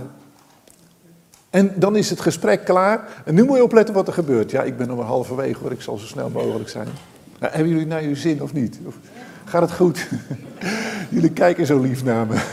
en 1.51 1.73
dan 1.77 1.97
is 1.97 2.11
het 2.11 2.21
gesprek 2.21 2.65
klaar. 2.65 3.23
En 3.25 3.35
nu 3.35 3.45
moet 3.45 3.57
je 3.57 3.63
opletten 3.63 3.95
wat 3.95 4.07
er 4.07 4.13
gebeurt. 4.13 4.51
Ja, 4.51 4.63
ik 4.63 4.77
ben 4.77 4.89
nog 4.89 4.97
maar 4.97 5.07
halverwege 5.07 5.59
hoor, 5.59 5.73
ik 5.73 5.81
zal 5.81 5.97
zo 5.97 6.07
snel 6.07 6.31
mogelijk 6.31 6.69
zijn. 6.69 6.89
Nou, 7.39 7.53
hebben 7.53 7.73
jullie 7.73 7.87
naar 7.87 8.03
uw 8.03 8.15
zin 8.15 8.43
of 8.43 8.53
niet? 8.53 8.79
Gaat 9.49 9.63
het 9.63 9.73
goed? 9.73 10.09
Jullie 11.09 11.31
kijken 11.31 11.67
zo 11.67 11.81
lief 11.81 12.05
naar 12.05 12.27
me. 12.27 12.37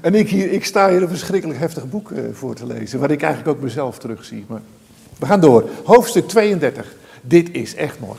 En 0.00 0.14
ik, 0.14 0.28
hier, 0.28 0.50
ik 0.52 0.64
sta 0.64 0.90
hier 0.90 1.02
een 1.02 1.08
verschrikkelijk 1.08 1.58
heftig 1.58 1.88
boek 1.88 2.10
eh, 2.10 2.24
voor 2.32 2.54
te 2.54 2.66
lezen, 2.66 3.00
waar 3.00 3.10
ik 3.10 3.22
eigenlijk 3.22 3.56
ook 3.56 3.62
mezelf 3.62 3.98
terugzie. 3.98 4.44
Maar 4.48 4.60
we 5.18 5.26
gaan 5.26 5.40
door. 5.40 5.68
Hoofdstuk 5.84 6.28
32. 6.28 6.94
Dit 7.20 7.48
is 7.52 7.74
echt 7.74 8.00
mooi. 8.00 8.18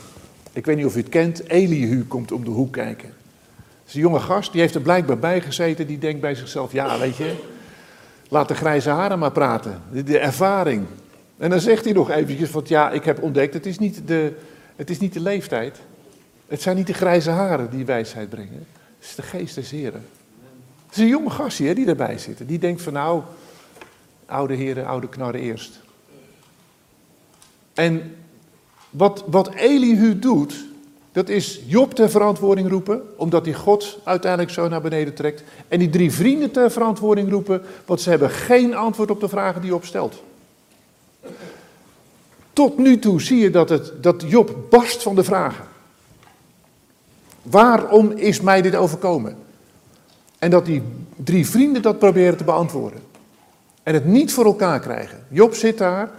Ik 0.54 0.66
weet 0.66 0.76
niet 0.76 0.86
of 0.86 0.96
u 0.96 1.00
het 1.00 1.10
kent. 1.10 1.50
Elihu 1.50 2.04
komt 2.04 2.32
om 2.32 2.44
de 2.44 2.50
hoek 2.50 2.72
kijken. 2.74 3.08
Het 3.56 3.88
is 3.88 3.94
een 3.94 4.02
jonge 4.02 4.20
gast, 4.20 4.52
die 4.52 4.62
heeft 4.62 4.76
er 4.76 4.82
blijkbaar 4.82 5.20
bij 5.20 5.42
gezeten. 5.42 5.88
Die 5.88 5.98
denkt 5.98 6.22
bij 6.22 6.36
zichzelf, 6.36 6.72
ja 6.72 7.00
weet 7.00 7.16
je, 7.16 7.34
laat 8.30 8.48
de 8.48 8.56
grijze 8.56 8.90
haren 8.90 9.20
maar 9.20 9.32
praten. 9.32 9.82
De, 10.06 10.20
ervaring. 10.20 10.86
En 11.38 11.50
dan 11.50 11.60
zegt 11.60 11.84
hij 11.84 11.94
nog 11.94 12.10
eventjes, 12.10 12.50
van 12.50 12.64
ja, 12.66 12.92
ik 12.92 13.04
heb 13.04 13.22
ontdekt, 13.22 13.54
het 13.54 13.66
is 13.66 13.80
niet 13.80 14.02
de, 14.06 14.34
het 14.76 14.90
is 14.90 15.00
niet 15.00 15.14
de 15.14 15.22
leeftijd. 15.22 15.80
Het 16.54 16.62
zijn 16.62 16.76
niet 16.76 16.88
de 16.88 16.94
grijze 16.94 17.30
haren 17.30 17.70
die 17.70 17.86
wijsheid 17.86 18.30
brengen. 18.30 18.68
Het 19.00 19.08
is 19.08 19.16
de 19.16 19.22
geest 19.22 19.56
des 19.56 19.72
heren. 19.72 20.06
Het 20.86 20.96
is 20.96 20.98
een 20.98 21.08
jonge 21.08 21.30
gastje 21.30 21.76
die 21.76 21.88
erbij 21.88 22.18
zit. 22.18 22.48
Die 22.48 22.60
denkt 22.60 22.82
van 22.82 22.94
nou, 22.94 23.22
oude 24.26 24.54
heren, 24.54 24.86
oude 24.86 25.10
knarren 25.10 25.42
eerst. 25.42 25.80
En 27.74 28.16
wat, 28.90 29.24
wat 29.28 29.54
Elihu 29.54 30.20
doet, 30.20 30.66
dat 31.12 31.30
is 31.30 31.62
Job 31.66 31.94
ter 31.94 32.10
verantwoording 32.10 32.70
roepen, 32.70 33.02
omdat 33.18 33.46
hij 33.46 33.54
God 33.54 34.00
uiteindelijk 34.04 34.52
zo 34.52 34.68
naar 34.68 34.82
beneden 34.82 35.14
trekt. 35.14 35.44
En 35.68 35.80
die 35.80 35.90
drie 35.90 36.12
vrienden 36.12 36.52
ter 36.52 36.72
verantwoording 36.72 37.30
roepen, 37.30 37.62
want 37.86 38.02
ze 38.02 38.10
hebben 38.10 38.30
geen 38.30 38.76
antwoord 38.76 39.12
op 39.12 39.20
de 39.20 39.30
vragen 39.30 39.62
die 39.62 39.70
Job 39.70 39.86
stelt. 39.86 40.24
Tot 42.54 42.78
nu 42.78 43.00
toe 43.00 43.22
zie 43.22 43.40
je 43.40 43.50
dat, 43.50 43.70
het, 43.70 44.04
dat 44.04 44.24
Job 44.28 44.56
barst 44.70 45.04
van 45.04 45.16
de 45.16 45.24
vragen. 45.24 45.72
Waarom 47.44 48.12
is 48.12 48.42
mij 48.42 48.62
dit 48.62 48.76
overkomen? 48.76 49.36
En 50.40 50.50
dat 50.50 50.66
die 50.66 50.84
drie 51.16 51.48
vrienden 51.48 51.82
dat 51.82 52.00
proberen 52.00 52.38
te 52.38 52.44
beantwoorden. 52.44 53.00
En 53.84 53.94
het 53.94 54.06
niet 54.06 54.34
voor 54.34 54.46
elkaar 54.46 54.80
krijgen. 54.80 55.26
Job 55.30 55.54
zit 55.54 55.78
daar 55.78 56.12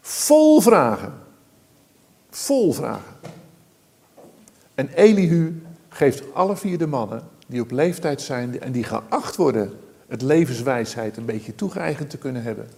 vol 0.00 0.60
vragen. 0.60 1.12
Vol 2.30 2.72
vragen. 2.72 3.14
En 4.74 4.88
Elihu 4.88 5.62
geeft 5.88 6.34
alle 6.34 6.56
vier 6.56 6.78
de 6.78 6.86
mannen 6.86 7.22
die 7.46 7.60
op 7.60 7.70
leeftijd 7.70 8.20
zijn 8.20 8.60
en 8.60 8.72
die 8.72 8.84
geacht 8.84 9.36
worden 9.36 9.72
het 10.08 10.22
levenswijsheid 10.22 11.16
een 11.16 11.24
beetje 11.24 11.54
toegeëigend 11.54 12.10
te 12.10 12.18
kunnen 12.18 12.42
hebben, 12.42 12.68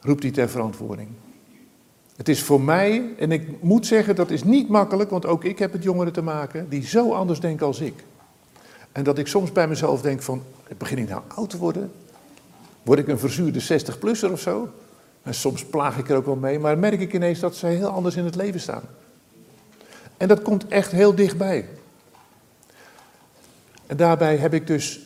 roept 0.00 0.22
hij 0.22 0.32
ter 0.32 0.48
verantwoording. 0.48 1.08
Het 2.20 2.28
is 2.28 2.42
voor 2.42 2.60
mij, 2.60 3.02
en 3.18 3.32
ik 3.32 3.62
moet 3.62 3.86
zeggen 3.86 4.16
dat 4.16 4.30
is 4.30 4.44
niet 4.44 4.68
makkelijk, 4.68 5.10
want 5.10 5.26
ook 5.26 5.44
ik 5.44 5.58
heb 5.58 5.72
het 5.72 5.82
jongeren 5.82 6.12
te 6.12 6.22
maken 6.22 6.68
die 6.68 6.86
zo 6.86 7.12
anders 7.12 7.40
denken 7.40 7.66
als 7.66 7.80
ik. 7.80 8.04
En 8.92 9.04
dat 9.04 9.18
ik 9.18 9.26
soms 9.26 9.52
bij 9.52 9.68
mezelf 9.68 10.02
denk 10.02 10.22
van, 10.22 10.42
begin 10.78 10.98
ik 10.98 11.08
nou 11.08 11.22
oud 11.28 11.50
te 11.50 11.58
worden? 11.58 11.92
Word 12.82 12.98
ik 12.98 13.08
een 13.08 13.18
verzuurde 13.18 13.62
60-plusser 13.62 14.32
of 14.32 14.40
zo? 14.40 14.68
En 15.22 15.34
soms 15.34 15.64
plaag 15.64 15.98
ik 15.98 16.10
er 16.10 16.16
ook 16.16 16.26
wel 16.26 16.36
mee, 16.36 16.58
maar 16.58 16.78
merk 16.78 17.00
ik 17.00 17.12
ineens 17.14 17.40
dat 17.40 17.56
ze 17.56 17.66
heel 17.66 17.88
anders 17.88 18.16
in 18.16 18.24
het 18.24 18.36
leven 18.36 18.60
staan. 18.60 18.82
En 20.16 20.28
dat 20.28 20.42
komt 20.42 20.68
echt 20.68 20.90
heel 20.90 21.14
dichtbij. 21.14 21.68
En 23.86 23.96
daarbij 23.96 24.36
heb 24.36 24.54
ik 24.54 24.66
dus 24.66 25.00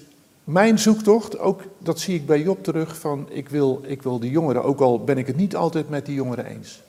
mijn 0.45 0.79
zoektocht, 0.79 1.39
ook 1.39 1.63
dat 1.79 2.01
zie 2.01 2.15
ik 2.15 2.27
bij 2.27 2.43
Job 2.43 2.65
terug, 2.65 2.99
van 2.99 3.27
ik 3.31 3.49
wil, 3.49 3.83
ik 3.87 4.03
wil 4.03 4.19
die 4.19 4.31
jongeren, 4.31 4.65
ook 4.65 4.81
al 4.81 5.05
ben 5.05 5.19
ik 5.19 5.27
het 5.27 5.37
niet 5.37 5.57
altijd 5.57 5.89
met 5.89 6.07
die 6.07 6.15
jongeren 6.15 6.47
eens. 6.47 6.83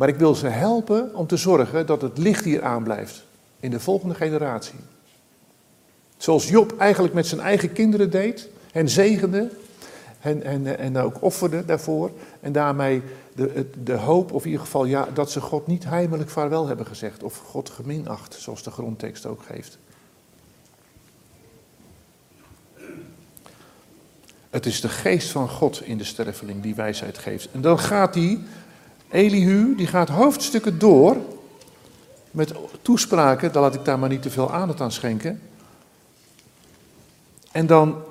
Maar 0.00 0.08
ik 0.08 0.16
wil 0.16 0.34
ze 0.34 0.46
helpen 0.46 1.14
om 1.14 1.26
te 1.26 1.36
zorgen 1.36 1.86
dat 1.86 2.02
het 2.02 2.18
licht 2.18 2.44
hier 2.44 2.62
aanblijft 2.62 3.24
in 3.60 3.70
de 3.70 3.80
volgende 3.80 4.14
generatie. 4.14 4.78
Zoals 6.16 6.48
Job 6.48 6.78
eigenlijk 6.78 7.14
met 7.14 7.26
zijn 7.26 7.40
eigen 7.40 7.72
kinderen 7.72 8.10
deed 8.10 8.48
en 8.72 8.88
zegende 8.88 9.50
en, 10.20 10.42
en, 10.42 10.78
en 10.78 10.96
ook 10.96 11.22
offerde 11.22 11.64
daarvoor. 11.64 12.10
En 12.40 12.52
daarmee 12.52 13.02
de, 13.34 13.70
de 13.84 13.92
hoop, 13.92 14.32
of 14.32 14.44
in 14.44 14.50
ieder 14.50 14.64
geval 14.64 14.84
ja, 14.84 15.08
dat 15.14 15.30
ze 15.30 15.40
God 15.40 15.66
niet 15.66 15.84
heimelijk 15.84 16.30
vaarwel 16.30 16.66
hebben 16.66 16.86
gezegd. 16.86 17.22
Of 17.22 17.36
God 17.36 17.70
geminacht, 17.70 18.36
zoals 18.38 18.62
de 18.62 18.70
grondtekst 18.70 19.26
ook 19.26 19.42
geeft. 19.42 19.78
Het 24.50 24.66
is 24.66 24.80
de 24.80 24.88
geest 24.88 25.30
van 25.30 25.48
God 25.48 25.82
in 25.82 25.98
de 25.98 26.04
sterveling 26.04 26.62
die 26.62 26.74
wijsheid 26.74 27.18
geeft. 27.18 27.48
En 27.52 27.60
dan 27.60 27.78
gaat 27.78 28.14
hij, 28.14 28.38
Elihu, 29.10 29.74
die 29.74 29.86
gaat 29.86 30.08
hoofdstukken 30.08 30.78
door 30.78 31.16
met 32.30 32.52
toespraken, 32.82 33.52
dan 33.52 33.62
laat 33.62 33.74
ik 33.74 33.84
daar 33.84 33.98
maar 33.98 34.08
niet 34.08 34.22
te 34.22 34.30
veel 34.30 34.52
aandacht 34.52 34.80
aan 34.80 34.92
schenken. 34.92 35.40
En 37.52 37.66
dan 37.66 38.02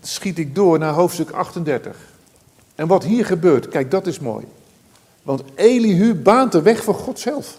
schiet 0.00 0.38
ik 0.38 0.54
door 0.54 0.78
naar 0.78 0.92
hoofdstuk 0.92 1.30
38. 1.30 1.96
En 2.74 2.86
wat 2.86 3.04
hier 3.04 3.26
gebeurt, 3.26 3.68
kijk, 3.68 3.90
dat 3.90 4.06
is 4.06 4.18
mooi. 4.18 4.46
Want 5.22 5.42
Elihu 5.54 6.14
baant 6.14 6.52
de 6.52 6.62
weg 6.62 6.82
voor 6.82 6.94
God 6.94 7.18
zelf. 7.18 7.58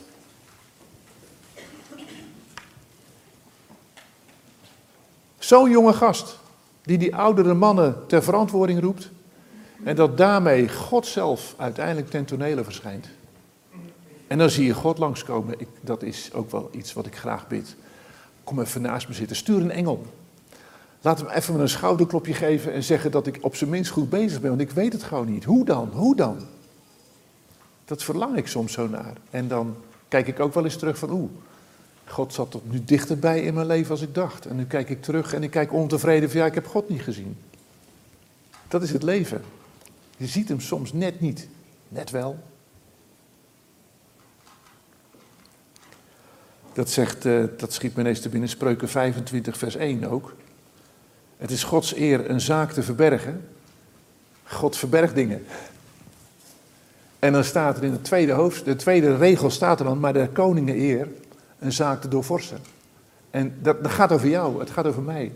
Zo'n 5.39 5.69
jonge 5.69 5.93
gast, 5.93 6.39
die 6.83 6.97
die 6.97 7.15
oudere 7.15 7.53
mannen 7.53 8.03
ter 8.07 8.23
verantwoording 8.23 8.81
roept. 8.81 9.09
En 9.83 9.95
dat 9.95 10.17
daarmee 10.17 10.69
God 10.69 11.07
zelf 11.07 11.55
uiteindelijk 11.57 12.09
ten 12.09 12.25
tonele 12.25 12.63
verschijnt. 12.63 13.07
En 14.27 14.37
dan 14.37 14.49
zie 14.49 14.65
je 14.65 14.73
God 14.73 14.97
langskomen. 14.97 15.59
Ik, 15.59 15.67
dat 15.81 16.03
is 16.03 16.33
ook 16.33 16.51
wel 16.51 16.69
iets 16.71 16.93
wat 16.93 17.05
ik 17.05 17.15
graag 17.15 17.47
bid. 17.47 17.75
Kom 18.43 18.59
even 18.59 18.81
naast 18.81 19.07
me 19.07 19.13
zitten. 19.13 19.35
Stuur 19.35 19.61
een 19.61 19.71
engel. 19.71 20.05
Laat 21.01 21.19
hem 21.19 21.29
even 21.29 21.59
een 21.59 21.69
schouderklopje 21.69 22.33
geven 22.33 22.73
en 22.73 22.83
zeggen 22.83 23.11
dat 23.11 23.27
ik 23.27 23.37
op 23.41 23.55
zijn 23.55 23.69
minst 23.69 23.91
goed 23.91 24.09
bezig 24.09 24.41
ben. 24.41 24.49
Want 24.49 24.61
ik 24.61 24.71
weet 24.71 24.93
het 24.93 25.03
gewoon 25.03 25.31
niet. 25.31 25.43
Hoe 25.43 25.65
dan? 25.65 25.89
Hoe 25.93 26.15
dan? 26.15 26.37
Dat 27.85 28.03
verlang 28.03 28.37
ik 28.37 28.47
soms 28.47 28.73
zo 28.73 28.87
naar. 28.87 29.13
En 29.29 29.47
dan 29.47 29.75
kijk 30.07 30.27
ik 30.27 30.39
ook 30.39 30.53
wel 30.53 30.63
eens 30.63 30.77
terug 30.77 30.97
van 30.97 31.11
oeh. 31.11 31.29
God 32.05 32.33
zat 32.33 32.51
tot 32.51 32.71
nu 32.71 32.83
dichterbij 32.83 33.41
in 33.41 33.53
mijn 33.53 33.67
leven 33.67 33.91
als 33.91 34.01
ik 34.01 34.15
dacht. 34.15 34.45
En 34.45 34.55
nu 34.55 34.65
kijk 34.65 34.89
ik 34.89 35.01
terug 35.01 35.33
en 35.33 35.43
ik 35.43 35.51
kijk 35.51 35.73
ontevreden 35.73 36.29
van 36.29 36.39
ja, 36.39 36.45
ik 36.45 36.53
heb 36.53 36.67
God 36.67 36.89
niet 36.89 37.01
gezien. 37.01 37.37
Dat 38.67 38.83
is 38.83 38.91
het 38.91 39.03
leven. 39.03 39.41
Je 40.23 40.29
ziet 40.29 40.49
hem 40.49 40.59
soms 40.59 40.93
net 40.93 41.19
niet. 41.19 41.47
Net 41.89 42.11
wel. 42.11 42.39
Dat, 46.73 46.89
zegt, 46.89 47.25
uh, 47.25 47.43
dat 47.57 47.73
schiet 47.73 47.95
me 47.95 48.01
ineens 48.01 48.19
te 48.19 48.29
binnen, 48.29 48.49
Spreuken 48.49 48.89
25, 48.89 49.57
vers 49.57 49.75
1 49.75 50.05
ook. 50.05 50.35
Het 51.37 51.51
is 51.51 51.63
Gods 51.63 51.95
eer 51.95 52.29
een 52.29 52.41
zaak 52.41 52.71
te 52.71 52.83
verbergen. 52.83 53.47
God 54.43 54.77
verbergt 54.77 55.15
dingen. 55.15 55.45
En 57.19 57.33
dan 57.33 57.43
staat 57.43 57.77
er 57.77 57.83
in 57.83 57.91
de 57.91 58.01
tweede, 58.01 58.31
hoofd, 58.31 58.65
de 58.65 58.75
tweede 58.75 59.15
regel 59.15 59.49
staat 59.49 59.79
er 59.79 59.85
dan, 59.85 59.99
maar 59.99 60.13
de 60.13 60.29
koningen 60.33 60.75
eer 60.75 61.07
een 61.59 61.71
zaak 61.71 62.01
te 62.01 62.07
doorvorsen. 62.07 62.59
En 63.29 63.55
dat, 63.61 63.83
dat 63.83 63.91
gaat 63.91 64.11
over 64.11 64.27
jou, 64.27 64.59
het 64.59 64.69
gaat 64.69 64.85
over 64.85 65.01
mij. 65.01 65.31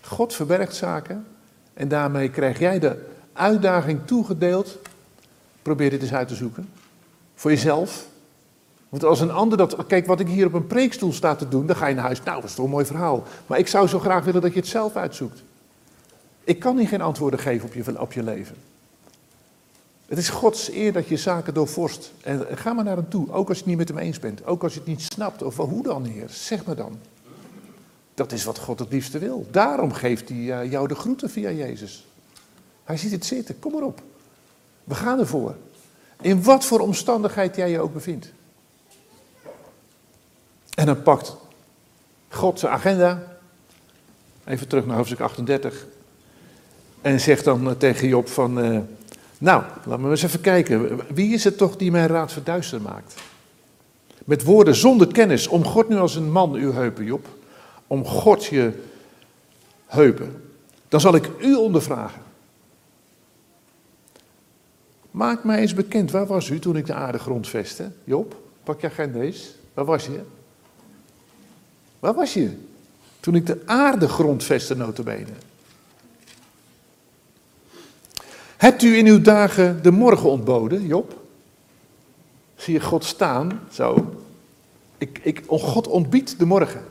God 0.00 0.34
verbergt 0.34 0.74
zaken 0.74 1.26
en 1.74 1.88
daarmee 1.88 2.30
krijg 2.30 2.58
jij 2.58 2.78
de 2.78 3.14
uitdaging 3.36 4.00
toegedeeld. 4.04 4.78
Probeer 5.62 5.90
dit 5.90 6.02
eens 6.02 6.14
uit 6.14 6.28
te 6.28 6.34
zoeken. 6.34 6.68
Voor 7.34 7.50
jezelf. 7.50 8.06
Want 8.88 9.04
als 9.04 9.20
een 9.20 9.30
ander 9.30 9.58
dat. 9.58 9.86
Kijk, 9.86 10.06
wat 10.06 10.20
ik 10.20 10.28
hier 10.28 10.46
op 10.46 10.52
een 10.52 10.66
preekstoel 10.66 11.12
sta 11.12 11.34
te 11.34 11.48
doen, 11.48 11.66
dan 11.66 11.76
ga 11.76 11.86
je 11.86 11.94
naar 11.94 12.04
huis. 12.04 12.22
Nou, 12.22 12.40
dat 12.40 12.50
is 12.50 12.54
toch 12.54 12.64
een 12.64 12.70
mooi 12.70 12.84
verhaal. 12.84 13.22
Maar 13.46 13.58
ik 13.58 13.68
zou 13.68 13.88
zo 13.88 13.98
graag 13.98 14.24
willen 14.24 14.42
dat 14.42 14.52
je 14.52 14.58
het 14.58 14.68
zelf 14.68 14.96
uitzoekt. 14.96 15.42
Ik 16.44 16.58
kan 16.58 16.76
niet 16.76 16.88
geen 16.88 17.00
antwoorden 17.00 17.40
geven 17.40 17.68
op 17.68 17.74
je, 17.74 18.00
op 18.00 18.12
je 18.12 18.22
leven. 18.22 18.56
Het 20.06 20.18
is 20.18 20.28
Gods 20.28 20.70
eer 20.70 20.92
dat 20.92 21.08
je 21.08 21.16
zaken 21.16 21.54
doorvorst. 21.54 22.12
En 22.20 22.46
ga 22.50 22.72
maar 22.72 22.84
naar 22.84 22.96
hem 22.96 23.08
toe, 23.08 23.32
ook 23.32 23.48
als 23.48 23.56
je 23.58 23.62
het 23.62 23.66
niet 23.66 23.78
met 23.78 23.88
hem 23.88 23.98
eens 23.98 24.18
bent. 24.18 24.46
Ook 24.46 24.62
als 24.62 24.72
je 24.72 24.78
het 24.78 24.88
niet 24.88 25.02
snapt. 25.02 25.42
Of 25.42 25.56
hoe 25.56 25.82
dan, 25.82 26.04
Heer? 26.04 26.28
Zeg 26.28 26.66
me 26.66 26.74
dan. 26.74 26.98
Dat 28.14 28.32
is 28.32 28.44
wat 28.44 28.58
God 28.58 28.78
het 28.78 28.92
liefste 28.92 29.18
wil. 29.18 29.46
Daarom 29.50 29.92
geeft 29.92 30.28
hij 30.28 30.60
eh, 30.60 30.70
jou 30.70 30.88
de 30.88 30.94
groeten 30.94 31.30
via 31.30 31.50
Jezus. 31.50 32.05
Hij 32.86 32.96
ziet 32.96 33.12
het 33.12 33.24
zitten. 33.24 33.58
Kom 33.58 33.72
maar 33.72 33.82
op. 33.82 34.02
We 34.84 34.94
gaan 34.94 35.18
ervoor. 35.18 35.54
In 36.20 36.42
wat 36.42 36.64
voor 36.64 36.80
omstandigheid 36.80 37.56
jij 37.56 37.70
je 37.70 37.80
ook 37.80 37.92
bevindt. 37.92 38.32
En 40.74 40.86
dan 40.86 41.02
pakt 41.02 41.36
God 42.28 42.58
zijn 42.58 42.72
agenda. 42.72 43.38
Even 44.44 44.68
terug 44.68 44.86
naar 44.86 44.96
hoofdstuk 44.96 45.20
38. 45.20 45.86
En 47.00 47.20
zegt 47.20 47.44
dan 47.44 47.68
eh, 47.68 47.76
tegen 47.76 48.08
Job 48.08 48.28
van, 48.28 48.58
uh, 48.64 48.78
nou, 49.38 49.62
laten 49.84 50.04
we 50.04 50.10
eens 50.10 50.22
even 50.22 50.40
kijken. 50.40 51.00
Wie 51.14 51.34
is 51.34 51.44
het 51.44 51.56
toch 51.56 51.76
die 51.76 51.90
mijn 51.90 52.08
raad 52.08 52.32
verduisterd 52.32 52.82
maakt? 52.82 53.14
Met 54.24 54.42
woorden 54.42 54.74
zonder 54.74 55.06
kennis. 55.06 55.46
Om 55.46 55.64
God 55.64 55.88
nu 55.88 55.96
als 55.96 56.14
een 56.14 56.32
man 56.32 56.52
uw 56.52 56.72
heupen, 56.72 57.04
Job. 57.04 57.28
Om 57.86 58.04
God 58.04 58.44
je 58.44 58.82
heupen. 59.86 60.42
Dan 60.88 61.00
zal 61.00 61.14
ik 61.14 61.30
u 61.40 61.54
ondervragen. 61.54 62.22
Maak 65.16 65.44
mij 65.44 65.58
eens 65.58 65.74
bekend, 65.74 66.10
waar 66.10 66.26
was 66.26 66.48
u 66.48 66.58
toen 66.58 66.76
ik 66.76 66.86
de 66.86 66.94
aarde 66.94 67.18
grondvestte? 67.18 67.90
Job, 68.04 68.36
pak 68.64 68.80
je 68.80 68.86
agenda 68.86 69.20
eens. 69.20 69.54
Waar 69.74 69.84
was 69.84 70.06
je? 70.06 70.20
Waar 71.98 72.14
was 72.14 72.34
je? 72.34 72.56
Toen 73.20 73.34
ik 73.34 73.46
de 73.46 73.62
aarde 73.66 74.08
grondvestte, 74.08 74.76
notabene. 74.76 75.32
Hebt 78.56 78.82
u 78.82 78.96
in 78.96 79.06
uw 79.06 79.20
dagen 79.20 79.82
de 79.82 79.90
morgen 79.90 80.30
ontboden, 80.30 80.86
Job? 80.86 81.20
Zie 82.56 82.74
je 82.74 82.80
God 82.80 83.04
staan, 83.04 83.60
zo. 83.72 84.14
Ik, 84.98 85.20
ik, 85.22 85.42
oh, 85.46 85.62
God 85.62 85.86
ontbiedt 85.86 86.38
de 86.38 86.46
morgen. 86.46 86.84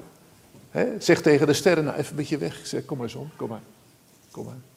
He, 0.69 0.99
zeg 0.99 1.21
tegen 1.21 1.47
de 1.47 1.53
sterren, 1.53 1.83
nou 1.83 1.97
even 1.97 2.09
een 2.09 2.15
beetje 2.15 2.37
weg. 2.37 2.67
Zeg, 2.67 2.85
kom 2.85 2.97
maar 2.97 3.09
zon, 3.09 3.29
kom 3.35 3.49
maar. 3.49 3.63
Kom 4.31 4.45
maar. 4.45 4.74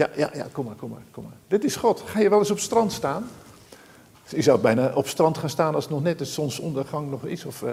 Ja, 0.00 0.08
ja, 0.16 0.30
ja, 0.34 0.46
kom 0.52 0.64
maar, 0.64 0.74
kom 0.74 0.90
maar, 0.90 1.02
kom 1.10 1.24
maar. 1.24 1.32
Dit 1.48 1.64
is 1.64 1.76
God. 1.76 2.02
Ga 2.06 2.20
je 2.20 2.28
wel 2.28 2.38
eens 2.38 2.50
op 2.50 2.58
strand 2.58 2.92
staan? 2.92 3.28
Je 4.28 4.42
zou 4.42 4.60
bijna 4.60 4.92
op 4.94 5.08
strand 5.08 5.38
gaan 5.38 5.50
staan 5.50 5.74
als 5.74 5.88
nog 5.88 6.02
net 6.02 6.18
de 6.18 6.24
zonsondergang 6.24 7.10
nog 7.10 7.24
is. 7.24 7.44
Of 7.44 7.62
uh, 7.62 7.70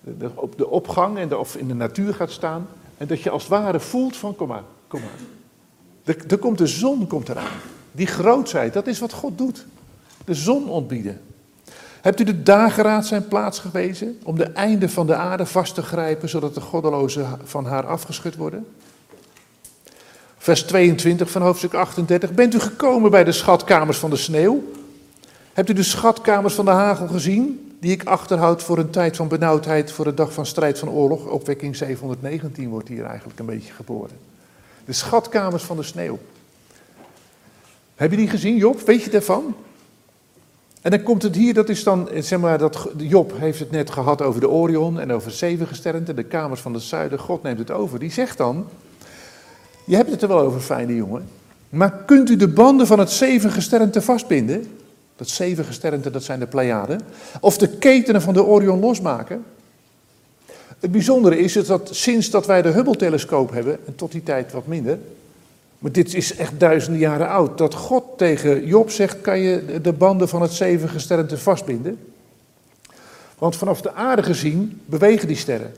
de, 0.00 0.30
op 0.34 0.58
de 0.58 0.68
opgang 0.68 1.18
en 1.18 1.28
de, 1.28 1.38
of 1.38 1.56
in 1.56 1.68
de 1.68 1.74
natuur 1.74 2.14
gaat 2.14 2.30
staan. 2.30 2.66
En 2.96 3.06
dat 3.06 3.22
je 3.22 3.30
als 3.30 3.42
het 3.42 3.50
ware 3.50 3.80
voelt 3.80 4.16
van, 4.16 4.36
kom 4.36 4.48
maar, 4.48 4.62
kom 4.86 5.00
maar. 5.00 6.14
Er, 6.28 6.38
komt 6.38 6.58
de 6.58 6.66
zon 6.66 7.06
komt 7.06 7.28
eraan. 7.28 7.58
Die 7.92 8.06
grootheid, 8.06 8.72
dat 8.72 8.86
is 8.86 8.98
wat 8.98 9.12
God 9.12 9.38
doet. 9.38 9.66
De 10.24 10.34
zon 10.34 10.68
ontbieden. 10.68 11.20
Hebt 12.00 12.20
u 12.20 12.24
de 12.24 12.42
dageraad 12.42 13.06
zijn 13.06 13.28
plaats 13.28 13.58
gewezen 13.58 14.18
om 14.24 14.36
de 14.36 14.44
einden 14.44 14.90
van 14.90 15.06
de 15.06 15.14
aarde 15.14 15.46
vast 15.46 15.74
te 15.74 15.82
grijpen, 15.82 16.28
zodat 16.28 16.54
de 16.54 16.60
goddelozen 16.60 17.38
van 17.44 17.64
haar 17.66 17.86
afgeschud 17.86 18.36
worden? 18.36 18.66
Vers 20.48 20.62
22 20.62 21.30
van 21.30 21.42
hoofdstuk 21.42 21.74
38. 21.74 22.32
Bent 22.32 22.54
u 22.54 22.58
gekomen 22.58 23.10
bij 23.10 23.24
de 23.24 23.32
schatkamers 23.32 23.98
van 23.98 24.10
de 24.10 24.16
sneeuw? 24.16 24.72
Hebt 25.52 25.68
u 25.68 25.72
de 25.72 25.82
schatkamers 25.82 26.54
van 26.54 26.64
de 26.64 26.70
hagel 26.70 27.06
gezien, 27.06 27.74
die 27.80 27.92
ik 27.92 28.04
achterhoud 28.04 28.62
voor 28.62 28.78
een 28.78 28.90
tijd 28.90 29.16
van 29.16 29.28
benauwdheid, 29.28 29.92
voor 29.92 30.04
de 30.04 30.14
dag 30.14 30.32
van 30.32 30.46
strijd 30.46 30.78
van 30.78 30.90
oorlog? 30.90 31.26
Opwekking 31.26 31.76
719 31.76 32.68
wordt 32.68 32.88
hier 32.88 33.04
eigenlijk 33.04 33.38
een 33.38 33.46
beetje 33.46 33.72
geboren. 33.72 34.16
De 34.84 34.92
schatkamers 34.92 35.62
van 35.62 35.76
de 35.76 35.82
sneeuw. 35.82 36.18
Heb 37.94 38.10
je 38.10 38.16
die 38.16 38.28
gezien, 38.28 38.56
Job? 38.56 38.80
Weet 38.80 39.02
je 39.02 39.10
daarvan? 39.10 39.54
En 40.82 40.90
dan 40.90 41.02
komt 41.02 41.22
het 41.22 41.34
hier, 41.34 41.54
dat 41.54 41.68
is 41.68 41.82
dan, 41.82 42.08
zeg 42.18 42.38
maar, 42.38 42.58
dat 42.58 42.88
Job 42.96 43.32
heeft 43.38 43.58
het 43.58 43.70
net 43.70 43.90
gehad 43.90 44.22
over 44.22 44.40
de 44.40 44.48
Orion 44.48 45.00
en 45.00 45.12
over 45.12 45.30
zeven 45.30 45.66
gesternten, 45.66 46.16
de 46.16 46.24
kamers 46.24 46.60
van 46.60 46.74
het 46.74 46.82
zuiden. 46.82 47.18
God 47.18 47.42
neemt 47.42 47.58
het 47.58 47.70
over. 47.70 47.98
Die 47.98 48.12
zegt 48.12 48.38
dan, 48.38 48.66
je 49.88 49.96
hebt 49.96 50.10
het 50.10 50.22
er 50.22 50.28
wel 50.28 50.40
over, 50.40 50.60
fijne 50.60 50.94
jongen, 50.94 51.28
maar 51.68 51.92
kunt 52.06 52.30
u 52.30 52.36
de 52.36 52.48
banden 52.48 52.86
van 52.86 52.98
het 52.98 53.10
zeven 53.10 53.50
gesternte 53.50 54.02
vastbinden? 54.02 54.66
Dat 55.16 55.28
zeven 55.28 55.64
gesternte, 55.64 56.10
dat 56.10 56.22
zijn 56.22 56.38
de 56.38 56.46
Pleiaden. 56.46 57.00
Of 57.40 57.58
de 57.58 57.68
ketenen 57.68 58.22
van 58.22 58.34
de 58.34 58.44
Orion 58.44 58.80
losmaken? 58.80 59.44
Het 60.78 60.92
bijzondere 60.92 61.38
is 61.38 61.52
dat 61.52 61.88
sinds 61.92 62.30
dat 62.30 62.46
wij 62.46 62.62
de 62.62 62.68
Hubble-telescoop 62.68 63.50
hebben, 63.50 63.78
en 63.86 63.94
tot 63.94 64.12
die 64.12 64.22
tijd 64.22 64.52
wat 64.52 64.66
minder, 64.66 64.98
maar 65.78 65.92
dit 65.92 66.14
is 66.14 66.36
echt 66.36 66.60
duizenden 66.60 67.00
jaren 67.00 67.28
oud, 67.28 67.58
dat 67.58 67.74
God 67.74 68.04
tegen 68.16 68.66
Job 68.66 68.90
zegt, 68.90 69.20
kan 69.20 69.38
je 69.38 69.80
de 69.82 69.92
banden 69.92 70.28
van 70.28 70.42
het 70.42 70.52
zeven 70.52 70.88
gesternte 70.88 71.38
vastbinden? 71.38 71.98
Want 73.38 73.56
vanaf 73.56 73.80
de 73.80 73.92
aarde 73.92 74.22
gezien 74.22 74.80
bewegen 74.84 75.28
die 75.28 75.36
sterren. 75.36 75.72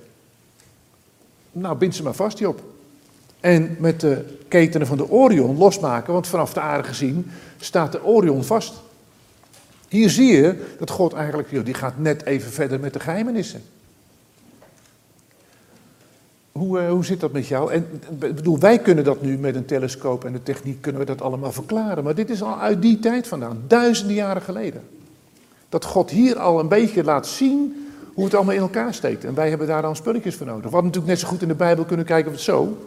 Nou, 1.53 1.77
bind 1.77 1.95
ze 1.95 2.03
maar 2.03 2.15
vast, 2.15 2.39
Job. 2.39 2.61
En 3.41 3.77
met 3.79 4.01
de 4.01 4.39
ketenen 4.49 4.87
van 4.87 4.97
de 4.97 5.11
Orion 5.11 5.59
losmaken, 5.59 6.13
want 6.13 6.27
vanaf 6.27 6.53
de 6.53 6.61
aarde 6.61 6.89
gezien 6.89 7.31
staat 7.61 7.93
de 7.93 8.05
Orion 8.05 8.45
vast. 8.45 8.75
Hier 9.89 10.11
zie 10.11 10.33
je 10.33 10.75
dat 10.79 10.91
God 10.91 11.13
eigenlijk, 11.13 11.65
die 11.65 11.75
gaat 11.75 11.99
net 11.99 12.25
even 12.25 12.53
verder 12.53 12.81
met 12.81 12.93
de 12.93 13.01
geheimenissen. 13.01 13.63
Hoe, 16.53 16.81
uh, 16.81 16.91
hoe 16.91 17.05
zit 17.05 17.21
dat 17.21 17.33
met 17.33 17.47
jou? 17.47 17.73
En 17.73 17.87
bedoel, 18.19 18.59
wij 18.59 18.79
kunnen 18.79 19.05
dat 19.05 19.23
nu 19.23 19.39
met 19.39 19.55
een 19.55 19.65
telescoop 19.65 20.25
en 20.25 20.33
de 20.33 20.43
techniek 20.43 20.81
kunnen 20.81 21.01
we 21.01 21.07
dat 21.07 21.23
allemaal 21.23 21.53
verklaren. 21.53 22.05
Maar 22.05 22.15
dit 22.15 22.31
is 22.31 22.43
al 22.43 22.59
uit 22.59 22.83
die 22.83 22.99
tijd 22.99 23.29
vandaan, 23.29 23.63
duizenden 23.67 24.15
jaren 24.15 24.43
geleden. 24.43 24.83
Dat 25.69 25.85
God 25.85 26.11
hier 26.11 26.39
al 26.39 26.61
een 26.61 26.69
beetje 26.69 27.05
laat 27.05 27.27
zien 27.27 27.89
hoe 28.15 28.25
het 28.25 28.35
allemaal 28.35 28.55
in 28.55 28.61
elkaar 28.61 28.95
steekt. 28.95 29.25
En 29.25 29.35
wij 29.35 29.49
hebben 29.49 29.67
daar 29.67 29.83
dan 29.83 29.97
spulletjes 29.97 30.35
voor 30.35 30.47
nodig. 30.47 30.65
We 30.65 30.71
hadden 30.71 30.85
natuurlijk 30.85 31.13
net 31.13 31.21
zo 31.21 31.29
goed 31.29 31.43
in 31.43 31.49
de 31.49 31.55
Bijbel 31.55 31.85
kunnen 31.85 32.07
kijken 32.07 32.27
of 32.27 32.37
het 32.37 32.45
zo. 32.45 32.79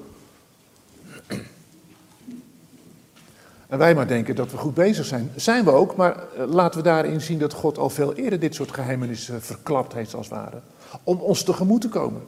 En 3.74 3.80
wij 3.80 3.96
maar 3.96 4.08
denken 4.08 4.36
dat 4.36 4.52
we 4.52 4.58
goed 4.58 4.74
bezig 4.74 5.06
zijn. 5.06 5.32
Zijn 5.36 5.64
we 5.64 5.72
ook, 5.72 5.96
maar 5.96 6.16
eh, 6.16 6.48
laten 6.48 6.80
we 6.80 6.86
daarin 6.86 7.22
zien 7.22 7.40
dat 7.40 7.54
God 7.54 7.78
al 7.78 7.90
veel 7.90 8.14
eerder 8.14 8.40
dit 8.40 8.56
soort 8.56 8.72
geheimenissen 8.72 9.42
verklapt 9.42 9.94
heeft 9.94 10.14
als 10.14 10.30
het 10.30 10.36
ware. 10.36 10.62
Om 11.04 11.18
ons 11.18 11.44
tegemoet 11.44 11.82
te 11.82 11.90
komen. 11.90 12.22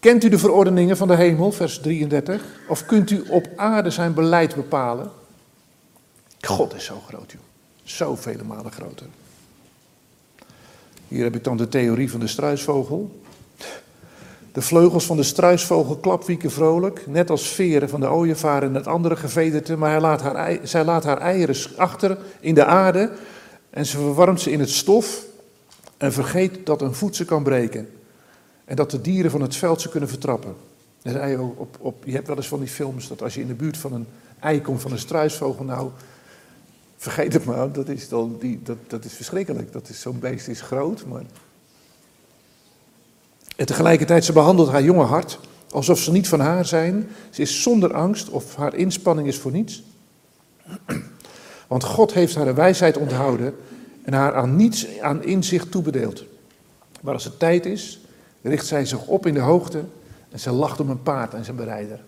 Kent 0.00 0.24
u 0.24 0.28
de 0.28 0.38
verordeningen 0.38 0.96
van 0.96 1.08
de 1.08 1.16
hemel, 1.16 1.52
vers 1.52 1.78
33? 1.78 2.42
Of 2.68 2.86
kunt 2.86 3.10
u 3.10 3.24
op 3.28 3.48
aarde 3.56 3.90
zijn 3.90 4.14
beleid 4.14 4.54
bepalen? 4.54 5.10
God 6.40 6.74
is 6.74 6.84
zo 6.84 7.00
groot, 7.08 7.32
joh. 7.32 7.40
Zo 7.82 8.16
vele 8.16 8.44
malen 8.44 8.72
groter. 8.72 9.06
Hier 11.08 11.24
heb 11.24 11.34
ik 11.34 11.44
dan 11.44 11.56
de 11.56 11.68
theorie 11.68 12.10
van 12.10 12.20
de 12.20 12.26
struisvogel. 12.26 13.21
De 14.52 14.62
vleugels 14.62 15.06
van 15.06 15.16
de 15.16 15.22
struisvogel 15.22 15.96
klapwieken 15.96 16.50
vrolijk, 16.50 17.06
net 17.06 17.30
als 17.30 17.48
veren 17.48 17.88
van 17.88 18.00
de 18.00 18.10
ooievaar 18.10 18.62
en 18.62 18.74
het 18.74 18.86
andere 18.86 19.16
gevederte, 19.16 19.76
maar 19.76 19.90
hij 19.90 20.00
laat 20.00 20.20
haar, 20.20 20.58
zij 20.62 20.84
laat 20.84 21.04
haar 21.04 21.18
eieren 21.18 21.56
achter 21.76 22.18
in 22.40 22.54
de 22.54 22.64
aarde 22.64 23.10
en 23.70 23.86
ze 23.86 23.96
verwarmt 23.96 24.40
ze 24.40 24.50
in 24.50 24.60
het 24.60 24.70
stof 24.70 25.24
en 25.96 26.12
vergeet 26.12 26.66
dat 26.66 26.82
een 26.82 26.94
voet 26.94 27.16
ze 27.16 27.24
kan 27.24 27.42
breken. 27.42 27.88
En 28.64 28.76
dat 28.76 28.90
de 28.90 29.00
dieren 29.00 29.30
van 29.30 29.40
het 29.40 29.56
veld 29.56 29.80
ze 29.80 29.88
kunnen 29.88 30.08
vertrappen. 30.08 30.54
Op, 31.56 31.76
op, 31.80 32.04
je 32.04 32.12
hebt 32.12 32.26
wel 32.26 32.36
eens 32.36 32.48
van 32.48 32.60
die 32.60 32.68
films 32.68 33.08
dat 33.08 33.22
als 33.22 33.34
je 33.34 33.40
in 33.40 33.46
de 33.46 33.54
buurt 33.54 33.76
van 33.76 33.92
een 33.92 34.06
ei 34.40 34.62
komt 34.62 34.80
van 34.80 34.92
een 34.92 34.98
struisvogel, 34.98 35.64
nou, 35.64 35.90
vergeet 36.96 37.32
het 37.32 37.44
maar, 37.44 37.72
dat 37.72 37.88
is, 37.88 38.08
dan 38.08 38.36
die, 38.40 38.60
dat, 38.62 38.76
dat 38.86 39.04
is 39.04 39.12
verschrikkelijk. 39.12 39.72
Dat 39.72 39.88
is, 39.88 40.00
zo'n 40.00 40.18
beest 40.18 40.48
is 40.48 40.60
groot, 40.60 41.04
maar... 41.06 41.22
En 43.62 43.68
tegelijkertijd, 43.68 44.24
ze 44.24 44.32
behandelt 44.32 44.68
haar 44.68 44.82
jonge 44.82 45.04
hart 45.04 45.38
alsof 45.70 45.98
ze 45.98 46.12
niet 46.12 46.28
van 46.28 46.40
haar 46.40 46.66
zijn. 46.66 47.08
Ze 47.30 47.42
is 47.42 47.62
zonder 47.62 47.94
angst 47.94 48.28
of 48.28 48.56
haar 48.56 48.74
inspanning 48.74 49.28
is 49.28 49.38
voor 49.38 49.50
niets. 49.50 49.82
Want 51.68 51.84
God 51.84 52.12
heeft 52.12 52.34
haar 52.34 52.46
een 52.46 52.54
wijsheid 52.54 52.96
onthouden 52.96 53.54
en 54.04 54.12
haar 54.12 54.34
aan 54.34 54.56
niets 54.56 55.00
aan 55.00 55.24
inzicht 55.24 55.70
toebedeeld. 55.70 56.24
Maar 57.00 57.14
als 57.14 57.24
het 57.24 57.38
tijd 57.38 57.66
is, 57.66 58.00
richt 58.42 58.66
zij 58.66 58.86
zich 58.86 59.06
op 59.06 59.26
in 59.26 59.34
de 59.34 59.40
hoogte 59.40 59.84
en 60.30 60.40
ze 60.40 60.50
lacht 60.50 60.80
om 60.80 60.90
een 60.90 61.02
paard 61.02 61.34
en 61.34 61.44
zijn 61.44 61.56
berijder. 61.56 62.00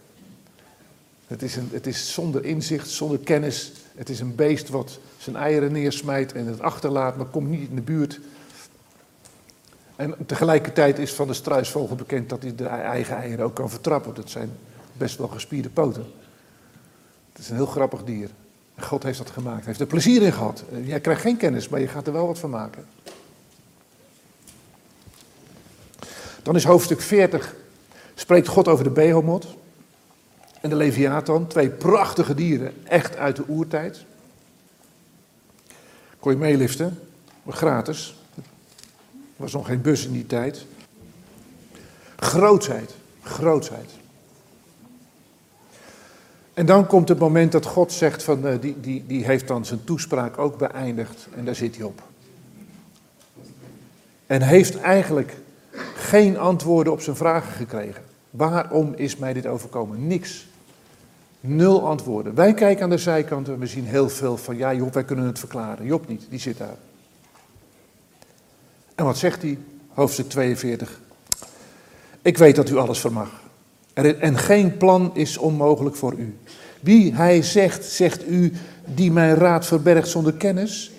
Het 1.27 1.43
is, 1.43 1.57
een, 1.57 1.69
het 1.73 1.87
is 1.87 2.13
zonder 2.13 2.45
inzicht, 2.45 2.89
zonder 2.89 3.19
kennis. 3.19 3.73
Het 3.95 4.09
is 4.09 4.21
een 4.21 4.35
beest 4.35 4.69
wat 4.69 4.99
zijn 5.19 5.37
eieren 5.37 5.73
neersmijt 5.73 6.33
en 6.33 6.47
het 6.47 6.61
achterlaat, 6.61 7.17
maar 7.17 7.27
komt 7.27 7.49
niet 7.49 7.69
in 7.69 7.75
de 7.75 7.83
buurt. 7.83 8.21
En 9.97 10.15
tegelijkertijd 10.27 10.99
is 10.99 11.13
van 11.13 11.27
de 11.27 11.35
struisvogel 11.35 11.97
bekend 11.97 12.29
dat 12.29 12.43
hij 12.43 12.55
de 12.55 12.67
eigen 12.67 13.17
eieren 13.17 13.45
ook 13.45 13.55
kan 13.55 13.71
vertrappen. 13.71 14.15
Dat 14.15 14.31
zijn 14.31 14.51
best 14.93 15.19
wel 15.19 15.29
gespierde 15.29 15.69
poten. 15.69 16.07
Het 17.33 17.43
is 17.43 17.49
een 17.49 17.57
heel 17.57 17.67
grappig 17.67 18.05
dier. 18.05 18.31
God 18.79 19.03
heeft 19.03 19.19
dat 19.19 19.31
gemaakt. 19.31 19.57
Hij 19.57 19.67
heeft 19.67 19.81
er 19.81 19.87
plezier 19.87 20.23
in 20.23 20.33
gehad. 20.33 20.65
Jij 20.85 21.01
krijgt 21.01 21.21
geen 21.21 21.37
kennis, 21.37 21.69
maar 21.69 21.81
je 21.81 21.89
gaat 21.89 22.07
er 22.07 22.13
wel 22.13 22.27
wat 22.27 22.39
van 22.39 22.51
maken. 22.51 22.87
Dan 26.43 26.57
is 26.57 26.65
hoofdstuk 26.65 27.01
40, 27.01 27.55
spreekt 28.15 28.49
God 28.49 28.69
over 28.69 28.85
de 28.85 28.91
Behomot 28.91 29.47
en 30.61 30.71
de 30.71 30.77
Leviathan. 30.77 31.47
Twee 31.47 31.71
prachtige 31.71 32.35
dieren, 32.35 32.73
echt 32.85 33.17
uit 33.17 33.37
de 33.37 33.45
oertijd. 33.49 34.05
Kon 36.21 36.33
je 36.33 36.39
meeliften, 36.39 36.99
maar 37.43 37.57
gratis. 37.57 38.17
Er 39.37 39.43
was 39.43 39.53
nog 39.53 39.67
geen 39.67 39.81
bus 39.81 40.07
in 40.07 40.13
die 40.13 40.27
tijd. 40.27 40.67
Grootheid, 42.17 42.95
grootheid. 43.23 43.91
En 46.55 46.67
dan 46.67 46.87
komt 46.87 47.09
het 47.09 47.19
moment 47.19 47.53
dat 47.53 47.67
God 47.67 47.93
zegt 47.93 48.23
van, 48.23 48.47
uh, 48.47 48.61
die, 48.61 48.81
die, 48.81 49.05
die 49.07 49.25
heeft 49.25 49.49
dan 49.49 49.65
zijn 49.65 49.85
toespraak 49.85 50.39
ook 50.39 50.59
beëindigd 50.59 51.29
en 51.37 51.45
daar 51.45 51.55
zit 51.55 51.77
hij 51.77 51.85
op. 51.85 52.03
En 54.27 54.43
heeft 54.43 54.81
eigenlijk 54.81 55.37
geen 55.95 56.39
antwoorden 56.39 56.93
op 56.93 57.01
zijn 57.01 57.17
vragen 57.17 57.53
gekregen. 57.53 58.03
Waarom 58.31 58.93
is 58.97 59.17
mij 59.17 59.33
dit 59.33 59.47
overkomen? 59.47 60.07
Niks. 60.07 60.47
Nul 61.41 61.87
antwoorden. 61.87 62.35
Wij 62.35 62.55
kijken 62.55 62.85
aan 62.85 62.91
de 62.91 62.99
zijkant 62.99 63.49
en 63.49 63.59
we 63.59 63.67
zien 63.67 63.85
heel 63.85 64.09
veel 64.09 64.37
van, 64.37 64.57
ja 64.57 64.75
Job, 64.75 64.95
wij 64.95 65.05
kunnen 65.05 65.27
het 65.27 65.39
verklaren. 65.39 65.87
Job 65.87 66.09
niet, 66.09 66.27
die 66.29 66.39
zit 66.39 66.59
daar. 66.59 66.77
En 68.95 69.05
wat 69.05 69.19
zegt 69.19 69.43
hij? 69.43 69.59
Hoofdstuk 69.89 70.29
42. 70.29 71.01
Ik 72.23 72.39
weet 72.39 72.57
dat 72.57 72.71
u 72.71 72.77
alles 72.77 72.99
vermag. 72.99 73.43
En 73.95 74.39
geen 74.39 74.77
plan 74.77 75.11
is 75.15 75.37
onmogelijk 75.37 75.97
voor 75.97 76.15
u. 76.15 76.37
Wie 76.81 77.15
hij 77.15 77.43
zegt, 77.43 77.85
zegt 77.85 78.29
u, 78.29 78.53
die 78.85 79.13
mijn 79.13 79.35
raad 79.35 79.67
verbergt 79.67 80.09
zonder 80.09 80.33
kennis. 80.33 80.93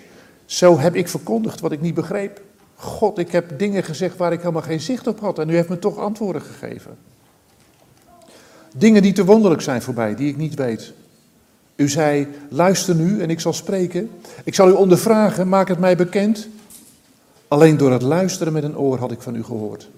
Zo 0.44 0.78
heb 0.78 0.94
ik 0.94 1.08
verkondigd 1.08 1.60
wat 1.60 1.72
ik 1.72 1.80
niet 1.80 1.94
begreep. 1.94 2.40
God, 2.74 3.18
ik 3.18 3.30
heb 3.30 3.58
dingen 3.58 3.84
gezegd 3.84 4.16
waar 4.16 4.32
ik 4.32 4.40
helemaal 4.40 4.62
geen 4.62 4.80
zicht 4.80 5.06
op 5.06 5.20
had 5.20 5.38
en 5.38 5.50
u 5.50 5.54
heeft 5.54 5.68
me 5.68 5.78
toch 5.78 5.98
antwoorden 5.98 6.42
gegeven. 6.42 6.96
Dingen 8.76 9.02
die 9.02 9.12
te 9.12 9.24
wonderlijk 9.24 9.62
zijn 9.62 9.82
voor 9.82 9.94
mij, 9.94 10.14
die 10.14 10.28
ik 10.28 10.36
niet 10.36 10.54
weet. 10.54 10.92
U 11.76 11.88
zei, 11.88 12.28
luister 12.48 12.94
nu 12.94 13.20
en 13.20 13.30
ik 13.30 13.40
zal 13.40 13.52
spreken. 13.52 14.10
Ik 14.44 14.54
zal 14.54 14.68
u 14.68 14.72
ondervragen, 14.72 15.48
maak 15.48 15.68
het 15.68 15.78
mij 15.78 15.96
bekend. 15.96 16.48
Alleen 17.48 17.76
door 17.76 17.92
het 17.92 18.02
luisteren 18.02 18.52
met 18.52 18.62
een 18.62 18.78
oor 18.78 18.98
had 18.98 19.12
ik 19.12 19.22
van 19.22 19.34
u 19.34 19.44
gehoord. 19.44 19.90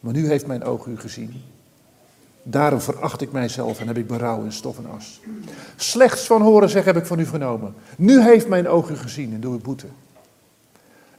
Maar 0.00 0.12
nu 0.12 0.26
heeft 0.26 0.46
mijn 0.46 0.64
oog 0.64 0.86
u 0.86 0.98
gezien. 0.98 1.42
Daarom 2.42 2.80
veracht 2.80 3.20
ik 3.20 3.32
mijzelf 3.32 3.80
en 3.80 3.86
heb 3.86 3.96
ik 3.96 4.06
berouw 4.06 4.42
in 4.42 4.52
stof 4.52 4.78
en 4.78 4.86
as. 4.90 5.20
Slechts 5.76 6.26
van 6.26 6.42
horen 6.42 6.70
zeg 6.70 6.84
heb 6.84 6.96
ik 6.96 7.06
van 7.06 7.18
u 7.18 7.26
vernomen. 7.26 7.74
Nu 7.96 8.22
heeft 8.22 8.48
mijn 8.48 8.68
oog 8.68 8.90
u 8.90 8.96
gezien 8.96 9.34
en 9.34 9.40
doe 9.40 9.56
ik 9.56 9.62
boete. 9.62 9.86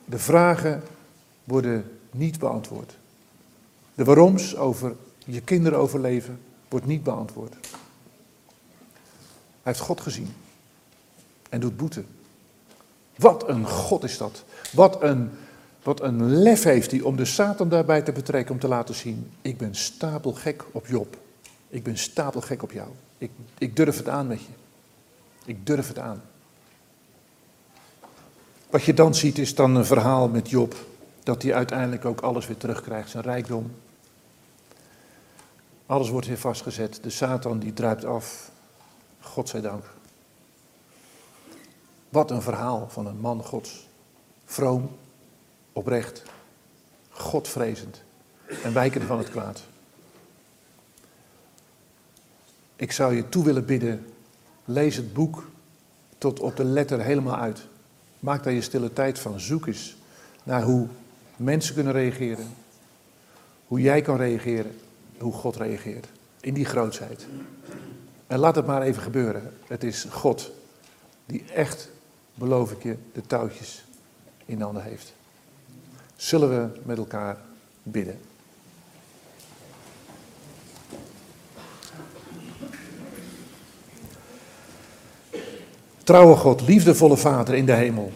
De 0.06 0.20
vragen 0.20 0.84
worden 1.44 1.92
niet 2.12 2.40
beantwoord. 2.40 2.98
De 3.96 4.04
waaroms 4.04 4.56
over 4.56 4.96
je 5.26 5.42
kinderen 5.42 5.80
overleven 5.80 6.40
wordt 6.70 6.86
niet 6.86 7.04
beantwoord. 7.04 7.54
Hij 9.64 9.72
heeft 9.72 9.80
God 9.80 10.02
gezien 10.02 10.34
en 11.50 11.60
doet 11.60 11.78
boete. 11.78 12.04
Wat 13.16 13.48
een 13.48 13.68
God 13.68 14.04
is 14.04 14.18
dat. 14.18 14.44
Wat 14.72 15.02
een, 15.02 15.32
wat 15.84 16.02
een 16.02 16.32
lef 16.32 16.64
heeft 16.64 16.92
hij 16.92 17.02
om 17.02 17.16
de 17.16 17.26
Satan 17.26 17.70
daarbij 17.70 18.02
te 18.02 18.12
betrekken 18.12 18.54
om 18.54 18.60
te 18.60 18.68
laten 18.68 18.96
zien, 18.96 19.32
ik 19.42 19.58
ben 19.58 19.76
stapelgek 19.76 20.66
op 20.72 20.88
Job. 20.88 21.18
Ik 21.70 21.84
ben 21.84 21.98
stapelgek 21.98 22.64
op 22.64 22.72
jou. 22.72 22.90
Ik, 23.18 23.32
ik 23.58 23.76
durf 23.76 23.98
het 23.98 24.10
aan 24.10 24.28
met 24.28 24.40
je. 24.40 24.52
Ik 25.46 25.66
durf 25.66 25.88
het 25.88 26.00
aan. 26.00 26.22
Wat 28.70 28.84
je 28.84 28.94
dan 28.94 29.16
ziet 29.16 29.38
is 29.38 29.56
dan 29.56 29.76
een 29.76 29.86
verhaal 29.86 30.28
met 30.28 30.50
Job, 30.50 30.76
dat 31.24 31.42
hij 31.42 31.54
uiteindelijk 31.54 32.06
ook 32.06 32.22
alles 32.22 32.48
weer 32.48 32.58
terugkrijgt, 32.58 33.10
zijn 33.10 33.24
rijkdom. 33.24 33.72
Alles 35.86 36.10
wordt 36.10 36.28
weer 36.28 36.38
vastgezet, 36.38 37.00
de 37.04 37.10
Satan 37.10 37.60
die 37.60 37.74
druipt 37.74 38.06
af, 38.06 38.52
God 39.20 39.50
zij 39.50 39.62
dank. 39.62 39.84
Wat 42.10 42.32
een 42.32 42.42
verhaal 42.42 42.88
van 42.90 43.06
een 43.06 43.20
man 43.20 43.44
Gods. 43.44 43.88
Vroom, 44.46 44.90
oprecht, 45.74 46.24
Godvrezend 47.10 48.02
en 48.64 48.74
wijkende 48.74 49.06
van 49.06 49.18
het 49.18 49.30
kwaad. 49.30 49.64
Ik 52.76 52.92
zou 52.92 53.16
je 53.16 53.30
toe 53.30 53.44
willen 53.44 53.66
bidden, 53.66 54.06
lees 54.66 54.96
het 54.96 55.14
boek 55.14 55.48
tot 56.18 56.40
op 56.40 56.56
de 56.56 56.64
letter 56.64 57.02
helemaal 57.02 57.38
uit. 57.38 57.68
Maak 58.20 58.44
daar 58.44 58.54
je 58.54 58.62
stille 58.62 58.94
tijd 58.94 59.20
van. 59.20 59.40
Zoek 59.40 59.68
eens 59.68 59.96
naar 60.44 60.64
hoe 60.64 60.88
mensen 61.36 61.74
kunnen 61.74 61.94
reageren. 61.94 62.48
Hoe 63.68 63.82
jij 63.82 64.02
kan 64.02 64.18
reageren. 64.18 64.80
Hoe 65.18 65.34
God 65.34 65.56
reageert. 65.56 66.08
In 66.40 66.54
die 66.54 66.66
grootheid. 66.66 67.28
En 68.28 68.40
laat 68.40 68.56
het 68.56 68.66
maar 68.66 68.82
even 68.82 69.02
gebeuren. 69.02 69.54
Het 69.68 69.84
is 69.84 70.06
God 70.10 70.52
die 71.26 71.44
echt, 71.54 71.90
beloof 72.34 72.72
ik 72.72 72.84
je, 72.84 72.98
de 73.14 73.22
touwtjes 73.22 73.86
in 74.46 74.62
handen 74.62 74.84
heeft. 74.84 75.14
Zullen 76.16 76.50
we 76.50 76.80
met 76.84 76.98
elkaar 76.98 77.38
bidden? 77.84 78.20
Trouwe 86.04 86.36
God, 86.36 86.62
liefdevolle 86.62 87.18
Vader 87.18 87.54
in 87.54 87.66
de 87.66 87.74
hemel. 87.74 88.12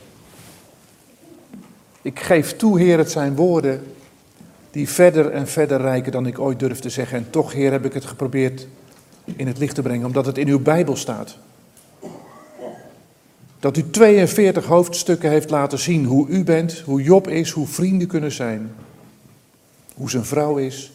Ik 2.01 2.19
geef 2.19 2.55
toe, 2.55 2.79
Heer, 2.79 2.97
het 2.97 3.11
zijn 3.11 3.35
woorden 3.35 3.93
die 4.71 4.89
verder 4.89 5.31
en 5.31 5.47
verder 5.47 5.81
rijken 5.81 6.11
dan 6.11 6.25
ik 6.25 6.39
ooit 6.39 6.59
durf 6.59 6.79
te 6.79 6.89
zeggen. 6.89 7.17
En 7.17 7.29
toch, 7.29 7.53
Heer, 7.53 7.71
heb 7.71 7.85
ik 7.85 7.93
het 7.93 8.05
geprobeerd 8.05 8.67
in 9.35 9.47
het 9.47 9.57
licht 9.57 9.75
te 9.75 9.81
brengen, 9.81 10.05
omdat 10.05 10.25
het 10.25 10.37
in 10.37 10.47
uw 10.47 10.59
Bijbel 10.59 10.95
staat. 10.95 11.37
Dat 13.60 13.78
u 13.78 13.89
42 13.89 14.66
hoofdstukken 14.66 15.30
heeft 15.30 15.49
laten 15.49 15.80
zien 15.80 16.05
hoe 16.05 16.28
u 16.28 16.43
bent, 16.43 16.80
hoe 16.80 17.01
Job 17.01 17.28
is, 17.28 17.51
hoe 17.51 17.68
vrienden 17.68 18.08
kunnen 18.08 18.32
zijn. 18.32 18.76
Hoe 19.95 20.10
zijn 20.10 20.26
vrouw 20.26 20.58
is, 20.58 20.91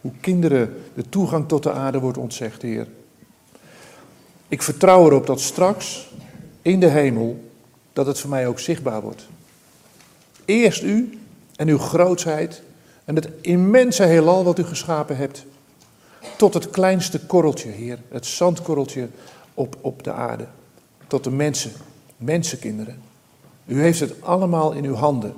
hoe 0.00 0.12
kinderen 0.20 0.82
de 0.94 1.08
toegang 1.08 1.48
tot 1.48 1.62
de 1.62 1.72
aarde 1.72 2.00
wordt 2.00 2.18
ontzegd, 2.18 2.62
Heer. 2.62 2.86
Ik 4.48 4.62
vertrouw 4.62 5.06
erop 5.06 5.26
dat 5.26 5.40
straks 5.40 6.10
in 6.62 6.80
de 6.80 6.88
hemel, 6.88 7.44
dat 7.92 8.06
het 8.06 8.18
voor 8.18 8.30
mij 8.30 8.46
ook 8.46 8.58
zichtbaar 8.58 9.00
wordt. 9.02 9.26
Eerst 10.44 10.82
u 10.82 11.18
en 11.56 11.68
uw 11.68 11.78
grootheid 11.78 12.62
en 13.04 13.14
het 13.14 13.28
immense 13.40 14.02
heelal 14.02 14.44
wat 14.44 14.58
u 14.58 14.64
geschapen 14.64 15.16
hebt. 15.16 15.44
Tot 16.36 16.54
het 16.54 16.70
kleinste 16.70 17.20
korreltje, 17.20 17.68
Heer, 17.68 17.98
het 18.08 18.26
zandkorreltje 18.26 19.08
op, 19.54 19.76
op 19.80 20.02
de 20.02 20.12
aarde. 20.12 20.46
Tot 21.06 21.24
de 21.24 21.30
mensen, 21.30 21.72
mensenkinderen. 22.16 22.98
U 23.66 23.80
heeft 23.80 24.00
het 24.00 24.22
allemaal 24.22 24.72
in 24.72 24.84
uw 24.84 24.94
handen. 24.94 25.34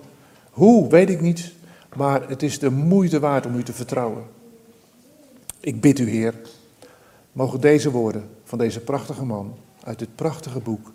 Hoe, 0.50 0.88
weet 0.88 1.10
ik 1.10 1.20
niet, 1.20 1.52
maar 1.96 2.28
het 2.28 2.42
is 2.42 2.58
de 2.58 2.70
moeite 2.70 3.20
waard 3.20 3.46
om 3.46 3.54
u 3.54 3.62
te 3.62 3.72
vertrouwen. 3.72 4.22
Ik 5.60 5.80
bid 5.80 5.98
u, 5.98 6.10
Heer, 6.10 6.34
mogen 7.32 7.60
deze 7.60 7.90
woorden 7.90 8.28
van 8.44 8.58
deze 8.58 8.80
prachtige 8.80 9.24
man 9.24 9.54
uit 9.84 9.98
dit 9.98 10.14
prachtige 10.14 10.60
boek 10.60 10.92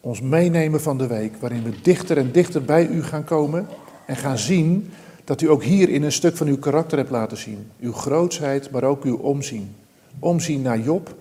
ons 0.00 0.20
meenemen 0.20 0.80
van 0.80 0.98
de 0.98 1.06
week, 1.06 1.36
waarin 1.36 1.62
we 1.62 1.80
dichter 1.82 2.16
en 2.16 2.32
dichter 2.32 2.64
bij 2.64 2.86
u 2.86 3.02
gaan 3.02 3.24
komen 3.24 3.66
en 4.06 4.16
gaan 4.16 4.38
zien 4.38 4.90
dat 5.24 5.40
u 5.40 5.50
ook 5.50 5.62
hier 5.62 5.88
in 5.88 6.02
een 6.02 6.12
stuk 6.12 6.36
van 6.36 6.46
uw 6.46 6.58
karakter 6.58 6.98
hebt 6.98 7.10
laten 7.10 7.36
zien. 7.36 7.70
Uw 7.80 7.92
grootsheid, 7.92 8.70
maar 8.70 8.84
ook 8.84 9.04
uw 9.04 9.16
omzien. 9.16 9.74
Omzien 10.18 10.62
naar 10.62 10.80
Job, 10.80 11.14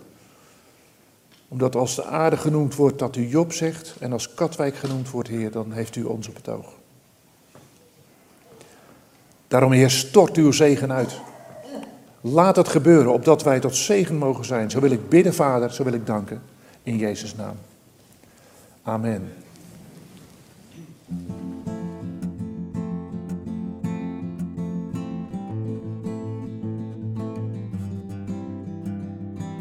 omdat 1.50 1.76
als 1.76 1.95
de 1.95 2.06
aarde 2.06 2.38
genoemd 2.38 2.76
wordt 2.76 3.00
dat 3.00 3.16
u 3.16 3.28
Job 3.28 3.54
zegt 3.54 3.95
en 4.00 4.12
als 4.12 4.34
Katwijk 4.34 4.76
genoemd 4.76 5.10
wordt, 5.10 5.30
Heer, 5.30 5.52
dan 5.52 5.72
heeft 5.72 5.95
u 5.95 6.04
ons 6.04 6.28
op 6.28 6.36
het 6.36 6.50
oog. 6.50 6.74
Daarom, 9.47 9.72
Heer, 9.72 9.89
stort 9.89 10.38
uw 10.38 10.52
zegen 10.52 10.91
uit. 10.91 11.20
Laat 12.22 12.56
het 12.56 12.68
gebeuren, 12.68 13.14
opdat 13.14 13.43
wij 13.43 13.60
tot 13.60 13.76
zegen 13.76 14.18
mogen 14.18 14.45
zijn. 14.45 14.72
Zo 14.72 14.80
wil 14.80 14.91
ik 14.91 15.10
bidden, 15.10 15.34
Vader, 15.34 15.74
zo 15.74 15.84
wil 15.84 15.93
ik 15.93 16.06
danken. 16.06 16.41
In 16.84 16.97
Jezus' 16.97 17.36
naam. 17.36 17.56
Amen. 18.84 19.34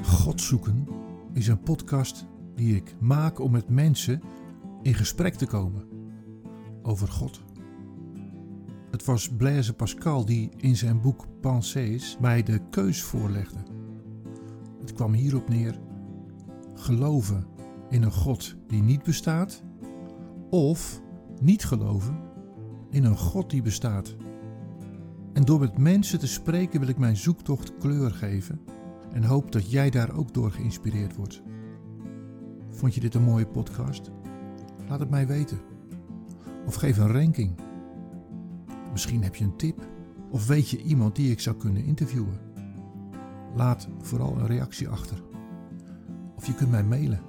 God 0.02 0.40
zoeken 0.40 0.87
is 1.38 1.48
een 1.48 1.60
podcast 1.60 2.26
die 2.54 2.76
ik 2.76 2.96
maak 3.00 3.40
om 3.40 3.50
met 3.50 3.68
mensen 3.68 4.20
in 4.82 4.94
gesprek 4.94 5.34
te 5.34 5.46
komen 5.46 5.88
over 6.82 7.08
God. 7.08 7.40
Het 8.90 9.04
was 9.04 9.28
Blaise 9.28 9.74
Pascal 9.74 10.24
die 10.24 10.50
in 10.56 10.76
zijn 10.76 11.00
boek 11.00 11.26
Pensées 11.40 12.16
mij 12.20 12.42
de 12.42 12.60
keus 12.70 13.02
voorlegde. 13.02 13.58
Het 14.80 14.92
kwam 14.92 15.12
hierop 15.12 15.48
neer: 15.48 15.80
geloven 16.74 17.46
in 17.90 18.02
een 18.02 18.12
God 18.12 18.56
die 18.66 18.82
niet 18.82 19.02
bestaat, 19.02 19.62
of 20.50 21.02
niet 21.40 21.64
geloven 21.64 22.18
in 22.90 23.04
een 23.04 23.18
God 23.18 23.50
die 23.50 23.62
bestaat. 23.62 24.16
En 25.32 25.44
door 25.44 25.60
met 25.60 25.78
mensen 25.78 26.18
te 26.18 26.28
spreken 26.28 26.80
wil 26.80 26.88
ik 26.88 26.98
mijn 26.98 27.16
zoektocht 27.16 27.76
kleur 27.76 28.10
geven 28.10 28.60
en 29.12 29.24
hoop 29.24 29.52
dat 29.52 29.70
jij 29.70 29.90
daar 29.90 30.14
ook 30.14 30.34
door 30.34 30.50
geïnspireerd 30.50 31.16
wordt. 31.16 31.42
Vond 32.70 32.94
je 32.94 33.00
dit 33.00 33.14
een 33.14 33.22
mooie 33.22 33.46
podcast? 33.46 34.10
Laat 34.88 35.00
het 35.00 35.10
mij 35.10 35.26
weten. 35.26 35.58
Of 36.66 36.74
geef 36.74 36.98
een 36.98 37.12
ranking. 37.12 37.54
Misschien 38.92 39.22
heb 39.22 39.34
je 39.34 39.44
een 39.44 39.56
tip 39.56 39.86
of 40.30 40.46
weet 40.46 40.68
je 40.68 40.82
iemand 40.82 41.16
die 41.16 41.30
ik 41.30 41.40
zou 41.40 41.56
kunnen 41.56 41.84
interviewen. 41.84 42.40
Laat 43.54 43.88
vooral 44.00 44.38
een 44.38 44.46
reactie 44.46 44.88
achter. 44.88 45.22
Of 46.36 46.46
je 46.46 46.54
kunt 46.54 46.70
mij 46.70 46.84
mailen. 46.84 47.20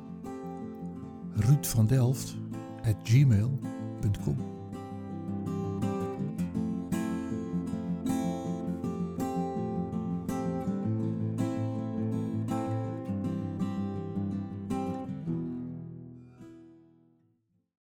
Ruud 1.34 1.68